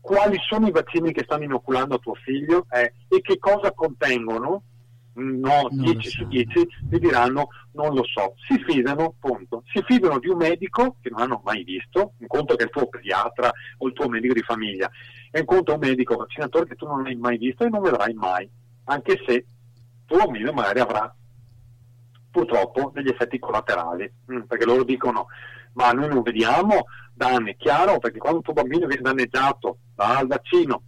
quali 0.00 0.38
sono 0.48 0.66
i 0.66 0.70
vaccini 0.70 1.12
che 1.12 1.24
stanno 1.24 1.44
inoculando 1.44 1.96
a 1.96 1.98
tuo 1.98 2.14
figlio 2.14 2.66
eh, 2.70 2.94
e 3.08 3.20
che 3.20 3.38
cosa 3.38 3.72
contengono, 3.72 4.62
no, 5.18 5.68
10 5.70 6.08
su 6.08 6.26
10 6.26 6.68
vi 6.84 6.98
diranno 6.98 7.48
non 7.72 7.94
lo 7.94 8.04
so, 8.04 8.34
si 8.46 8.58
fidano, 8.64 9.14
punto. 9.18 9.62
Si 9.66 9.82
fidano 9.84 10.18
di 10.18 10.28
un 10.28 10.38
medico 10.38 10.96
che 11.00 11.10
non 11.10 11.20
hanno 11.20 11.40
mai 11.44 11.62
visto, 11.62 12.14
un 12.18 12.26
conto 12.26 12.56
che 12.56 12.62
è 12.62 12.66
il 12.66 12.72
tuo 12.72 12.88
pediatra 12.88 13.52
o 13.78 13.86
il 13.86 13.92
tuo 13.92 14.08
medico 14.08 14.34
di 14.34 14.42
famiglia, 14.42 14.90
e 15.30 15.40
un 15.40 15.44
conto 15.44 15.74
un 15.74 15.80
medico 15.80 16.16
vaccinatore 16.16 16.66
che 16.66 16.74
tu 16.74 16.86
non 16.86 17.06
hai 17.06 17.14
mai 17.14 17.38
visto 17.38 17.64
e 17.64 17.68
non 17.68 17.82
vedrai 17.82 18.14
mai, 18.14 18.48
anche 18.84 19.22
se 19.26 19.46
tuo 20.06 20.18
amico 20.18 20.52
magari 20.52 20.80
avrà 20.80 21.14
purtroppo 22.30 22.90
degli 22.94 23.08
effetti 23.08 23.38
collaterali, 23.38 24.10
mm, 24.32 24.40
perché 24.42 24.64
loro 24.64 24.84
dicono 24.84 25.26
ma 25.74 25.92
noi 25.92 26.08
non 26.08 26.22
vediamo 26.22 26.86
danni, 27.14 27.56
chiaro, 27.56 27.98
perché 27.98 28.18
quando 28.18 28.38
un 28.38 28.44
tuo 28.44 28.52
bambino 28.52 28.86
viene 28.86 29.02
danneggiato 29.02 29.78
dal 29.94 30.26
vaccino, 30.26 30.82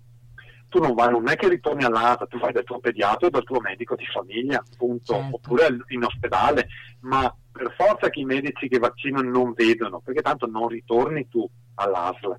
tu 0.71 0.79
non 0.79 0.95
vai, 0.95 1.11
non 1.11 1.29
è 1.29 1.37
che 1.37 1.49
ritorni 1.49 1.85
all'ASA, 1.85 2.27
tu 2.27 2.39
vai 2.39 2.53
dal 2.53 2.64
tuo 2.64 2.79
pediatra 2.79 3.27
e 3.27 3.31
dal 3.31 3.45
tuo 3.45 3.61
medico 3.61 3.97
di 3.97 4.07
famiglia, 4.07 4.62
appunto, 4.66 5.12
certo. 5.12 5.35
oppure 5.35 5.66
in 5.89 6.05
ospedale, 6.05 6.68
ma 7.01 7.35
per 7.53 7.75
forza 7.77 8.09
che 8.09 8.21
i 8.21 8.25
medici 8.25 8.68
che 8.68 8.79
vaccinano 8.79 9.29
non 9.29 9.53
vedono, 9.53 10.01
perché 10.01 10.23
tanto 10.23 10.47
non 10.47 10.68
ritorni 10.68 11.29
tu 11.29 11.47
all'ASL. 11.75 12.39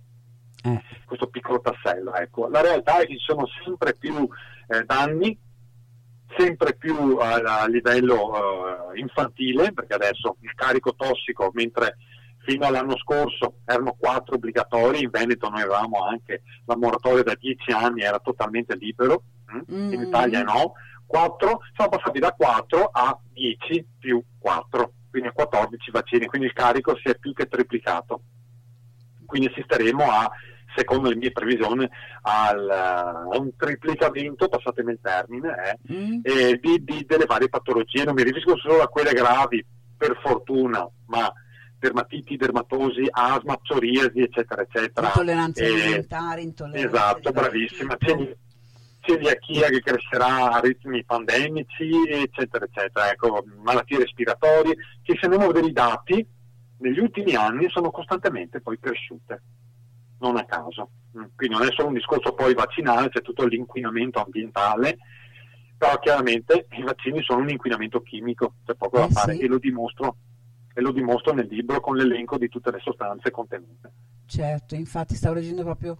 Eh. 0.63 0.81
Questo 1.05 1.27
piccolo 1.27 1.59
tassello, 1.59 2.13
ecco. 2.13 2.47
La 2.47 2.61
realtà 2.61 2.99
è 2.99 3.05
che 3.05 3.17
ci 3.17 3.25
sono 3.25 3.45
sempre 3.63 3.95
più 3.95 4.27
eh, 4.67 4.83
danni, 4.85 5.37
sempre 6.37 6.75
più 6.75 7.17
a, 7.17 7.61
a 7.61 7.67
livello 7.67 8.29
uh, 8.29 8.95
infantile, 8.95 9.73
perché 9.73 9.93
adesso 9.95 10.37
il 10.39 10.53
carico 10.55 10.95
tossico, 10.95 11.51
mentre 11.53 11.97
fino 12.51 12.65
all'anno 12.65 12.97
scorso 12.97 13.59
erano 13.65 13.95
quattro 13.97 14.35
obbligatori, 14.35 15.03
in 15.03 15.09
Veneto 15.09 15.47
noi 15.47 15.61
avevamo 15.61 16.05
anche 16.05 16.43
la 16.65 16.75
moratoria 16.75 17.23
da 17.23 17.35
dieci 17.39 17.71
anni, 17.71 18.01
era 18.01 18.19
totalmente 18.19 18.75
libero, 18.75 19.23
mm. 19.71 19.93
in 19.93 20.01
Italia 20.01 20.43
no, 20.43 20.73
4, 21.05 21.59
siamo 21.75 21.89
passati 21.89 22.19
da 22.19 22.33
4 22.33 22.89
a 22.91 23.17
10 23.31 23.87
più 23.99 24.21
4, 24.37 24.93
quindi 25.09 25.29
a 25.29 25.31
14 25.31 25.91
vaccini, 25.91 26.25
quindi 26.25 26.47
il 26.47 26.53
carico 26.53 26.95
si 26.97 27.09
è 27.09 27.17
più 27.17 27.33
che 27.33 27.47
triplicato. 27.47 28.23
Quindi 29.25 29.47
assisteremo 29.47 30.03
a, 30.03 30.29
secondo 30.75 31.07
le 31.07 31.15
mie 31.15 31.31
previsioni, 31.31 31.87
al, 32.23 32.69
a 32.69 33.37
un 33.37 33.55
triplicamento, 33.55 34.49
passatemi 34.49 34.91
il 34.91 34.99
termine, 35.01 35.55
eh, 35.63 35.93
mm. 35.93 36.19
eh, 36.23 36.59
di, 36.59 36.83
di, 36.83 37.05
delle 37.07 37.25
varie 37.25 37.47
patologie. 37.47 38.03
Non 38.03 38.13
mi 38.13 38.23
riferisco 38.23 38.57
solo 38.57 38.81
a 38.81 38.89
quelle 38.89 39.13
gravi, 39.13 39.65
per 39.95 40.19
fortuna, 40.21 40.85
ma 41.05 41.31
dermatiti, 41.81 42.37
dermatosi, 42.37 43.07
asma, 43.09 43.57
psoriasi, 43.57 44.19
eccetera, 44.19 44.61
eccetera. 44.61 45.07
Intolleranze 45.07 45.65
eh, 45.65 45.71
alimentari, 45.71 46.43
intolleranze 46.43 46.87
Esatto, 46.87 47.31
bravissima. 47.31 47.97
C'è, 47.97 48.35
celiachia 48.99 49.67
che 49.69 49.81
crescerà 49.81 50.51
a 50.51 50.59
ritmi 50.59 51.03
pandemici, 51.03 51.89
eccetera, 52.07 52.65
eccetera. 52.65 53.09
Ecco, 53.09 53.43
malattie 53.63 53.97
respiratorie, 53.97 54.75
che 55.01 55.17
se 55.19 55.25
andiamo 55.25 55.45
a 55.45 55.47
vedere 55.47 55.67
i 55.67 55.73
dati, 55.73 56.27
negli 56.77 56.99
ultimi 56.99 57.35
anni 57.35 57.67
sono 57.69 57.89
costantemente 57.89 58.61
poi 58.61 58.79
cresciute, 58.79 59.41
non 60.19 60.37
a 60.37 60.45
caso. 60.45 60.91
Mm, 61.17 61.23
quindi 61.35 61.55
non 61.55 61.65
è 61.65 61.71
solo 61.71 61.87
un 61.87 61.95
discorso 61.95 62.33
poi 62.33 62.53
vaccinale, 62.53 63.09
c'è 63.09 63.23
tutto 63.23 63.43
l'inquinamento 63.43 64.23
ambientale, 64.23 64.99
però 65.75 65.97
chiaramente 65.97 66.67
i 66.77 66.83
vaccini 66.83 67.23
sono 67.23 67.41
un 67.41 67.49
inquinamento 67.49 68.03
chimico, 68.03 68.53
c'è 68.63 68.75
poco 68.75 68.97
eh 68.97 68.99
da 68.99 69.07
fare 69.07 69.33
sì. 69.33 69.41
e 69.41 69.47
lo 69.47 69.57
dimostro 69.57 70.17
e 70.73 70.81
lo 70.81 70.91
dimostro 70.91 71.33
nel 71.33 71.47
libro 71.47 71.79
con 71.79 71.95
l'elenco 71.95 72.37
di 72.37 72.49
tutte 72.49 72.71
le 72.71 72.79
sostanze 72.79 73.31
contenute. 73.31 73.91
Certo, 74.25 74.75
infatti 74.75 75.15
stavo 75.15 75.35
leggendo 75.35 75.63
proprio 75.63 75.97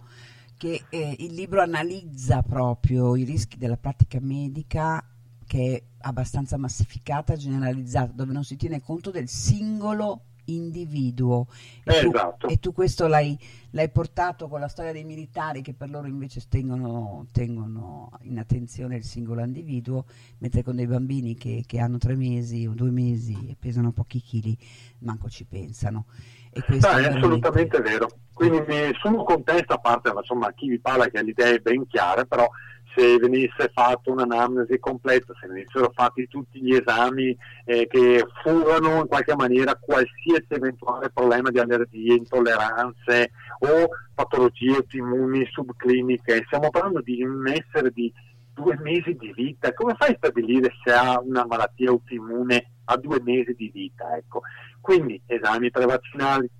che 0.56 0.84
eh, 0.88 1.16
il 1.18 1.34
libro 1.34 1.60
analizza 1.60 2.42
proprio 2.42 3.16
i 3.16 3.24
rischi 3.24 3.58
della 3.58 3.76
pratica 3.76 4.18
medica 4.20 5.04
che 5.46 5.76
è 5.76 5.82
abbastanza 6.02 6.56
massificata, 6.56 7.36
generalizzata, 7.36 8.12
dove 8.14 8.32
non 8.32 8.44
si 8.44 8.56
tiene 8.56 8.80
conto 8.80 9.10
del 9.10 9.28
singolo 9.28 10.22
individuo. 10.46 11.46
E, 11.84 11.96
eh, 11.96 12.00
tu, 12.00 12.08
esatto. 12.08 12.48
e 12.48 12.58
tu, 12.58 12.72
questo 12.72 13.06
l'hai, 13.06 13.38
l'hai, 13.70 13.90
portato 13.90 14.48
con 14.48 14.60
la 14.60 14.68
storia 14.68 14.92
dei 14.92 15.04
militari 15.04 15.62
che 15.62 15.74
per 15.74 15.90
loro 15.90 16.06
invece 16.06 16.42
tengono, 16.48 17.26
tengono, 17.32 18.10
in 18.22 18.38
attenzione 18.38 18.96
il 18.96 19.04
singolo 19.04 19.42
individuo, 19.42 20.04
mentre 20.38 20.62
con 20.62 20.76
dei 20.76 20.86
bambini 20.86 21.34
che, 21.34 21.64
che, 21.66 21.78
hanno 21.78 21.98
tre 21.98 22.16
mesi 22.16 22.66
o 22.66 22.72
due 22.74 22.90
mesi 22.90 23.48
e 23.48 23.56
pesano 23.58 23.92
pochi 23.92 24.20
chili, 24.20 24.56
manco 24.98 25.28
ci 25.28 25.44
pensano. 25.44 26.06
E 26.50 26.62
questo 26.62 26.86
no, 26.86 26.92
è, 26.92 26.96
veramente... 26.96 27.26
assolutamente 27.26 27.80
vero. 27.80 28.08
Quindi 28.32 28.62
sono 29.00 29.24
contento, 29.24 29.72
a 29.72 29.78
parte 29.78 30.12
insomma, 30.14 30.52
chi 30.52 30.68
vi 30.68 30.80
parla 30.80 31.08
che 31.08 31.22
l'idea 31.22 31.48
è 31.48 31.58
ben 31.58 31.86
chiara, 31.86 32.24
però 32.24 32.48
se 32.94 33.16
venisse 33.18 33.70
fatta 33.72 34.10
un'anamnesi 34.10 34.78
completa, 34.78 35.32
se 35.40 35.46
venissero 35.46 35.90
fatti 35.94 36.28
tutti 36.28 36.60
gli 36.60 36.74
esami 36.74 37.36
eh, 37.64 37.86
che 37.86 38.24
furano 38.42 39.00
in 39.00 39.06
qualche 39.06 39.34
maniera 39.34 39.74
qualsiasi 39.76 40.46
eventuale 40.48 41.10
problema 41.10 41.50
di 41.50 41.58
allergie, 41.58 42.14
intolleranze 42.14 43.30
o 43.60 43.88
patologie 44.14 44.76
autoimmuni 44.76 45.46
subcliniche. 45.50 46.44
Stiamo 46.46 46.70
parlando 46.70 47.00
di 47.00 47.22
un 47.22 47.46
essere 47.48 47.90
di 47.90 48.12
due 48.52 48.78
mesi 48.82 49.16
di 49.16 49.32
vita. 49.32 49.72
Come 49.72 49.94
fai 49.98 50.12
a 50.12 50.16
stabilire 50.16 50.72
se 50.84 50.92
ha 50.92 51.18
una 51.20 51.46
malattia 51.46 51.90
autoimmune 51.90 52.70
a 52.84 52.96
due 52.96 53.20
mesi 53.22 53.54
di 53.54 53.70
vita? 53.72 54.16
Ecco. 54.16 54.42
Quindi 54.80 55.20
esami 55.26 55.70
prevaccinali, 55.70 56.50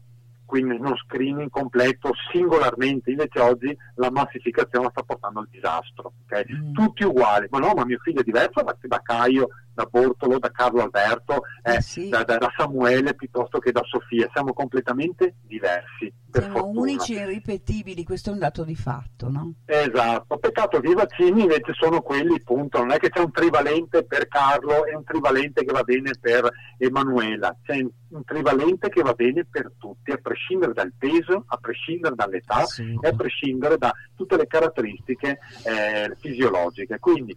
quindi 0.53 0.77
uno 0.79 0.95
screening 0.97 1.49
completo 1.49 2.11
singolarmente, 2.31 3.11
invece 3.11 3.41
oggi 3.41 3.75
la 3.95 4.11
massificazione 4.11 4.89
sta 4.91 5.03
portando 5.03 5.41
al 5.41 5.49
disastro, 5.51 6.13
okay? 6.25 6.45
mm. 6.47 6.75
tutti 6.75 7.05
uguali, 7.05 7.47
ma 7.49 7.59
no, 7.59 7.73
ma 7.73 7.87
mio 7.87 7.99
figlio 8.03 8.21
è 8.21 8.23
diverso 8.23 8.63
da, 8.63 8.77
da 8.79 9.01
Caio, 9.03 9.49
da 9.75 9.87
Bortolo, 9.91 10.39
da 10.39 10.51
Carlo 10.51 10.83
Alberto, 10.83 11.43
eh, 11.63 11.81
sì. 11.81 12.09
da, 12.09 12.25
da, 12.25 12.39
da, 12.39 12.53
Samuele 12.57 13.15
piuttosto 13.15 13.59
che 13.59 13.73
da 13.73 13.83
Sofia, 13.85 14.29
siamo 14.33 14.53
completamente 14.53 15.37
diversi. 15.43 16.13
Siamo 16.31 16.59
fortuna. 16.59 16.81
unici 16.81 17.15
e 17.15 17.23
irripetibili, 17.23 18.05
questo 18.05 18.31
è 18.31 18.33
un 18.33 18.39
dato 18.39 18.65
di 18.65 18.75
fatto, 18.75 19.29
no? 19.29 19.55
Esatto, 19.67 20.39
peccato 20.39 20.81
che 20.81 20.89
i 20.89 20.95
vaccini 20.95 21.43
invece 21.43 21.73
sono 21.75 22.01
quelli, 22.01 22.37
appunto, 22.37 22.79
non 22.79 22.93
è 22.93 22.99
che 22.99 23.11
c'è 23.11 23.21
un 23.21 23.33
trivalente 23.33 24.05
per 24.05 24.29
Carlo 24.29 24.85
e 24.87 24.95
un 24.95 25.05
trivalente 25.05 25.65
che 25.65 25.73
va 25.73 25.83
bene 25.83 26.13
per 26.21 26.51
Emanuela, 26.79 27.57
c'è 27.63 27.85
un 28.13 28.25
trivalente 28.25 28.89
che 28.89 29.03
va 29.03 29.13
bene 29.13 29.47
per 29.51 29.73
tutti, 29.79 30.11
a 30.11 30.19
prescindere 30.21 30.73
dal 30.73 30.93
peso, 30.97 31.45
a 31.47 31.57
prescindere 31.57 32.15
dall'età 32.15 32.65
sì. 32.65 32.99
e 33.01 33.09
a 33.09 33.15
prescindere 33.15 33.77
da 33.79 33.93
tutte 34.15 34.37
le 34.37 34.47
caratteristiche 34.47 35.39
eh, 35.65 36.15
fisiologiche. 36.19 36.99
Quindi 36.99 37.37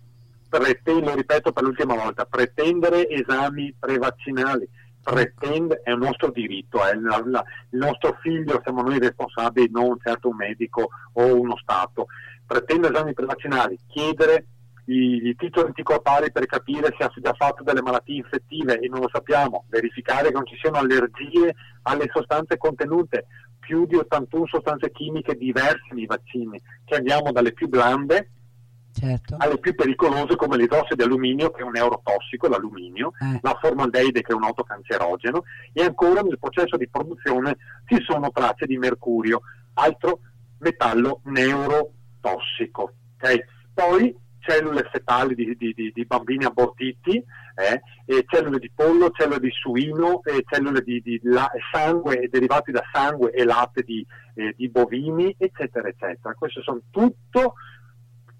pretendo, 0.58 1.14
ripeto 1.14 1.51
per 1.51 1.64
l'ultima 1.64 1.95
volta, 1.95 2.26
pretendere 2.26 3.10
esami 3.10 3.76
prevaccinali, 3.78 4.68
pretende, 5.03 5.82
è 5.84 5.91
un 5.91 5.99
nostro 5.99 6.32
diritto, 6.32 6.82
è 6.82 6.93
la, 6.93 7.22
la, 7.26 7.43
il 7.72 7.80
nostro 7.80 8.18
figlio, 8.22 8.62
siamo 8.64 8.82
noi 8.82 8.99
responsabili, 8.99 9.70
non 9.70 9.97
certo 10.01 10.30
un 10.30 10.38
medico 10.38 10.89
o 11.14 11.39
uno 11.39 11.58
Stato. 11.58 12.08
Pretendere 12.45 12.93
esami 12.93 13.14
prevaccinali, 13.14 13.78
chiedere 13.88 14.47
i, 14.86 15.28
i, 15.28 15.36
titoli 15.36 15.68
anticorpali 15.68 16.32
per 16.32 16.45
capire 16.45 16.93
se 16.97 17.03
ha 17.03 17.12
già 17.14 17.34
fatto 17.34 17.64
delle 17.64 17.82
malattie 17.82 18.18
infettive 18.18 18.80
e 18.80 18.88
non 18.88 19.01
lo 19.01 19.10
sappiamo, 19.12 19.66
verificare 19.68 20.28
che 20.28 20.34
non 20.34 20.45
ci 20.45 20.56
siano 20.62 20.78
allergie 20.78 21.53
alle 21.84 22.10
sostanze 22.14 22.58
contenute, 22.58 23.26
più 23.60 23.86
di 23.86 23.95
81 23.95 24.45
sostanze 24.45 24.91
chimiche 24.91 25.36
diverse 25.36 25.88
nei 25.91 26.06
vaccini, 26.06 26.62
che 26.86 26.95
andiamo 26.95 27.32
dalle 27.32 27.51
più 27.51 27.68
blande 27.68 28.30
certo. 29.00 29.36
alle 29.38 29.60
più 29.60 29.76
pericolose 29.76 30.36
come 30.36 30.58
l'idrossido 30.58 30.96
di 30.96 31.04
alluminio 31.04 31.52
che 31.52 31.62
è 31.62 31.64
un 31.64 31.72
neurotossico, 31.72 32.48
l'alluminio, 32.48 33.12
eh. 33.20 33.39
la 33.41 33.58
formaldeide 33.62 34.22
che 34.22 34.32
è 34.32 34.36
un 34.36 34.43
autocancerogeno 34.43 35.43
e 35.74 35.84
ancora 35.84 36.22
nel 36.22 36.39
processo 36.39 36.78
di 36.78 36.88
produzione 36.88 37.58
ci 37.86 38.02
sono 38.02 38.32
tracce 38.32 38.66
di 38.66 38.78
mercurio, 38.78 39.41
altro 39.74 40.20
metallo 40.60 41.22
neurotossico. 41.26 42.93
Okay? 43.18 43.43
Poi 43.74 44.24
cellule 44.39 44.88
fetali 44.91 45.34
di, 45.34 45.56
di, 45.58 45.74
di, 45.74 45.91
di 45.91 46.06
bambini 46.06 46.46
abortiti, 46.46 47.22
eh, 47.56 47.82
cellule 48.28 48.60
di 48.60 48.72
pollo, 48.74 49.10
cellule 49.10 49.39
di 49.39 49.50
suino, 49.52 50.22
cellule 50.48 50.82
di, 50.82 51.20
la, 51.24 51.50
sangue 51.72 52.30
derivati 52.30 52.72
da 52.72 52.84
sangue 52.91 53.32
e 53.32 53.43
latte 53.43 53.82
di, 53.82 54.06
eh, 54.36 54.54
di 54.56 54.70
bovini, 54.70 55.36
eccetera, 55.38 55.88
eccetera. 55.88 56.36
Questo 56.36 56.62
sono 56.62 56.82
tutto 56.91 57.56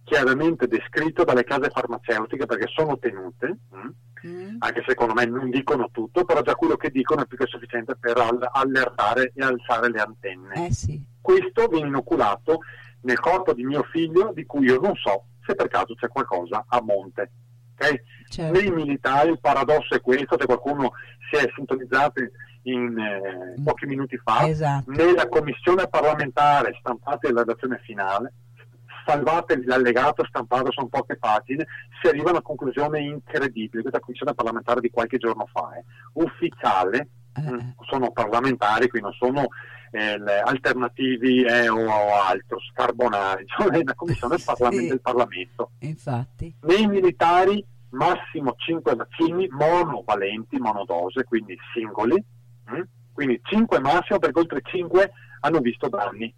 chiaramente 0.06 0.68
descritto 0.68 1.24
dalle 1.24 1.44
case 1.44 1.70
farmaceutiche 1.70 2.46
perché 2.46 2.68
sono 2.68 2.98
tenute, 3.00 3.58
mm. 3.76 4.28
mm. 4.28 4.56
anche 4.60 4.80
se 4.82 4.86
secondo 4.90 5.14
me 5.14 5.26
non 5.26 5.50
dicono 5.50 5.90
tutto, 5.92 6.24
però 6.24 6.42
già 6.42 6.56
quello 6.56 6.78
che 6.78 6.92
dicono 6.92 7.24
è 7.24 7.26
più 7.26 7.38
che 7.38 7.48
sufficiente 7.48 7.98
per 7.98 8.18
allertare 8.18 9.34
e 9.36 9.44
alzare 9.44 9.90
le 9.90 10.00
antenne. 10.00 10.68
Eh 10.68 10.72
sì. 10.72 11.04
Questo 11.20 11.68
viene 11.68 11.88
inoculato 11.88 12.60
nel 13.02 13.20
corpo 13.20 13.54
di 13.54 13.64
mio 13.64 13.84
figlio 13.92 14.32
di 14.32 14.46
cui 14.46 14.68
io 14.68 14.80
non 14.80 14.94
so 14.96 15.26
se 15.44 15.56
per 15.56 15.68
caso 15.68 15.96
c'è 15.96 16.08
qualcosa 16.08 16.66
a 16.68 16.82
monte. 16.82 17.32
Okay? 17.74 18.00
Certo. 18.30 18.60
Nei 18.60 18.72
militari 18.72 19.32
il 19.32 19.40
paradosso 19.40 19.96
è 19.96 20.02
questo, 20.02 20.38
se 20.40 20.46
qualcuno 20.46 20.94
si 21.30 21.44
è 21.44 21.52
sintonizzato 21.56 22.22
in 22.64 22.98
eh, 22.98 23.60
mm. 23.60 23.64
pochi 23.64 23.88
minuti 23.88 24.18
fa, 24.18 24.48
esatto. 24.48 24.92
nella 24.92 25.28
commissione 25.28 25.88
parlamentare 25.88 26.76
stampata 26.80 27.32
la 27.32 27.40
redazione 27.40 27.80
finale, 27.84 28.34
salvate 29.06 29.62
l'allegato 29.66 30.26
stampato, 30.26 30.72
sono 30.72 30.88
poche 30.88 31.18
pagine, 31.18 31.66
si 32.02 32.08
arriva 32.08 32.30
a 32.30 32.32
una 32.32 32.42
conclusione 32.42 33.02
incredibile, 33.02 33.82
questa 33.82 34.00
commissione 34.00 34.34
parlamentare 34.34 34.82
di 34.82 34.90
qualche 34.90 35.18
giorno 35.18 35.46
fa, 35.52 35.74
è 35.74 35.84
ufficiale, 36.14 37.10
eh. 37.38 37.42
Mm, 37.42 37.60
sono 37.88 38.12
parlamentari, 38.12 38.90
qui 38.90 39.02
non 39.02 39.12
sono 39.14 39.48
eh, 39.92 40.20
alternativi 40.44 41.44
eh, 41.44 41.70
o, 41.70 41.86
o, 41.86 42.22
altro, 42.28 42.58
scarbonari, 42.72 43.46
cioè 43.58 43.78
una 43.78 43.94
commissione 43.94 44.38
sì, 44.38 44.88
del 44.88 45.02
Parlamento. 45.02 45.72
Infatti. 45.80 46.56
Nei 46.62 46.88
militari 46.88 47.64
massimo 47.90 48.56
5 48.58 48.96
vaccini 48.96 49.48
monovalenti, 49.50 50.58
monodose, 50.58 51.24
quindi 51.24 51.58
singoli, 51.74 52.22
mh? 52.66 52.78
Mm? 52.78 52.82
quindi 53.14 53.40
5 53.44 53.80
massimo 53.80 54.20
perché 54.20 54.40
oltre 54.40 54.62
5 54.64 55.12
hanno 55.42 55.60
visto 55.60 55.88
danni, 55.88 56.34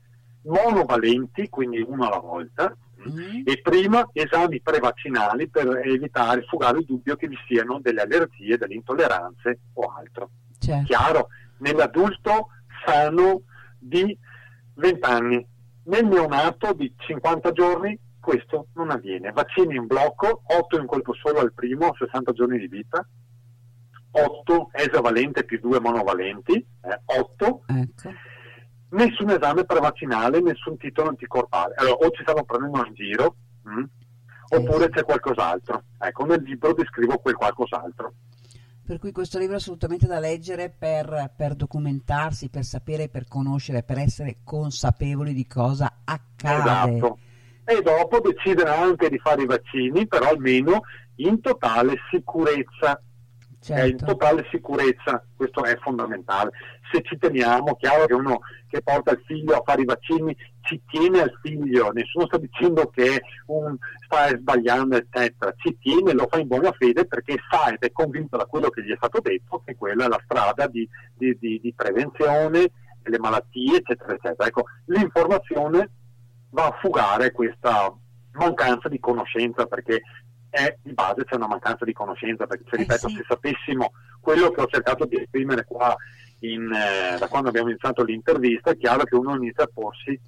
monovalenti, 0.48 1.50
quindi 1.50 1.82
uno 1.86 2.08
alla 2.08 2.20
volta, 2.20 2.76
mm. 3.10 3.42
e 3.46 3.62
prima 3.62 4.10
esami 4.14 4.62
prevaccinali 4.62 5.50
per 5.50 5.82
evitare, 5.84 6.44
fugare 6.44 6.80
il 6.80 6.86
dubbio 6.86 7.16
che 7.16 7.28
vi 7.28 7.38
siano 7.48 7.80
delle 7.80 8.02
allergie, 8.02 8.58
delle 8.58 8.74
intolleranze 8.74 9.60
o 9.74 9.94
altro. 9.96 10.30
Certo. 10.58 10.86
Chiaro, 10.86 11.28
nell'adulto 11.60 12.48
sano 12.86 13.44
di 13.78 14.18
20 14.76 15.00
anni, 15.04 15.46
nel 15.84 16.06
neonato 16.06 16.74
di 16.74 16.94
50 16.98 17.52
giorni 17.52 17.98
questo 18.20 18.68
non 18.74 18.92
avviene. 18.92 19.32
Vaccini 19.32 19.76
in 19.76 19.86
blocco, 19.86 20.42
8 20.46 20.80
in 20.80 20.86
colpo 20.86 21.14
solo 21.14 21.40
al 21.40 21.54
primo, 21.54 21.94
60 21.98 22.34
giorni 22.34 22.60
di 22.60 22.68
vita, 22.68 23.08
8 24.12 24.70
esavalente 24.74 25.46
più 25.46 25.60
2 25.62 25.80
monovalenti, 25.80 26.54
eh, 26.56 27.02
8. 27.06 27.64
Ecco. 27.68 28.12
Nessun 28.90 29.30
esame 29.30 29.66
prevaccinale, 29.66 30.40
nessun 30.40 30.78
titolo 30.78 31.10
anticorpale. 31.10 31.74
Allora, 31.76 31.96
o 31.96 32.10
ci 32.12 32.24
stanno 32.24 32.44
prendendo 32.44 32.86
in 32.86 32.94
giro, 32.94 33.36
mh, 33.64 33.80
mm, 33.80 33.84
oppure 34.50 34.90
c'è 34.90 35.04
qualcos'altro. 35.04 35.84
Ecco, 36.00 36.26
nel 36.26 36.42
libro 36.42 36.74
descrivo 36.74 37.18
quel 37.18 37.36
qualcos'altro. 37.36 38.14
Per 38.86 39.00
cui 39.00 39.12
questo 39.12 39.38
libro 39.38 39.56
è 39.56 39.58
assolutamente 39.58 40.08
da 40.08 40.20
leggere 40.20 40.70
per, 40.70 41.34
per, 41.36 41.56
documentarsi, 41.56 42.50
per 42.50 42.64
sapere, 42.64 43.10
per 43.10 43.28
conoscere, 43.28 43.84
per 43.84 43.98
essere 43.98 44.38
consapevoli 44.46 45.34
di 45.34 45.46
cosa 45.46 46.00
accade. 46.06 46.96
Esatto. 46.96 47.18
E 47.66 47.82
dopo 47.82 48.22
decidere 48.22 48.70
anche 48.70 49.10
di 49.10 49.18
fare 49.18 49.42
i 49.42 49.46
vaccini, 49.46 50.08
però 50.08 50.30
almeno 50.30 50.84
in 51.16 51.42
totale 51.42 51.96
sicurezza 52.10 53.02
certo. 53.60 53.84
è 53.84 53.86
in 53.86 53.98
totale 53.98 54.48
sicurezza, 54.50 55.24
questo 55.36 55.64
è 55.64 55.78
fondamentale. 55.78 56.52
Se 56.92 57.02
ci 57.02 57.18
teniamo, 57.18 57.76
chiaro 57.76 58.06
che 58.06 58.14
uno 58.14 58.40
che 58.70 58.82
porta 58.82 59.12
il 59.12 59.22
figlio 59.26 59.56
a 59.56 59.64
fare 59.64 59.82
i 59.82 59.86
vaccini 59.86 60.36
ci 60.62 60.82
tiene 60.88 61.22
al 61.22 61.38
figlio, 61.42 61.92
nessuno 61.92 62.26
sta 62.26 62.38
dicendo 62.38 62.90
che 62.90 63.22
un, 63.48 63.76
sta 64.06 64.28
sbagliando, 64.30 64.98
eccetera, 64.98 65.54
ci 65.58 65.78
tiene, 65.80 66.14
lo 66.14 66.28
fa 66.30 66.40
in 66.40 66.48
buona 66.48 66.72
fede 66.72 67.06
perché 67.06 67.38
sa 67.50 67.70
ed 67.70 67.80
è 67.80 67.92
convinto 67.92 68.38
da 68.38 68.46
quello 68.46 68.70
che 68.70 68.84
gli 68.84 68.92
è 68.92 68.98
stato 68.98 69.20
detto 69.22 69.62
che 69.66 69.76
quella 69.76 70.06
è 70.06 70.08
la 70.08 70.22
strada 70.24 70.68
di, 70.68 70.88
di, 71.14 71.38
di, 71.40 71.60
di 71.60 71.74
prevenzione 71.74 72.72
delle 73.02 73.20
malattie, 73.20 73.78
eccetera, 73.78 74.14
eccetera. 74.14 74.48
Ecco, 74.48 74.66
l'informazione 74.86 75.90
va 76.52 76.68
a 76.68 76.78
fugare 76.82 77.32
questa 77.32 77.94
mancanza 78.34 78.88
di 78.88 79.00
conoscenza 79.00 79.66
perché 79.66 80.02
è 80.50 80.78
di 80.82 80.94
base 80.94 81.26
c'è 81.26 81.36
una 81.36 81.48
mancanza 81.48 81.86
di 81.86 81.94
conoscenza, 81.94 82.46
perché 82.48 82.66
se 82.70 82.76
eh 82.76 82.80
ripeto, 82.80 83.10
sì. 83.10 83.16
se 83.16 83.26
sapessimo 83.28 83.92
quello 84.20 84.52
che 84.52 84.62
ho 84.62 84.68
cercato 84.68 85.06
di 85.06 85.18
esprimere 85.18 85.66
qua 85.66 85.96
in, 86.40 86.72
eh, 86.72 87.18
da 87.18 87.28
quando 87.28 87.50
abbiamo 87.50 87.70
iniziato 87.70 88.04
l'intervista, 88.04 88.72
è 88.72 88.78
chiaro 88.78 89.04
che 89.04 89.16
uno 89.16 89.36
inizia 89.36 89.64
a 89.64 89.70
porsi 89.74 90.20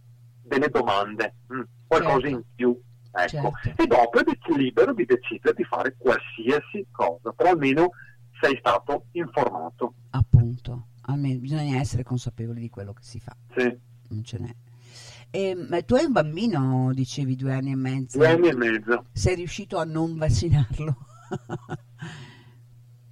delle 0.42 0.70
domande, 0.70 1.36
mh, 1.48 1.56
mm, 1.56 1.62
qualcosa 1.88 2.20
certo. 2.22 2.36
in 2.36 2.44
più. 2.56 2.82
Ecco. 3.12 3.52
Certo. 3.64 3.82
E 3.82 3.88
dopo 3.88 4.20
è 4.20 4.24
libero 4.56 4.94
di 4.94 5.06
decidere 5.06 5.56
di 5.56 5.64
fare 5.64 5.96
qualsiasi 5.98 6.86
cosa, 6.92 7.32
però 7.32 7.52
almeno 7.52 7.90
sei 8.40 8.56
stato 8.60 9.06
informato. 9.12 9.94
Appunto, 10.12 10.88
almeno 11.02 11.40
bisogna 11.40 11.80
essere 11.80 12.04
consapevoli 12.04 12.62
di 12.62 12.70
quello 12.70 12.94
che 12.94 13.04
si 13.04 13.20
fa. 13.20 13.36
Sì. 13.56 13.78
Non 14.10 14.24
ce 14.24 14.38
n'è. 14.40 14.56
E, 15.32 15.56
ma 15.56 15.82
tu 15.84 15.96
hai 15.96 16.06
un 16.06 16.12
bambino, 16.12 16.92
dicevi, 16.94 17.36
due 17.36 17.54
anni 17.54 17.72
e 17.72 17.76
mezzo. 17.76 18.18
Due 18.18 18.28
anni 18.28 18.48
e 18.48 18.56
mezzo. 18.56 19.06
Sei 19.12 19.36
riuscito 19.36 19.78
a 19.78 19.84
non 19.84 20.18
vaccinarlo? 20.18 20.98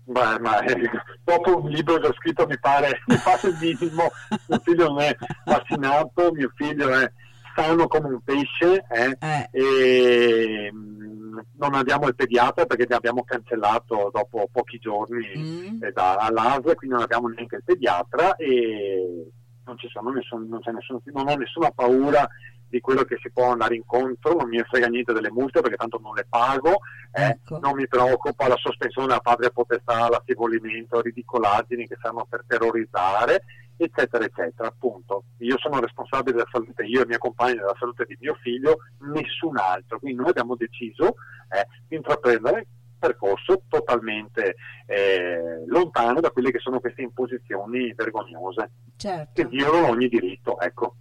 Beh, 0.10 0.40
ma 0.40 0.62
eh, 0.62 0.90
dopo 1.24 1.62
un 1.62 1.70
libro 1.70 2.00
che 2.00 2.08
ho 2.08 2.14
scritto 2.14 2.48
mi 2.48 2.58
pare, 2.58 3.02
mi 3.08 3.16
il 3.16 3.58
minimo. 3.60 4.10
mio 4.48 4.60
figlio 4.64 4.88
non 4.88 5.02
è 5.02 5.16
vaccinato, 5.46 6.32
mio 6.32 6.50
figlio 6.56 6.90
è 6.90 7.12
sano 7.54 7.88
come 7.88 8.10
un 8.10 8.22
pesce 8.22 8.86
eh, 8.90 9.18
eh. 9.20 9.50
e 9.52 10.72
mh, 10.72 10.78
mm, 10.78 11.40
non 11.58 11.74
abbiamo 11.74 12.08
il 12.08 12.16
pediatra 12.16 12.66
perché 12.66 12.86
ne 12.88 12.96
abbiamo 12.96 13.24
cancellato 13.24 14.12
dopo 14.14 14.48
pochi 14.52 14.78
giorni 14.78 15.28
mm. 15.36 15.84
eh, 15.84 15.92
da, 15.92 16.16
all'ASL, 16.16 16.76
quindi 16.76 16.96
non 16.96 17.04
abbiamo 17.04 17.28
neanche 17.28 17.58
il 17.58 17.64
pediatra 17.66 18.36
e 18.36 19.32
non, 19.68 19.78
ci 19.78 19.88
sono 19.90 20.10
nessun, 20.10 20.48
non, 20.48 20.62
nessun, 20.64 21.00
non 21.06 21.28
ho 21.28 21.36
nessuna 21.36 21.70
paura 21.72 22.28
di 22.70 22.80
quello 22.82 23.04
che 23.04 23.18
si 23.22 23.32
può 23.32 23.52
andare 23.52 23.76
incontro, 23.76 24.34
non 24.34 24.50
mi 24.50 24.62
frega 24.64 24.88
niente 24.88 25.14
delle 25.14 25.32
multe 25.32 25.62
perché 25.62 25.78
tanto 25.78 26.00
non 26.02 26.14
le 26.14 26.26
pago, 26.28 26.80
eh, 27.12 27.24
ecco. 27.24 27.60
non 27.60 27.76
mi 27.76 27.88
preoccupa 27.88 28.48
la 28.48 28.58
sospensione 28.58 29.08
della 29.08 29.20
patria 29.20 29.50
potestà, 29.50 30.10
l'affievolimento, 30.10 31.02
ridicolaggini 31.02 31.88
che 31.88 31.98
servono 32.02 32.26
per 32.30 32.44
terrorizzare, 32.46 33.44
eccetera, 33.78 34.26
eccetera. 34.26 34.68
Appunto, 34.68 35.24
io 35.38 35.58
sono 35.60 35.80
responsabile 35.80 36.38
della 36.38 36.50
salute, 36.52 36.84
io 36.84 37.00
e 37.00 37.04
i 37.04 37.08
miei 37.08 37.20
compagni 37.20 37.56
della 37.56 37.76
salute 37.78 38.06
di 38.06 38.18
mio 38.20 38.36
figlio, 38.42 38.80
nessun 39.14 39.58
altro. 39.58 40.00
Quindi 40.00 40.20
noi 40.20 40.30
abbiamo 40.30 40.56
deciso 40.56 41.16
eh, 41.50 41.68
di 41.88 41.96
intraprendere 41.96 42.68
percorso 42.98 43.64
totalmente 43.68 44.56
eh, 44.86 45.64
lontano 45.68 46.20
da 46.20 46.32
quelle 46.32 46.52
che 46.52 46.60
sono 46.60 46.80
queste 46.80 47.02
imposizioni 47.02 47.94
vergognose 47.94 48.72
certo. 48.98 49.32
che 49.34 49.48
violano 49.48 49.90
ogni 49.90 50.08
diritto. 50.08 50.60
Ecco. 50.60 50.96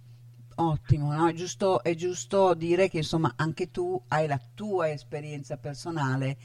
Ottimo, 0.59 1.13
no? 1.13 1.27
è, 1.27 1.33
giusto, 1.33 1.83
è, 1.83 1.93
giusto, 1.93 2.55
dire 2.55 2.89
che 2.89 2.97
insomma 2.97 3.31
anche 3.35 3.69
tu 3.69 4.01
hai 4.07 4.25
la 4.25 4.39
tua 4.55 4.89
esperienza 4.89 5.57
personale 5.57 6.37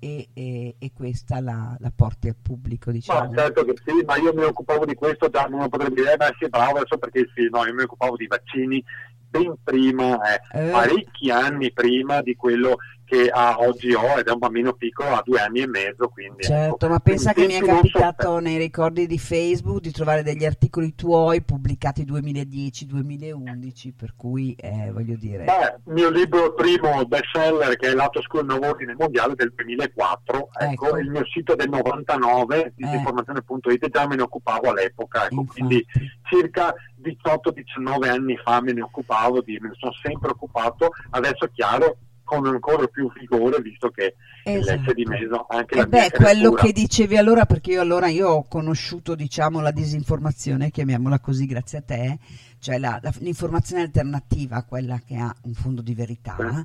e, 0.00 0.28
e, 0.34 0.74
e 0.76 0.92
questa 0.92 1.40
la, 1.40 1.76
la, 1.78 1.92
porti 1.94 2.26
al 2.26 2.36
pubblico. 2.40 2.90
Diciamo. 2.90 3.30
Ma 3.30 3.36
certo 3.36 3.64
che 3.64 3.74
sì, 3.84 4.02
ma 4.04 4.16
io 4.16 4.34
mi 4.34 4.42
occupavo 4.42 4.84
di 4.84 4.96
questo, 4.96 5.28
già 5.28 5.46
uno 5.48 5.68
potrebbe 5.68 5.94
dire, 6.02 6.16
beh 6.16 6.34
sì, 6.40 6.48
bravo, 6.48 6.78
adesso 6.78 6.98
perché 6.98 7.30
sì, 7.32 7.48
no, 7.48 7.64
io 7.64 7.74
mi 7.74 7.82
occupavo 7.82 8.16
di 8.16 8.26
vaccini 8.26 8.82
ben 9.30 9.54
prima, 9.62 10.18
eh, 10.22 10.40
eh. 10.52 10.70
parecchi 10.70 11.30
anni 11.30 11.72
prima 11.72 12.20
di 12.22 12.34
quello 12.34 12.78
che 13.10 13.28
a 13.28 13.56
oggi 13.58 13.92
ho 13.92 14.18
ed 14.20 14.28
è 14.28 14.30
un 14.30 14.38
bambino 14.38 14.72
piccolo, 14.74 15.16
ha 15.16 15.22
due 15.24 15.40
anni 15.40 15.62
e 15.62 15.66
mezzo. 15.66 16.08
Quindi, 16.08 16.44
certo, 16.44 16.76
ecco. 16.76 16.88
ma 16.88 17.00
pensa 17.00 17.32
che 17.32 17.44
mi 17.44 17.54
è 17.54 17.60
capitato 17.60 18.38
nei 18.38 18.56
ricordi 18.56 19.08
di 19.08 19.18
Facebook 19.18 19.80
di 19.80 19.90
trovare 19.90 20.22
degli 20.22 20.44
articoli 20.44 20.94
tuoi 20.94 21.42
pubblicati 21.42 22.04
2010-2011, 22.04 23.92
per 23.96 24.14
cui 24.14 24.54
eh, 24.54 24.92
voglio 24.92 25.16
dire... 25.16 25.42
Beh, 25.42 25.80
il 25.86 25.92
mio 25.92 26.08
libro 26.08 26.54
primo 26.54 27.04
bestseller 27.04 27.76
che 27.76 27.88
è 27.88 27.94
L'atto 27.94 28.22
scuro 28.22 28.44
nuovo 28.44 28.68
ordine 28.68 28.94
mondiale 28.96 29.34
del 29.34 29.52
2004, 29.56 30.50
ecco, 30.60 30.86
ecco. 30.86 30.96
il 30.98 31.10
mio 31.10 31.26
sito 31.26 31.56
del 31.56 31.68
99, 31.68 32.74
disinformazione.it, 32.76 33.82
eh. 33.82 33.88
già 33.88 34.06
me 34.06 34.14
ne 34.14 34.22
occupavo 34.22 34.70
all'epoca, 34.70 35.24
ecco, 35.24 35.44
quindi 35.46 35.84
circa 36.22 36.72
18-19 37.02 38.08
anni 38.08 38.36
fa 38.36 38.60
me 38.60 38.72
ne 38.72 38.82
occupavo, 38.82 39.42
di, 39.42 39.58
me 39.60 39.70
ne 39.70 39.74
sono 39.76 39.92
sempre 40.00 40.30
occupato, 40.30 40.90
adesso 41.10 41.50
chiaro 41.52 41.96
con 42.30 42.46
ancora 42.46 42.86
più 42.86 43.10
vigore 43.12 43.60
visto 43.60 43.90
che 43.90 44.14
esatto. 44.44 44.92
di 44.92 45.04
mezzo 45.04 45.46
anche 45.48 45.74
la 45.74 45.82
eh 45.82 45.86
beh, 45.88 46.10
quello 46.12 46.52
che 46.52 46.70
dicevi 46.70 47.16
allora 47.16 47.44
perché 47.44 47.72
io 47.72 47.80
allora 47.80 48.06
io 48.06 48.28
ho 48.28 48.44
conosciuto 48.44 49.16
diciamo 49.16 49.58
la 49.58 49.72
disinformazione 49.72 50.70
chiamiamola 50.70 51.18
così 51.18 51.46
grazie 51.46 51.78
a 51.78 51.82
te 51.82 52.18
cioè 52.60 52.78
la, 52.78 53.00
la, 53.02 53.12
l'informazione 53.18 53.82
alternativa 53.82 54.62
quella 54.62 55.00
che 55.04 55.16
ha 55.16 55.34
un 55.42 55.54
fondo 55.54 55.82
di 55.82 55.92
verità 55.92 56.64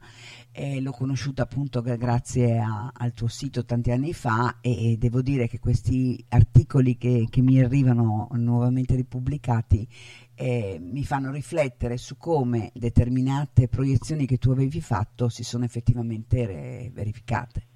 eh. 0.52 0.80
l'ho 0.82 0.92
conosciuta 0.92 1.42
appunto 1.44 1.82
grazie 1.82 2.60
a, 2.60 2.92
al 2.94 3.14
tuo 3.14 3.28
sito 3.28 3.66
tanti 3.66 3.90
anni 3.90 4.14
fa 4.14 4.58
e, 4.62 4.92
e 4.92 4.98
devo 4.98 5.24
dire 5.24 5.48
che 5.48 5.58
questi 5.58 6.24
articoli 6.30 6.96
che, 6.96 7.26
che 7.28 7.42
mi 7.42 7.60
arrivano 7.60 8.28
nuovamente 8.34 8.94
ripubblicati 8.94 9.88
eh, 10.36 10.78
mi 10.82 11.04
fanno 11.04 11.32
riflettere 11.32 11.98
su 11.98 12.18
come 12.18 12.72
determinate 12.74 13.68
proiezioni 13.68 14.26
che 14.26 14.38
tu 14.38 14.52
avevi 14.52 14.82
fatto 14.82 15.30
si 15.30 15.44
sono 15.44 15.64
effettivamente 15.64 16.92
verificate. 16.94 17.68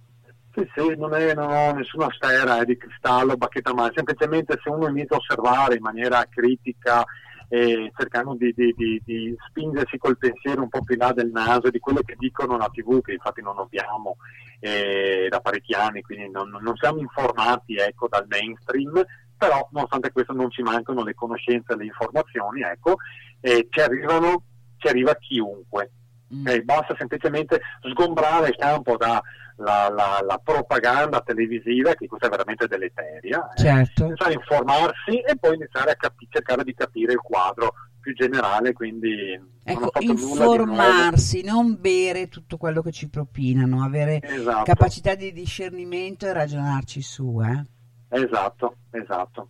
Sì, 0.52 0.68
sì, 0.76 0.96
non, 0.98 1.14
è, 1.14 1.34
non 1.34 1.52
ho 1.52 1.74
nessuna 1.74 2.08
sfera 2.12 2.64
di 2.64 2.76
cristallo, 2.76 3.38
bacchetta 3.38 3.74
ma 3.74 3.90
semplicemente 3.94 4.60
se 4.62 4.70
uno 4.70 4.90
inizia 4.90 5.16
a 5.16 5.20
osservare 5.20 5.76
in 5.76 5.82
maniera 5.82 6.26
critica 6.28 7.06
eh, 7.50 7.92
cercando 7.98 8.36
di, 8.36 8.54
di, 8.56 8.74
di, 8.78 9.02
di, 9.04 9.36
spingersi 9.48 9.98
col 9.98 10.18
pensiero 10.18 10.62
un 10.62 10.70
po' 10.70 10.84
più 10.84 10.94
in 10.94 11.02
là 11.02 11.12
del 11.12 11.32
naso 11.32 11.70
di 11.70 11.80
quello 11.80 12.02
che 12.02 12.16
dicono 12.18 12.58
la 12.58 12.70
tv, 12.72 13.02
che 13.02 13.14
infatti 13.14 13.42
non 13.42 13.58
abbiamo 13.58 14.18
eh, 14.60 15.28
da 15.30 15.40
parecchi 15.40 15.74
anni, 15.74 16.02
quindi 16.02 16.30
non, 16.30 16.50
non 16.50 16.76
siamo 16.76 17.00
informati 17.00 17.76
ecco, 17.76 18.08
dal 18.08 18.28
mainstream, 18.30 19.04
però 19.40 19.70
nonostante 19.72 20.12
questo 20.12 20.34
non 20.34 20.52
ci 20.52 20.62
mancano 20.62 21.02
le 21.02 21.16
conoscenze 21.16 21.72
e 21.72 21.78
le 21.78 21.86
informazioni, 21.86 22.62
ecco, 22.62 22.98
e 23.40 23.68
ci, 23.70 23.80
arrivano, 23.80 24.44
ci 24.78 24.88
arriva 24.88 25.16
chiunque. 25.16 25.92
Mm. 26.34 26.42
Okay? 26.42 26.64
Basta 26.64 26.94
semplicemente 26.98 27.62
sgombrare 27.90 28.50
il 28.50 28.56
campo 28.58 28.98
dalla 28.98 29.24
la, 29.56 30.24
la 30.28 30.42
propaganda 30.44 31.22
televisiva, 31.22 31.94
che 31.94 32.08
questa 32.08 32.28
è 32.28 32.30
veramente 32.30 32.68
deleteria, 32.68 33.50
eh. 33.54 33.62
certo. 33.62 34.04
eh, 34.04 34.08
iniziare 34.08 34.34
a 34.34 34.36
informarsi 34.36 35.20
e 35.26 35.38
poi 35.40 35.56
iniziare 35.56 35.92
a 35.92 35.96
capi- 35.96 36.28
cercare 36.30 36.64
di 36.66 36.74
capire 36.74 37.14
il 37.14 37.20
quadro 37.20 37.74
più 38.02 38.14
generale, 38.14 38.74
quindi 38.74 39.40
ecco, 39.64 39.92
informarsi, 40.00 41.44
non 41.44 41.78
bere 41.80 42.28
tutto 42.28 42.58
quello 42.58 42.82
che 42.82 42.92
ci 42.92 43.10
propinano, 43.10 43.84
avere 43.84 44.22
esatto. 44.22 44.64
capacità 44.64 45.16
di 45.16 45.32
discernimento 45.32 46.26
e 46.26 46.34
ragionarci 46.34 47.02
su. 47.02 47.42
Eh? 47.42 47.78
Esatto, 48.10 48.76
esatto. 48.92 49.50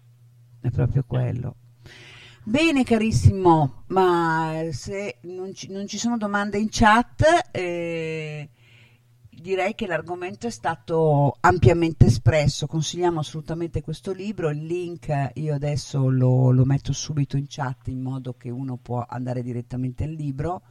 È 0.61 0.69
proprio 0.69 1.03
quello. 1.07 1.55
Bene 2.43 2.83
carissimo, 2.83 3.83
ma 3.87 4.61
se 4.71 5.17
non 5.21 5.53
ci, 5.53 5.71
non 5.71 5.87
ci 5.87 5.97
sono 5.97 6.17
domande 6.17 6.57
in 6.57 6.67
chat, 6.69 7.49
eh, 7.51 8.49
direi 9.29 9.75
che 9.75 9.87
l'argomento 9.87 10.47
è 10.47 10.49
stato 10.49 11.37
ampiamente 11.39 12.05
espresso, 12.05 12.65
consigliamo 12.65 13.19
assolutamente 13.19 13.81
questo 13.81 14.11
libro, 14.11 14.49
il 14.49 14.65
link 14.65 15.31
io 15.35 15.53
adesso 15.53 16.09
lo, 16.09 16.51
lo 16.51 16.65
metto 16.65 16.91
subito 16.91 17.37
in 17.37 17.45
chat 17.47 17.87
in 17.87 18.01
modo 18.01 18.33
che 18.33 18.49
uno 18.49 18.77
può 18.77 19.05
andare 19.07 19.43
direttamente 19.43 20.03
al 20.03 20.11
libro 20.11 20.63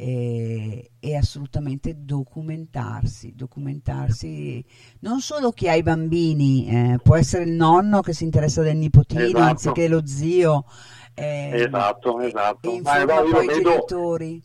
e, 0.00 0.92
e, 0.98 1.14
assolutamente 1.14 1.94
documentarsi, 1.98 3.34
documentarsi 3.34 4.64
non 5.00 5.20
solo 5.20 5.50
chi 5.50 5.68
ha 5.68 5.74
i 5.74 5.82
bambini, 5.82 6.66
eh, 6.68 6.98
può 7.02 7.16
essere 7.16 7.44
il 7.44 7.50
nonno 7.50 8.00
che 8.00 8.14
si 8.14 8.24
interessa 8.24 8.62
del 8.62 8.78
nipotino 8.78 9.20
esatto. 9.20 9.42
anziché 9.42 9.88
lo 9.88 10.06
zio. 10.06 10.64
Eh, 11.12 11.50
esatto, 11.52 12.18
esatto. 12.20 12.70
E 12.70 12.76
informa 12.76 13.20
poi 13.20 13.44
i 13.44 13.48
genitori 13.48 14.42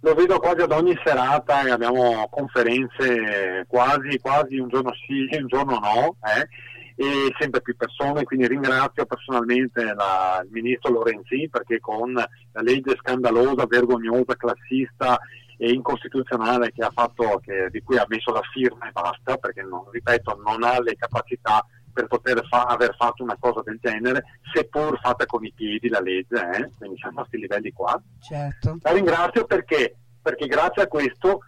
lo 0.00 0.14
vedo 0.14 0.38
quasi 0.38 0.60
ad 0.60 0.72
ogni 0.72 0.94
serata, 1.02 1.60
abbiamo 1.60 2.26
conferenze 2.28 3.64
quasi, 3.68 4.18
quasi 4.20 4.58
un 4.58 4.68
giorno 4.68 4.92
sì 5.06 5.26
e 5.30 5.38
un 5.38 5.46
giorno 5.46 5.78
no, 5.78 6.16
eh, 6.36 6.48
e 6.96 7.34
sempre 7.38 7.60
più 7.60 7.76
persone, 7.76 8.22
quindi 8.24 8.46
ringrazio 8.46 9.04
personalmente 9.04 9.82
la, 9.94 10.40
il 10.44 10.50
ministro 10.52 10.92
Lorenzi 10.92 11.48
perché 11.50 11.80
con 11.80 12.12
la 12.12 12.60
legge 12.60 12.96
scandalosa, 12.96 13.66
vergognosa, 13.66 14.36
classista 14.36 15.18
e 15.56 15.70
incostituzionale 15.70 16.72
che 16.72 16.84
ha 16.84 16.90
fatto, 16.90 17.40
che, 17.42 17.68
di 17.70 17.82
cui 17.82 17.96
ha 17.96 18.06
messo 18.08 18.32
la 18.32 18.42
firma 18.52 18.88
e 18.88 18.92
basta, 18.92 19.36
perché 19.36 19.62
non, 19.62 19.90
ripeto, 19.90 20.40
non 20.44 20.62
ha 20.62 20.80
le 20.80 20.94
capacità 20.96 21.64
per 21.92 22.06
poter 22.06 22.44
fa- 22.48 22.64
aver 22.64 22.94
fatto 22.96 23.22
una 23.22 23.36
cosa 23.38 23.62
del 23.64 23.78
genere, 23.80 24.24
seppur 24.52 24.98
fatta 25.00 25.26
con 25.26 25.44
i 25.44 25.52
piedi 25.54 25.88
la 25.88 26.00
legge, 26.00 26.36
eh? 26.36 26.70
quindi 26.76 26.98
siamo 26.98 27.20
a 27.20 27.26
questi 27.26 27.38
livelli 27.38 27.72
qua. 27.72 28.00
Certo. 28.20 28.78
La 28.82 28.92
ringrazio 28.92 29.44
perché, 29.44 29.96
perché 30.20 30.46
grazie 30.46 30.82
a 30.82 30.88
questo 30.88 31.40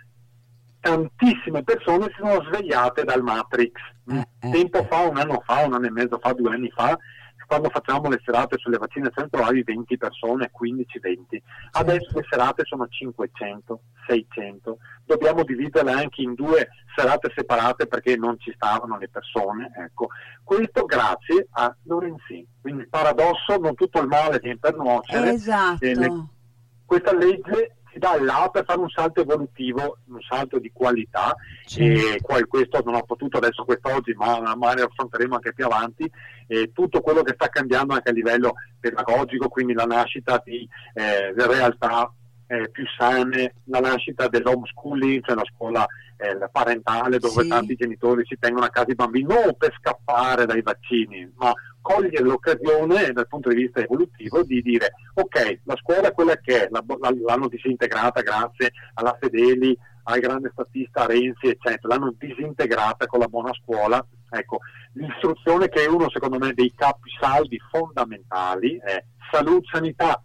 tantissime 0.87 1.63
persone 1.65 2.07
si 2.07 2.17
sono 2.19 2.43
svegliate 2.45 3.03
dal 3.03 3.23
Matrix. 3.23 3.73
Eh, 4.09 4.29
eh, 4.41 4.51
Tempo 4.51 4.79
eh. 4.79 4.87
fa, 4.87 5.09
un 5.09 5.17
anno 5.17 5.43
fa, 5.45 5.65
un 5.65 5.75
anno 5.75 5.87
e 5.87 5.91
mezzo 5.91 6.19
fa, 6.19 6.33
due 6.33 6.55
anni 6.55 6.71
fa, 6.71 6.97
quando 7.47 7.71
facciamo 7.71 8.09
le 8.09 8.21
serate 8.25 8.57
sulle 8.59 8.79
vaccinazioni 8.79 9.31
trovavi 9.31 9.63
20 9.63 9.97
persone, 9.99 10.51
15-20. 10.51 11.43
Adesso 11.73 12.11
le 12.15 12.27
serate 12.29 12.65
sono 12.65 12.87
500, 12.89 13.81
600. 14.07 14.79
Dobbiamo 15.05 15.45
dividerle 15.45 15.93
anche 15.93 16.23
in 16.23 16.35
due 16.35 16.69
serate 16.95 17.33
separate 17.35 17.87
perché 17.87 18.17
non 18.17 18.39
ci 18.39 18.53
stavano 18.55 18.99
le 18.99 19.09
persone. 19.09 19.71
Ecco. 19.77 20.09
Questo 20.43 20.85
grazie 20.85 21.47
a 21.51 21.75
Lorenzini. 21.85 22.47
Quindi 22.61 22.89
paradosso, 22.89 23.57
non 23.61 23.75
tutto 23.75 24.01
il 24.01 24.09
male 24.09 24.41
viene 24.41 24.59
per 24.59 24.77
nuocere. 24.77 25.31
Esatto. 25.31 25.85
Le, 25.85 26.27
questa 26.85 27.15
legge 27.15 27.76
dà 27.99 28.21
là 28.21 28.49
per 28.53 28.65
fare 28.65 28.81
un 28.81 28.89
salto 28.89 29.21
evolutivo, 29.21 29.99
un 30.07 30.21
salto 30.21 30.59
di 30.59 30.71
qualità 30.73 31.35
e 31.77 32.21
questo 32.47 32.83
non 32.85 32.95
ho 32.95 33.03
potuto 33.03 33.39
adesso 33.39 33.65
quest'oggi 33.65 34.13
ma 34.15 34.39
magari 34.55 34.81
lo 34.81 34.87
affronteremo 34.87 35.35
anche 35.35 35.53
più 35.53 35.65
avanti 35.65 36.11
e 36.47 36.71
tutto 36.73 37.01
quello 37.01 37.23
che 37.23 37.35
sta 37.35 37.49
cambiando 37.49 37.95
anche 37.95 38.11
a 38.11 38.13
livello 38.13 38.55
pedagogico, 38.79 39.49
quindi 39.49 39.73
la 39.73 39.85
nascita 39.85 40.41
di 40.45 40.69
eh, 40.95 41.33
realtà 41.35 42.13
eh, 42.47 42.71
più 42.71 42.85
sane, 42.97 43.55
la 43.65 43.81
nascita 43.81 44.29
dell'homeschooling, 44.29 45.25
cioè 45.25 45.35
la 45.35 45.45
scuola 45.53 45.85
eh, 46.17 46.49
parentale 46.51 47.19
dove 47.19 47.43
sì. 47.43 47.49
tanti 47.49 47.75
genitori 47.75 48.25
si 48.25 48.37
tengono 48.39 48.67
a 48.67 48.71
casa 48.71 48.93
i 48.93 48.95
bambini 48.95 49.27
non 49.27 49.55
per 49.57 49.75
scappare 49.79 50.47
dai 50.47 50.63
vaccini, 50.63 51.31
ma 51.37 51.53
cogliere 51.87 52.25
l'occasione 52.25 53.13
dal 53.13 53.29
punto 53.29 53.49
di 53.51 53.63
vista 53.63 53.79
evolutivo 53.79 54.43
di 54.43 54.61
dire 54.61 54.95
ok, 55.15 55.61
la 55.63 55.77
scuola 55.77 56.09
è 56.09 56.13
quella 56.13 56.37
che 56.39 56.67
è, 56.67 56.69
l'hanno 56.69 57.47
disintegrata 57.47 58.23
grazie 58.23 58.73
alla 58.95 59.17
Fedeli, 59.21 59.79
al 60.03 60.19
grande 60.19 60.51
statista 60.53 61.07
Renzi, 61.07 61.47
eccetera, 61.47 61.95
l'hanno 61.95 62.13
disintegrata 62.19 63.07
con 63.07 63.21
la 63.21 63.29
buona 63.29 63.53
scuola. 63.55 64.05
Ecco, 64.29 64.59
l'istruzione 64.95 65.69
che 65.69 65.85
è 65.85 65.87
uno 65.87 66.11
secondo 66.11 66.39
me 66.39 66.53
dei 66.55 66.73
capisaldi 66.75 67.57
fondamentali 67.71 68.81
è 68.83 69.05
salute, 69.31 69.69
sanità, 69.71 70.21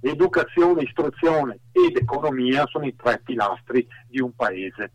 educazione, 0.00 0.82
istruzione 0.82 1.60
ed 1.70 1.96
economia 1.96 2.66
sono 2.66 2.86
i 2.86 2.96
tre 2.96 3.20
pilastri 3.24 3.86
di 4.08 4.20
un 4.20 4.34
paese. 4.34 4.90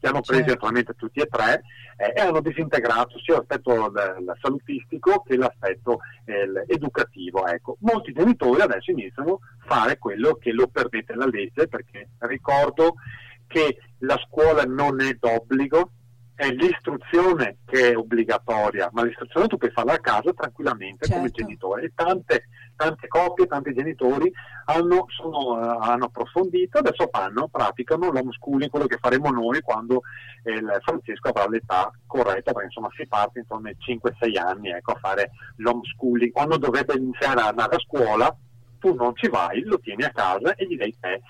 Li 0.00 0.08
hanno 0.08 0.20
presi 0.20 0.42
certo. 0.42 0.54
attualmente 0.54 0.94
tutti 0.94 1.20
e 1.20 1.26
tre 1.26 1.62
eh, 1.96 2.12
e 2.14 2.20
hanno 2.20 2.40
disintegrato 2.40 3.18
sia 3.18 3.36
l'aspetto 3.36 3.92
salutistico 4.40 5.22
che 5.22 5.36
l'aspetto 5.36 6.00
eh, 6.24 6.64
educativo. 6.68 7.46
Ecco. 7.46 7.76
Molti 7.80 8.12
genitori 8.12 8.60
adesso 8.60 8.90
iniziano 8.90 9.40
a 9.62 9.66
fare 9.66 9.98
quello 9.98 10.34
che 10.34 10.52
lo 10.52 10.68
permette 10.68 11.14
la 11.14 11.26
legge 11.26 11.66
perché 11.66 12.10
ricordo 12.18 12.94
che 13.48 13.78
la 14.00 14.16
scuola 14.28 14.62
non 14.64 15.00
è 15.00 15.14
d'obbligo, 15.14 15.90
è 16.38 16.52
l'istruzione 16.52 17.56
che 17.66 17.90
è 17.90 17.96
obbligatoria, 17.96 18.88
ma 18.92 19.02
l'istruzione 19.02 19.48
tu 19.48 19.56
puoi 19.56 19.72
farla 19.72 19.94
a 19.94 19.98
casa 19.98 20.32
tranquillamente 20.32 21.04
certo. 21.04 21.16
come 21.16 21.30
genitore. 21.30 21.82
E 21.82 21.92
tante, 21.96 22.44
tante 22.76 23.08
coppie, 23.08 23.48
tanti 23.48 23.74
genitori 23.74 24.32
hanno, 24.66 25.06
sono, 25.08 25.58
uh, 25.58 25.80
hanno, 25.80 26.04
approfondito, 26.04 26.78
adesso 26.78 27.08
fanno, 27.10 27.48
praticano 27.48 28.12
l'homeschooling, 28.12 28.70
quello 28.70 28.86
che 28.86 28.98
faremo 29.00 29.30
noi 29.30 29.60
quando 29.62 30.02
eh, 30.44 30.62
Francesco 30.84 31.28
avrà 31.28 31.48
l'età 31.48 31.90
corretta, 32.06 32.52
perché 32.52 32.66
insomma 32.66 32.90
si 32.94 33.04
parte 33.08 33.40
intorno 33.40 33.66
ai 33.66 33.76
5-6 33.76 34.38
anni 34.38 34.70
ecco, 34.70 34.92
a 34.92 34.98
fare 35.00 35.32
l'homeschooling. 35.56 36.30
Quando 36.30 36.56
dovrebbe 36.56 36.94
iniziare 36.94 37.40
ad 37.40 37.48
andare 37.48 37.74
a 37.74 37.80
scuola, 37.80 38.36
tu 38.78 38.94
non 38.94 39.12
ci 39.16 39.28
vai, 39.28 39.60
lo 39.62 39.80
tieni 39.80 40.04
a 40.04 40.12
casa 40.12 40.54
e 40.54 40.68
gli 40.68 40.76
dai 40.76 40.94
te 41.00 41.20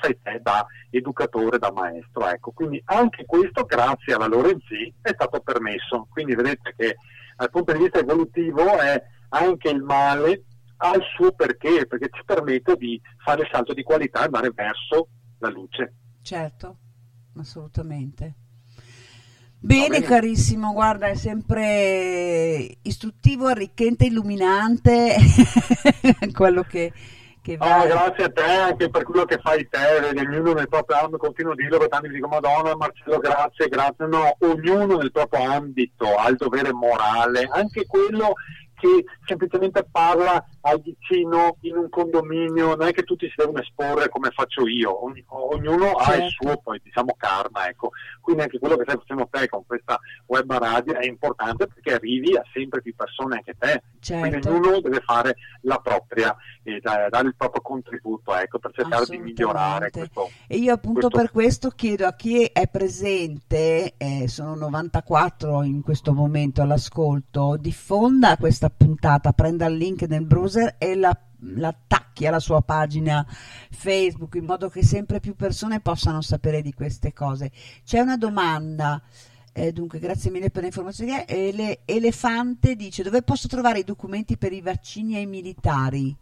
sei 0.00 0.18
te 0.22 0.40
da 0.42 0.66
educatore, 0.90 1.58
da 1.58 1.72
maestro. 1.72 2.26
Ecco, 2.28 2.52
quindi 2.52 2.80
anche 2.86 3.24
questo, 3.24 3.64
grazie 3.64 4.14
alla 4.14 4.26
Lorenzi, 4.26 4.92
è 5.00 5.10
stato 5.12 5.40
permesso. 5.40 6.06
Quindi 6.10 6.34
vedete 6.34 6.74
che 6.76 6.96
dal 7.36 7.50
punto 7.50 7.72
di 7.72 7.78
vista 7.78 7.98
evolutivo 7.98 8.78
è 8.78 9.02
anche 9.30 9.68
il 9.68 9.82
male 9.82 10.44
ha 10.78 10.94
il 10.94 11.02
suo 11.14 11.32
perché, 11.32 11.86
perché 11.86 12.08
ci 12.12 12.22
permette 12.24 12.76
di 12.76 13.00
fare 13.24 13.42
il 13.42 13.48
salto 13.50 13.72
di 13.74 13.82
qualità 13.82 14.20
e 14.20 14.24
andare 14.24 14.50
verso 14.54 15.08
la 15.38 15.48
luce. 15.48 15.94
Certo, 16.22 16.76
assolutamente. 17.36 18.34
Bene, 19.60 19.88
bene, 19.88 20.06
carissimo, 20.06 20.72
guarda, 20.72 21.08
è 21.08 21.16
sempre 21.16 22.78
istruttivo, 22.82 23.46
arricchente, 23.46 24.06
illuminante 24.06 25.16
quello 26.32 26.62
che, 26.62 26.92
che 27.42 27.56
va. 27.56 27.80
Ah, 27.80 27.86
grazie 27.86 28.24
a 28.24 28.30
te 28.30 28.42
anche 28.42 28.90
per 28.90 29.04
quello 29.04 29.24
che 29.24 29.38
fai 29.38 29.68
te, 29.68 29.78
ognuno 30.16 30.52
nel 30.52 30.68
proprio 30.68 30.98
ambito, 30.98 31.18
continuo 31.18 31.52
a 31.52 31.54
dirlo, 31.56 31.78
per 31.78 31.88
tanti 31.88 32.08
mi 32.08 32.14
dicono 32.14 32.38
Madonna 32.40 32.76
Marcello, 32.76 33.18
grazie, 33.18 33.68
grazie. 33.68 34.06
No, 34.06 34.36
ognuno 34.40 34.96
nel 34.96 35.12
proprio 35.12 35.42
ambito 35.50 36.14
ha 36.16 36.28
il 36.28 36.36
dovere 36.36 36.72
morale, 36.72 37.48
anche 37.50 37.86
quello 37.86 38.34
che 38.78 39.04
semplicemente 39.26 39.84
parla 39.90 40.44
al 40.68 40.80
vicino 40.80 41.56
in 41.62 41.76
un 41.76 41.88
condominio, 41.88 42.74
non 42.76 42.86
è 42.86 42.92
che 42.92 43.02
tutti 43.02 43.26
si 43.26 43.34
devono 43.36 43.60
esporre 43.60 44.08
come 44.08 44.30
faccio 44.30 44.66
io, 44.66 45.04
Ogn- 45.04 45.24
ognuno 45.28 45.86
certo. 45.86 45.98
ha 45.98 46.14
il 46.14 46.20
certo. 46.20 46.48
suo 46.48 46.56
poi 46.58 46.80
diciamo 46.82 47.14
karma, 47.16 47.68
ecco. 47.68 47.90
Quindi 48.20 48.42
anche 48.42 48.58
quello 48.58 48.76
che 48.76 48.82
stai 48.82 48.98
facendo 48.98 49.28
te 49.30 49.48
con 49.48 49.64
questa 49.66 49.98
web 50.26 50.52
radio 50.52 50.94
è 50.94 51.06
importante 51.06 51.66
perché 51.66 51.94
arrivi 51.94 52.36
a 52.36 52.42
sempre 52.52 52.82
più 52.82 52.94
persone 52.94 53.36
anche 53.36 53.54
te. 53.58 53.82
Certo. 54.00 54.28
Quindi 54.28 54.48
ognuno 54.48 54.80
deve 54.80 55.00
fare 55.00 55.36
la 55.62 55.78
propria 55.78 56.36
e 56.62 56.80
dare 56.80 57.26
il 57.26 57.34
proprio 57.36 57.62
contributo 57.62 58.34
ecco, 58.34 58.58
per 58.58 58.72
cercare 58.74 59.06
di 59.06 59.18
migliorare 59.18 59.90
questo. 59.90 60.30
E 60.46 60.56
io 60.56 60.74
appunto 60.74 61.08
questo... 61.08 61.18
per 61.18 61.30
questo 61.30 61.70
chiedo 61.70 62.06
a 62.06 62.14
chi 62.14 62.44
è 62.44 62.68
presente, 62.68 63.94
eh, 63.96 64.28
sono 64.28 64.54
94 64.54 65.62
in 65.62 65.82
questo 65.82 66.12
momento 66.12 66.60
all'ascolto, 66.60 67.56
diffonda 67.58 68.36
questa 68.36 68.70
puntata, 68.70 69.32
prenda 69.32 69.66
il 69.66 69.76
link 69.76 70.02
nel 70.02 70.24
browser 70.24 70.57
e 70.78 70.94
la 70.94 71.18
l'attacchi 71.40 72.26
alla 72.26 72.40
sua 72.40 72.62
pagina 72.62 73.24
Facebook 73.70 74.34
in 74.34 74.44
modo 74.44 74.68
che 74.68 74.82
sempre 74.82 75.20
più 75.20 75.34
persone 75.36 75.80
possano 75.80 76.20
sapere 76.20 76.62
di 76.62 76.72
queste 76.72 77.12
cose. 77.12 77.50
C'è 77.84 78.00
una 78.00 78.16
domanda. 78.16 79.00
Eh, 79.52 79.72
dunque, 79.72 79.98
grazie 79.98 80.30
mille 80.30 80.50
per 80.50 80.62
le 80.62 80.68
informazioni. 80.68 81.12
Ele- 81.26 81.80
Elefante 81.84 82.76
dice: 82.76 83.02
Dove 83.02 83.22
posso 83.22 83.48
trovare 83.48 83.80
i 83.80 83.84
documenti 83.84 84.36
per 84.36 84.52
i 84.52 84.60
vaccini 84.60 85.16
ai 85.16 85.26
militari? 85.26 86.16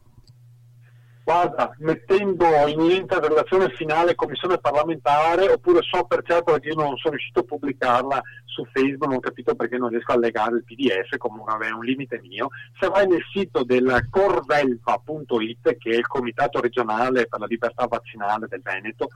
Guarda, 1.27 1.75
mettendo 1.79 2.47
in 2.69 2.83
interrelazione 2.83 3.71
finale 3.71 4.15
commissione 4.15 4.59
parlamentare, 4.59 5.51
oppure 5.51 5.83
so 5.83 6.05
per 6.05 6.23
certo 6.25 6.57
che 6.57 6.69
io 6.69 6.77
non 6.77 6.97
sono 6.99 7.15
riuscito 7.15 7.41
a 7.41 7.43
pubblicarla 7.43 8.23
su 8.45 8.65
Facebook, 8.73 9.09
non 9.09 9.17
ho 9.17 9.21
capito 9.21 9.57
perché 9.57 9.77
non 9.77 9.89
riesco 9.89 10.13
a 10.13 10.19
legare 10.19 10.59
il 10.59 10.63
PDF, 10.63 11.17
comunque 11.17 11.67
è 11.67 11.73
un 11.73 11.85
limite 11.85 12.21
mio. 12.21 12.51
Se 12.79 12.89
vai 12.89 13.09
nel 13.09 13.25
sito 13.33 13.65
del 13.65 14.07
corvelva.it, 14.09 15.77
che 15.79 15.91
è 15.91 15.97
il 15.97 16.07
Comitato 16.07 16.61
regionale 16.61 17.27
per 17.27 17.41
la 17.41 17.47
libertà 17.47 17.89
vaccinale 17.89 18.47
del 18.47 18.63
Veneto, 18.63 19.09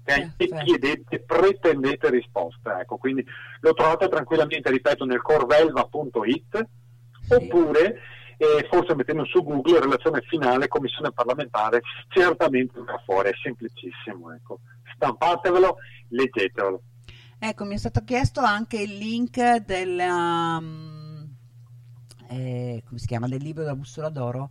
Okay? 0.01 0.33
E 0.39 0.49
chiedete, 0.65 1.25
pretendete 1.27 2.09
risposte. 2.09 2.71
Ecco, 2.81 2.97
quindi 2.97 3.23
lo 3.61 3.75
trovate 3.75 4.09
tranquillamente, 4.09 4.71
ripeto, 4.71 5.05
nel 5.05 5.21
corvelva.it 5.21 6.69
sì. 7.21 7.35
oppure 7.35 8.01
e 8.37 8.67
forse 8.71 8.95
mettendo 8.95 9.25
su 9.25 9.43
Google 9.43 9.81
relazione 9.81 10.21
finale, 10.23 10.69
commissione 10.69 11.13
parlamentare, 11.13 11.81
certamente 12.09 12.81
verrà 12.81 13.01
fuori, 13.05 13.31
è 13.31 13.35
semplicissimo. 13.43 14.33
Ecco. 14.33 14.61
Stampatevelo, 14.95 15.77
leggetevelo. 16.09 16.83
Ecco, 17.39 17.65
mi 17.65 17.75
è 17.75 17.79
stato 17.79 18.03
chiesto 18.05 18.41
anche 18.41 18.81
il 18.81 18.97
link 18.97 19.57
del, 19.57 19.99
um, 19.99 21.29
eh, 22.29 22.83
come 22.87 22.99
si 22.99 23.07
chiama, 23.07 23.29
del 23.29 23.43
libro 23.43 23.63
della 23.63 23.77
bussola 23.77 24.09
d'oro 24.09 24.51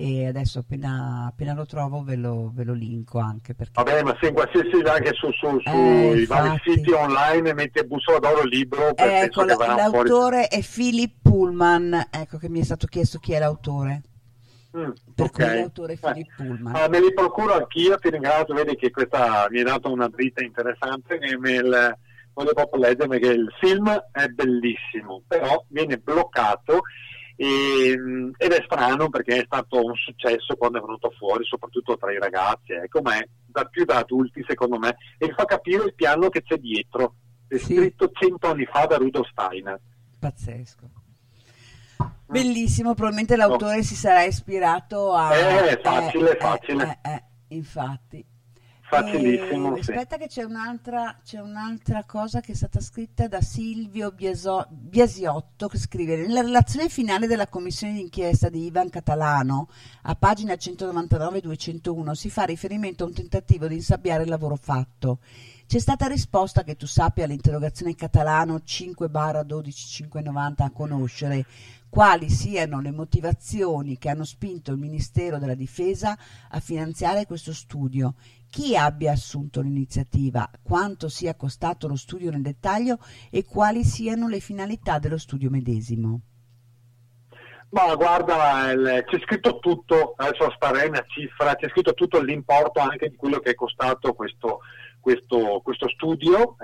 e 0.00 0.26
adesso 0.26 0.60
appena, 0.60 1.26
appena 1.28 1.52
lo 1.52 1.66
trovo 1.66 2.02
ve 2.02 2.16
lo, 2.16 2.50
ve 2.54 2.64
lo, 2.64 2.72
linko 2.72 3.18
anche 3.18 3.54
perché... 3.54 3.72
Vabbè 3.74 4.02
ma 4.02 4.16
se 4.18 4.28
in 4.28 4.32
qualsiasi 4.32 4.80
anche 4.86 5.12
su, 5.12 5.30
su, 5.32 5.60
su 5.60 5.68
eh, 5.68 6.24
vari 6.26 6.58
siti 6.64 6.90
online 6.92 7.52
mette 7.52 7.84
bussola 7.84 8.18
d'oro 8.18 8.42
libro 8.44 8.96
ecco, 8.96 9.44
l'autore 9.44 9.90
fuori... 10.00 10.46
è 10.48 10.62
Philip 10.62 11.19
Pullman 11.30 12.08
ecco 12.10 12.38
che 12.38 12.48
mi 12.48 12.58
è 12.58 12.64
stato 12.64 12.88
chiesto 12.88 13.18
chi 13.18 13.32
è 13.32 13.38
l'autore 13.38 14.02
mm, 14.76 14.90
per 15.14 15.26
okay. 15.26 15.46
cui 15.46 15.58
l'autore 15.60 15.96
Philip. 15.96 16.34
Pullman 16.34 16.74
ah, 16.74 16.88
me 16.88 17.00
li 17.00 17.14
procuro 17.14 17.54
anch'io 17.54 17.96
ti 17.98 18.10
ringrazio 18.10 18.54
vedi 18.54 18.74
che 18.74 18.90
questa 18.90 19.46
mi 19.48 19.60
ha 19.60 19.64
dato 19.64 19.92
una 19.92 20.08
dritta 20.08 20.42
interessante 20.42 21.14
il, 21.14 21.98
voglio 22.32 22.52
proprio 22.52 22.80
leggere 22.80 23.08
perché 23.08 23.28
il 23.28 23.48
film 23.60 23.88
è 24.10 24.26
bellissimo 24.26 25.22
però 25.28 25.64
viene 25.68 25.98
bloccato 25.98 26.82
e, 27.36 27.90
ehm, 27.92 28.32
ed 28.36 28.50
è 28.50 28.62
strano 28.64 29.08
perché 29.08 29.38
è 29.38 29.44
stato 29.46 29.82
un 29.82 29.94
successo 29.94 30.56
quando 30.56 30.76
è 30.76 30.82
venuto 30.82 31.10
fuori, 31.16 31.42
soprattutto 31.46 31.96
tra 31.96 32.12
i 32.12 32.18
ragazzi, 32.18 32.72
ecco, 32.72 33.00
ma 33.00 33.16
è 33.16 33.26
da 33.46 33.64
più 33.64 33.86
da 33.86 33.96
adulti 33.96 34.44
secondo 34.46 34.78
me, 34.78 34.98
e 35.16 35.32
fa 35.34 35.46
capire 35.46 35.84
il 35.84 35.94
piano 35.94 36.28
che 36.28 36.42
c'è 36.42 36.56
dietro, 36.56 37.14
è 37.48 37.56
sì. 37.56 37.76
scritto 37.76 38.10
cento 38.12 38.46
anni 38.46 38.66
fa 38.66 38.84
da 38.84 38.98
Rudolf 38.98 39.30
Steiner. 39.30 39.80
Pazzesco. 40.18 40.99
Bellissimo, 42.26 42.94
probabilmente 42.94 43.36
l'autore 43.36 43.76
no. 43.76 43.82
si 43.82 43.96
sarà 43.96 44.22
ispirato 44.22 45.12
a... 45.12 45.34
Eh, 45.34 45.80
facile, 45.82 46.32
eh, 46.32 46.36
facile. 46.36 46.98
Eh, 47.02 47.10
eh, 47.10 47.24
infatti. 47.48 48.24
Facilissimo. 48.90 49.76
Eh, 49.76 49.80
aspetta 49.80 50.16
che 50.16 50.26
c'è 50.26 50.42
un'altra, 50.42 51.16
c'è 51.24 51.38
un'altra, 51.38 52.02
cosa 52.04 52.40
che 52.40 52.52
è 52.52 52.54
stata 52.56 52.80
scritta 52.80 53.28
da 53.28 53.40
Silvio 53.40 54.10
Biaso, 54.10 54.66
Biasiotto 54.68 55.68
che 55.68 55.78
scrive 55.78 56.16
nella 56.16 56.40
relazione 56.40 56.88
finale 56.88 57.28
della 57.28 57.46
commissione 57.46 57.92
d'inchiesta 57.92 58.48
di 58.48 58.64
Ivan 58.64 58.90
Catalano 58.90 59.68
a 60.02 60.16
pagina 60.16 60.54
199-201 60.54 62.12
si 62.12 62.30
fa 62.30 62.42
riferimento 62.42 63.04
a 63.04 63.06
un 63.06 63.14
tentativo 63.14 63.68
di 63.68 63.76
insabbiare 63.76 64.24
il 64.24 64.28
lavoro 64.28 64.56
fatto. 64.56 65.18
C'è 65.70 65.78
stata 65.78 66.08
risposta 66.08 66.64
che 66.64 66.74
tu 66.74 66.86
sappia 66.86 67.22
all'interrogazione 67.22 67.94
Catalano 67.94 68.60
5 68.64 69.08
12590 69.08 70.64
a 70.64 70.70
conoscere 70.72 71.44
quali 71.88 72.28
siano 72.28 72.80
le 72.80 72.90
motivazioni 72.90 73.96
che 73.96 74.08
hanno 74.08 74.24
spinto 74.24 74.72
il 74.72 74.78
Ministero 74.78 75.38
della 75.38 75.54
Difesa 75.54 76.18
a 76.48 76.58
finanziare 76.58 77.24
questo 77.24 77.52
studio 77.52 78.14
chi 78.50 78.76
abbia 78.76 79.12
assunto 79.12 79.60
l'iniziativa, 79.60 80.50
quanto 80.60 81.08
sia 81.08 81.36
costato 81.36 81.86
lo 81.86 81.94
studio 81.94 82.32
nel 82.32 82.42
dettaglio 82.42 82.98
e 83.30 83.44
quali 83.44 83.84
siano 83.84 84.26
le 84.26 84.40
finalità 84.40 84.98
dello 84.98 85.18
studio 85.18 85.50
medesimo. 85.50 86.22
Ma 87.70 87.94
guarda, 87.94 88.72
il, 88.72 89.04
c'è 89.06 89.20
scritto 89.20 89.60
tutto, 89.60 90.14
adesso 90.16 90.50
sparare 90.50 90.88
una 90.88 91.04
cifra, 91.06 91.54
c'è 91.54 91.68
scritto 91.68 91.94
tutto 91.94 92.20
l'importo 92.20 92.80
anche 92.80 93.10
di 93.10 93.14
quello 93.14 93.38
che 93.38 93.50
è 93.50 93.54
costato 93.54 94.12
questo, 94.14 94.62
questo, 95.00 95.60
questo 95.62 95.88
studio, 95.88 96.56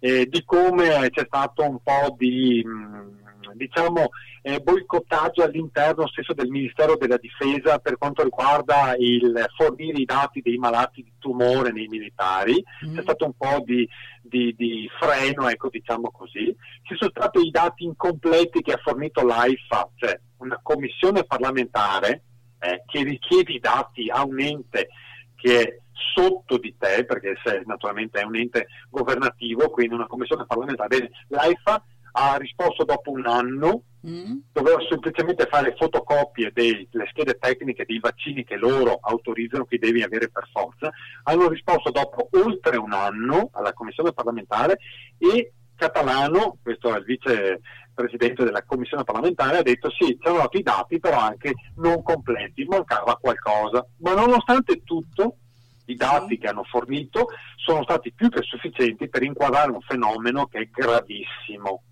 eh, 0.00 0.26
di 0.26 0.44
come 0.44 1.08
c'è 1.10 1.24
stato 1.26 1.62
un 1.62 1.78
po' 1.82 2.14
di... 2.16 2.62
Mh, 2.64 3.26
diciamo, 3.54 4.08
eh, 4.42 4.60
boicottaggio 4.60 5.42
all'interno 5.42 6.06
stesso 6.08 6.32
del 6.32 6.48
Ministero 6.48 6.96
della 6.96 7.16
Difesa 7.16 7.78
per 7.78 7.98
quanto 7.98 8.22
riguarda 8.22 8.94
il 8.98 9.44
fornire 9.56 9.98
i 9.98 10.04
dati 10.04 10.40
dei 10.40 10.56
malati 10.56 11.02
di 11.02 11.12
tumore 11.18 11.72
nei 11.72 11.86
militari, 11.88 12.62
mm. 12.86 12.94
c'è 12.94 13.02
stato 13.02 13.24
un 13.26 13.32
po' 13.36 13.62
di, 13.64 13.86
di, 14.22 14.54
di, 14.56 14.88
freno, 14.98 15.48
ecco, 15.48 15.68
diciamo 15.68 16.10
così. 16.10 16.54
Ci 16.82 16.94
sono 16.96 17.10
stati 17.14 17.46
i 17.46 17.50
dati 17.50 17.84
incompleti 17.84 18.62
che 18.62 18.72
ha 18.72 18.80
fornito 18.82 19.24
l'AIFA, 19.24 19.90
cioè 19.96 20.20
una 20.38 20.58
commissione 20.62 21.24
parlamentare 21.24 22.22
eh, 22.60 22.82
che 22.86 23.02
richiede 23.02 23.52
i 23.52 23.60
dati 23.60 24.08
a 24.08 24.24
un 24.24 24.40
ente 24.40 24.88
che 25.36 25.62
è 25.62 25.78
sotto 26.14 26.58
di 26.58 26.74
te, 26.78 27.04
perché 27.04 27.34
se, 27.44 27.62
naturalmente 27.66 28.20
è 28.20 28.24
un 28.24 28.36
ente 28.36 28.66
governativo, 28.90 29.70
quindi 29.70 29.94
una 29.94 30.06
commissione 30.06 30.46
parlamentare, 30.46 31.10
l'AIFA 31.28 31.82
ha 32.12 32.36
risposto 32.36 32.84
dopo 32.84 33.10
un 33.10 33.26
anno, 33.26 33.82
mm. 34.06 34.38
doveva 34.52 34.78
semplicemente 34.88 35.46
fare 35.50 35.74
fotocopie 35.76 36.50
delle 36.52 37.06
schede 37.10 37.38
tecniche 37.38 37.84
dei 37.84 38.00
vaccini 38.00 38.44
che 38.44 38.56
loro 38.56 38.98
autorizzano, 39.00 39.64
che 39.64 39.78
devi 39.78 40.02
avere 40.02 40.28
per 40.28 40.48
forza, 40.52 40.90
hanno 41.24 41.48
risposto 41.48 41.90
dopo 41.90 42.28
oltre 42.32 42.76
un 42.76 42.92
anno 42.92 43.50
alla 43.52 43.72
commissione 43.72 44.12
parlamentare 44.12 44.78
e 45.18 45.52
Catalano, 45.76 46.58
questo 46.60 46.92
è 46.92 46.98
il 46.98 47.04
vice 47.04 47.60
presidente 47.94 48.44
della 48.44 48.64
commissione 48.64 49.04
parlamentare, 49.04 49.58
ha 49.58 49.62
detto 49.62 49.90
sì, 49.90 50.16
c'erano 50.18 50.40
dato 50.40 50.56
i 50.56 50.62
dati 50.62 50.98
però 50.98 51.18
anche 51.18 51.54
non 51.76 52.02
completi, 52.02 52.64
mancava 52.64 53.16
qualcosa, 53.16 53.86
ma 53.98 54.14
nonostante 54.14 54.82
tutto 54.82 55.36
i 55.88 55.94
dati 55.94 56.34
sì. 56.34 56.38
che 56.38 56.46
hanno 56.48 56.64
fornito 56.64 57.28
sono 57.56 57.82
stati 57.82 58.12
più 58.12 58.28
che 58.28 58.42
sufficienti 58.42 59.08
per 59.08 59.22
inquadrare 59.22 59.70
un 59.70 59.80
fenomeno 59.80 60.46
che 60.46 60.58
è 60.58 60.68
gravissimo 60.70 61.82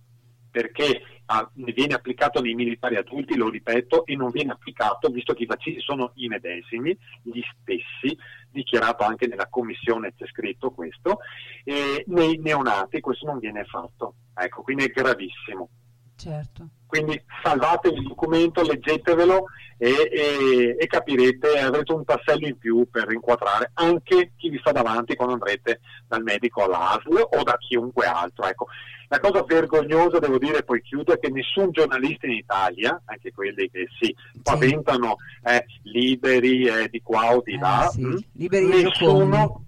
perché 0.57 1.03
ah, 1.27 1.51
viene 1.53 1.93
applicato 1.93 2.41
nei 2.41 2.55
militari 2.55 2.97
adulti, 2.97 3.37
lo 3.37 3.51
ripeto, 3.51 4.07
e 4.07 4.17
non 4.17 4.31
viene 4.31 4.53
applicato, 4.53 5.11
visto 5.11 5.35
che 5.35 5.43
i 5.43 5.47
vaccini 5.47 5.81
sono 5.81 6.13
i 6.15 6.29
medesimi, 6.29 6.97
gli 7.21 7.43
stessi, 7.61 8.17
dichiarato 8.51 9.05
anche 9.05 9.27
nella 9.27 9.49
commissione, 9.51 10.15
c'è 10.17 10.25
scritto 10.29 10.71
questo, 10.71 11.19
e 11.63 12.05
nei 12.07 12.39
neonati 12.39 13.01
questo 13.01 13.27
non 13.27 13.39
viene 13.39 13.65
fatto. 13.65 14.15
Ecco, 14.35 14.63
quindi 14.63 14.85
è 14.85 14.89
gravissimo. 14.89 15.69
Certo. 16.17 16.69
Quindi 16.87 17.21
salvate 17.43 17.89
il 17.89 18.03
documento, 18.03 18.63
leggetevelo 18.63 19.47
e, 19.77 19.91
e, 19.91 20.77
e, 20.79 20.87
capirete, 20.87 21.59
avrete 21.59 21.93
un 21.93 22.05
tassello 22.05 22.47
in 22.47 22.57
più 22.57 22.89
per 22.91 23.11
inquadrare 23.13 23.73
anche 23.75 24.33
chi 24.37 24.49
vi 24.49 24.59
sta 24.59 24.73
davanti 24.73 25.15
quando 25.15 25.35
andrete 25.35 25.81
dal 26.07 26.23
medico 26.23 26.65
all'ASL 26.65 27.29
o 27.31 27.43
da 27.43 27.57
chiunque 27.59 28.07
altro. 28.07 28.47
Ecco. 28.47 28.67
La 29.09 29.21
cosa 29.21 29.45
vergognosa, 29.45 30.19
devo 30.19 30.39
dire, 30.39 30.65
poi 30.65 30.83
chiudo, 30.83 31.13
è 31.13 31.19
che 31.19 31.31
nessun 31.31 31.71
giornalista 31.71 32.27
in 32.27 32.33
Italia, 32.33 33.01
anche 33.05 33.33
quelli 33.33 33.71
che 33.71 33.87
si 34.01 34.13
paventano 34.43 35.17
eh, 35.45 35.65
liberi 35.83 36.67
eh, 36.67 36.89
di 36.89 37.01
qua 37.03 37.37
o 37.37 37.43
di 37.45 37.55
eh, 37.55 37.59
là, 37.59 37.89
sì. 37.93 38.01
mh, 38.01 38.25
nessuno, 38.49 39.65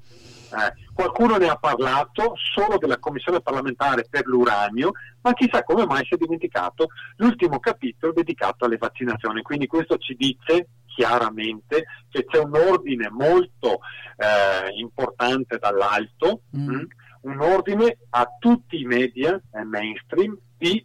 eh, 0.51 0.88
Qualcuno 0.99 1.37
ne 1.37 1.47
ha 1.47 1.55
parlato 1.55 2.33
solo 2.53 2.77
della 2.77 2.99
commissione 2.99 3.41
parlamentare 3.41 4.05
per 4.11 4.27
l'uranio, 4.27 4.91
ma 5.21 5.33
chissà 5.33 5.63
come 5.63 5.87
mai 5.87 6.05
si 6.05 6.15
è 6.15 6.17
dimenticato 6.17 6.89
l'ultimo 7.19 7.61
capitolo 7.61 8.13
dedicato 8.13 8.65
alle 8.65 8.79
vaccinazioni. 8.79 9.43
Quindi 9.43 9.69
questo 9.69 9.97
ci 9.99 10.17
dice 10.17 10.71
chiaramente 10.87 11.85
che 12.11 12.25
c'è 12.25 12.41
un 12.41 12.57
ordine 12.57 13.09
molto 13.11 13.79
eh, 14.17 14.73
importante 14.75 15.59
dall'alto, 15.59 16.41
mm. 16.57 16.69
mh, 16.69 16.75
mm, 16.75 16.85
un 17.31 17.41
ordine 17.43 17.99
a 18.11 18.29
tutti 18.37 18.81
i 18.81 18.85
media 18.85 19.41
eh, 19.53 19.63
mainstream 19.63 20.37
di 20.57 20.85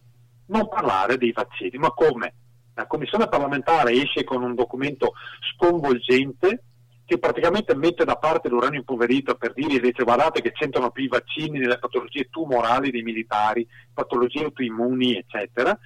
non 0.50 0.70
parlare 0.70 1.18
dei 1.18 1.32
vaccini. 1.32 1.80
Ma 1.80 1.90
come? 1.90 2.36
La 2.76 2.86
commissione 2.86 3.28
parlamentare 3.28 3.94
esce 3.94 4.24
con 4.24 4.44
un 4.44 4.54
documento 4.54 5.14
sconvolgente 5.56 6.66
che 7.06 7.20
praticamente 7.20 7.76
mette 7.76 8.06
da 8.06 8.16
parte 8.16 8.50
l'uranio 8.50 8.80
impoverito 8.80 9.36
per 9.36 9.54
dire 9.54 9.74
invece 9.74 10.04
guardate 10.04 10.42
che 10.42 10.52
c'entrano 10.52 10.92
più 10.92 11.04
i 11.04 11.10
vaccini 11.10 11.60
nelle 11.60 11.80
patologie 11.80 12.30
tumorali 12.30 12.92
dei 12.92 13.04
militari, 13.04 13.68
patologie 13.94 14.46
autoimmuni, 14.46 15.18
eccetera, 15.18 15.78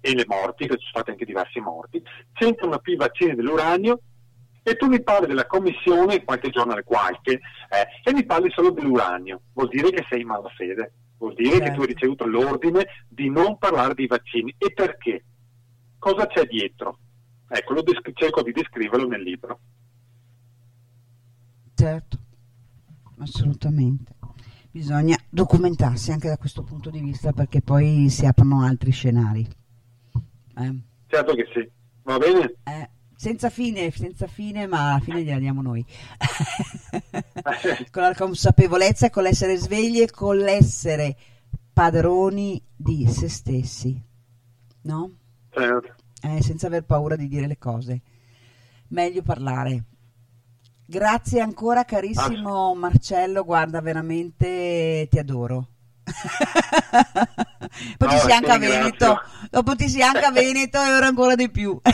e 0.00 0.14
le 0.14 0.24
morti, 0.28 0.68
che 0.68 0.76
ci 0.76 0.86
sono 0.86 0.90
stati 0.90 1.10
anche 1.10 1.24
diversi 1.24 1.58
morti, 1.58 2.00
c'entrano 2.32 2.78
più 2.78 2.92
i 2.92 2.96
vaccini 2.96 3.34
dell'uranio 3.34 4.00
e 4.62 4.76
tu 4.76 4.86
mi 4.86 5.02
parli 5.02 5.26
della 5.26 5.46
commissione, 5.46 6.22
qualche 6.24 6.50
giornale 6.50 6.84
qualche, 6.84 7.32
eh, 7.32 7.86
e 8.02 8.12
mi 8.12 8.24
parli 8.24 8.50
solo 8.50 8.70
dell'uranio, 8.70 9.42
vuol 9.52 9.68
dire 9.68 9.90
che 9.90 10.06
sei 10.08 10.20
in 10.20 10.28
malafede, 10.28 10.92
vuol 11.18 11.34
dire 11.34 11.56
certo. 11.56 11.64
che 11.64 11.72
tu 11.72 11.80
hai 11.80 11.86
ricevuto 11.88 12.26
l'ordine 12.26 12.86
di 13.08 13.28
non 13.28 13.58
parlare 13.58 13.94
dei 13.94 14.06
vaccini. 14.06 14.54
E 14.56 14.72
perché? 14.72 15.24
Cosa 15.98 16.26
c'è 16.26 16.44
dietro? 16.44 16.98
Ecco, 17.48 17.74
lo 17.74 17.82
descri- 17.82 18.14
cerco 18.14 18.42
di 18.42 18.52
descriverlo 18.52 19.08
nel 19.08 19.22
libro. 19.22 19.58
Certo, 21.74 22.18
assolutamente. 23.18 24.14
Bisogna 24.70 25.16
documentarsi 25.28 26.10
anche 26.10 26.28
da 26.28 26.36
questo 26.36 26.62
punto 26.62 26.90
di 26.90 27.00
vista 27.00 27.32
perché 27.32 27.60
poi 27.60 28.08
si 28.08 28.26
aprono 28.26 28.62
altri 28.62 28.90
scenari. 28.90 29.46
Eh. 30.56 30.82
Certo 31.06 31.34
che 31.34 31.46
sì, 31.52 31.70
va 32.02 32.18
bene? 32.18 32.56
Eh, 32.64 32.90
senza 33.16 33.50
fine, 33.50 33.90
senza 33.90 34.26
fine, 34.26 34.66
ma 34.66 34.90
alla 34.90 35.00
fine 35.00 35.22
gliela 35.22 35.38
diamo 35.38 35.62
noi. 35.62 35.84
con 37.90 38.02
la 38.02 38.14
consapevolezza, 38.14 39.10
con 39.10 39.22
l'essere 39.22 39.56
svegli 39.56 40.00
e 40.00 40.10
con 40.10 40.36
l'essere 40.36 41.16
padroni 41.72 42.60
di 42.74 43.06
se 43.08 43.28
stessi, 43.28 44.00
no? 44.82 45.12
Certo. 45.50 45.94
Eh, 46.20 46.42
senza 46.42 46.66
aver 46.66 46.84
paura 46.84 47.16
di 47.16 47.28
dire 47.28 47.46
le 47.46 47.58
cose. 47.58 48.00
Meglio 48.88 49.22
parlare, 49.22 49.84
Grazie 50.86 51.40
ancora 51.40 51.84
carissimo 51.84 52.72
ah. 52.72 52.74
Marcello, 52.76 53.44
guarda 53.44 53.80
veramente 53.80 55.08
ti 55.10 55.18
adoro. 55.18 55.68
Poi 57.96 58.08
ti 58.08 58.18
sia 58.18 58.36
anche 58.36 58.50
a 58.50 58.58
Veneto, 58.58 59.20
dopo 59.50 59.74
ti 59.74 59.88
sia 59.88 60.08
anche 60.08 60.26
a 60.26 60.30
Veneto 60.30 60.78
e 60.82 60.92
ora 60.92 61.06
ancora 61.06 61.34
di 61.34 61.50
più. 61.50 61.80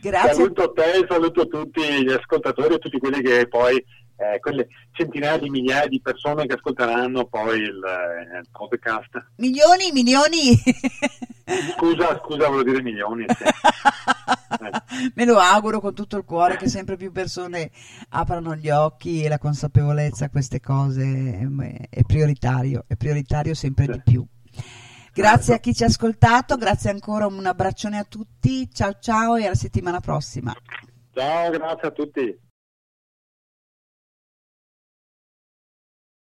Grazie. 0.00 0.32
Saluto 0.32 0.72
te, 0.72 1.06
saluto 1.08 1.46
tutti 1.46 1.80
gli 2.02 2.10
ascoltatori 2.10 2.74
e 2.74 2.78
tutti 2.78 2.98
quelli 2.98 3.22
che 3.22 3.46
poi 3.46 3.80
eh, 4.22 4.38
quelle 4.40 4.68
centinaia 4.92 5.38
di 5.38 5.50
migliaia 5.50 5.86
di 5.86 6.00
persone 6.00 6.46
che 6.46 6.54
ascolteranno 6.54 7.24
poi 7.26 7.58
il, 7.58 7.80
eh, 7.84 8.38
il 8.38 8.48
podcast. 8.50 9.26
Milioni, 9.36 9.90
milioni. 9.92 10.56
Scusa, 11.76 12.20
scusa, 12.24 12.48
volevo 12.48 12.62
dire 12.62 12.82
milioni. 12.82 13.24
Sì. 13.28 13.44
Me 15.14 15.24
lo 15.24 15.38
auguro 15.38 15.80
con 15.80 15.94
tutto 15.94 16.16
il 16.16 16.24
cuore 16.24 16.56
che 16.56 16.68
sempre 16.68 16.96
più 16.96 17.10
persone 17.10 17.70
aprano 18.10 18.54
gli 18.54 18.70
occhi 18.70 19.22
e 19.22 19.28
la 19.28 19.38
consapevolezza 19.38 20.26
a 20.26 20.30
queste 20.30 20.60
cose 20.60 21.02
eh, 21.02 21.88
è 21.90 22.02
prioritario, 22.02 22.84
è 22.86 22.96
prioritario 22.96 23.54
sempre 23.54 23.86
sì. 23.86 23.90
di 23.92 24.00
più. 24.04 24.26
Grazie 25.14 25.54
a 25.54 25.58
chi 25.58 25.74
ci 25.74 25.82
ha 25.82 25.88
ascoltato, 25.88 26.56
grazie 26.56 26.88
ancora, 26.90 27.26
un 27.26 27.44
abbraccione 27.44 27.98
a 27.98 28.04
tutti, 28.04 28.70
ciao 28.72 28.96
ciao 28.98 29.36
e 29.36 29.44
alla 29.44 29.54
settimana 29.54 30.00
prossima. 30.00 30.54
Ciao, 31.12 31.50
grazie 31.50 31.88
a 31.88 31.90
tutti. 31.90 32.41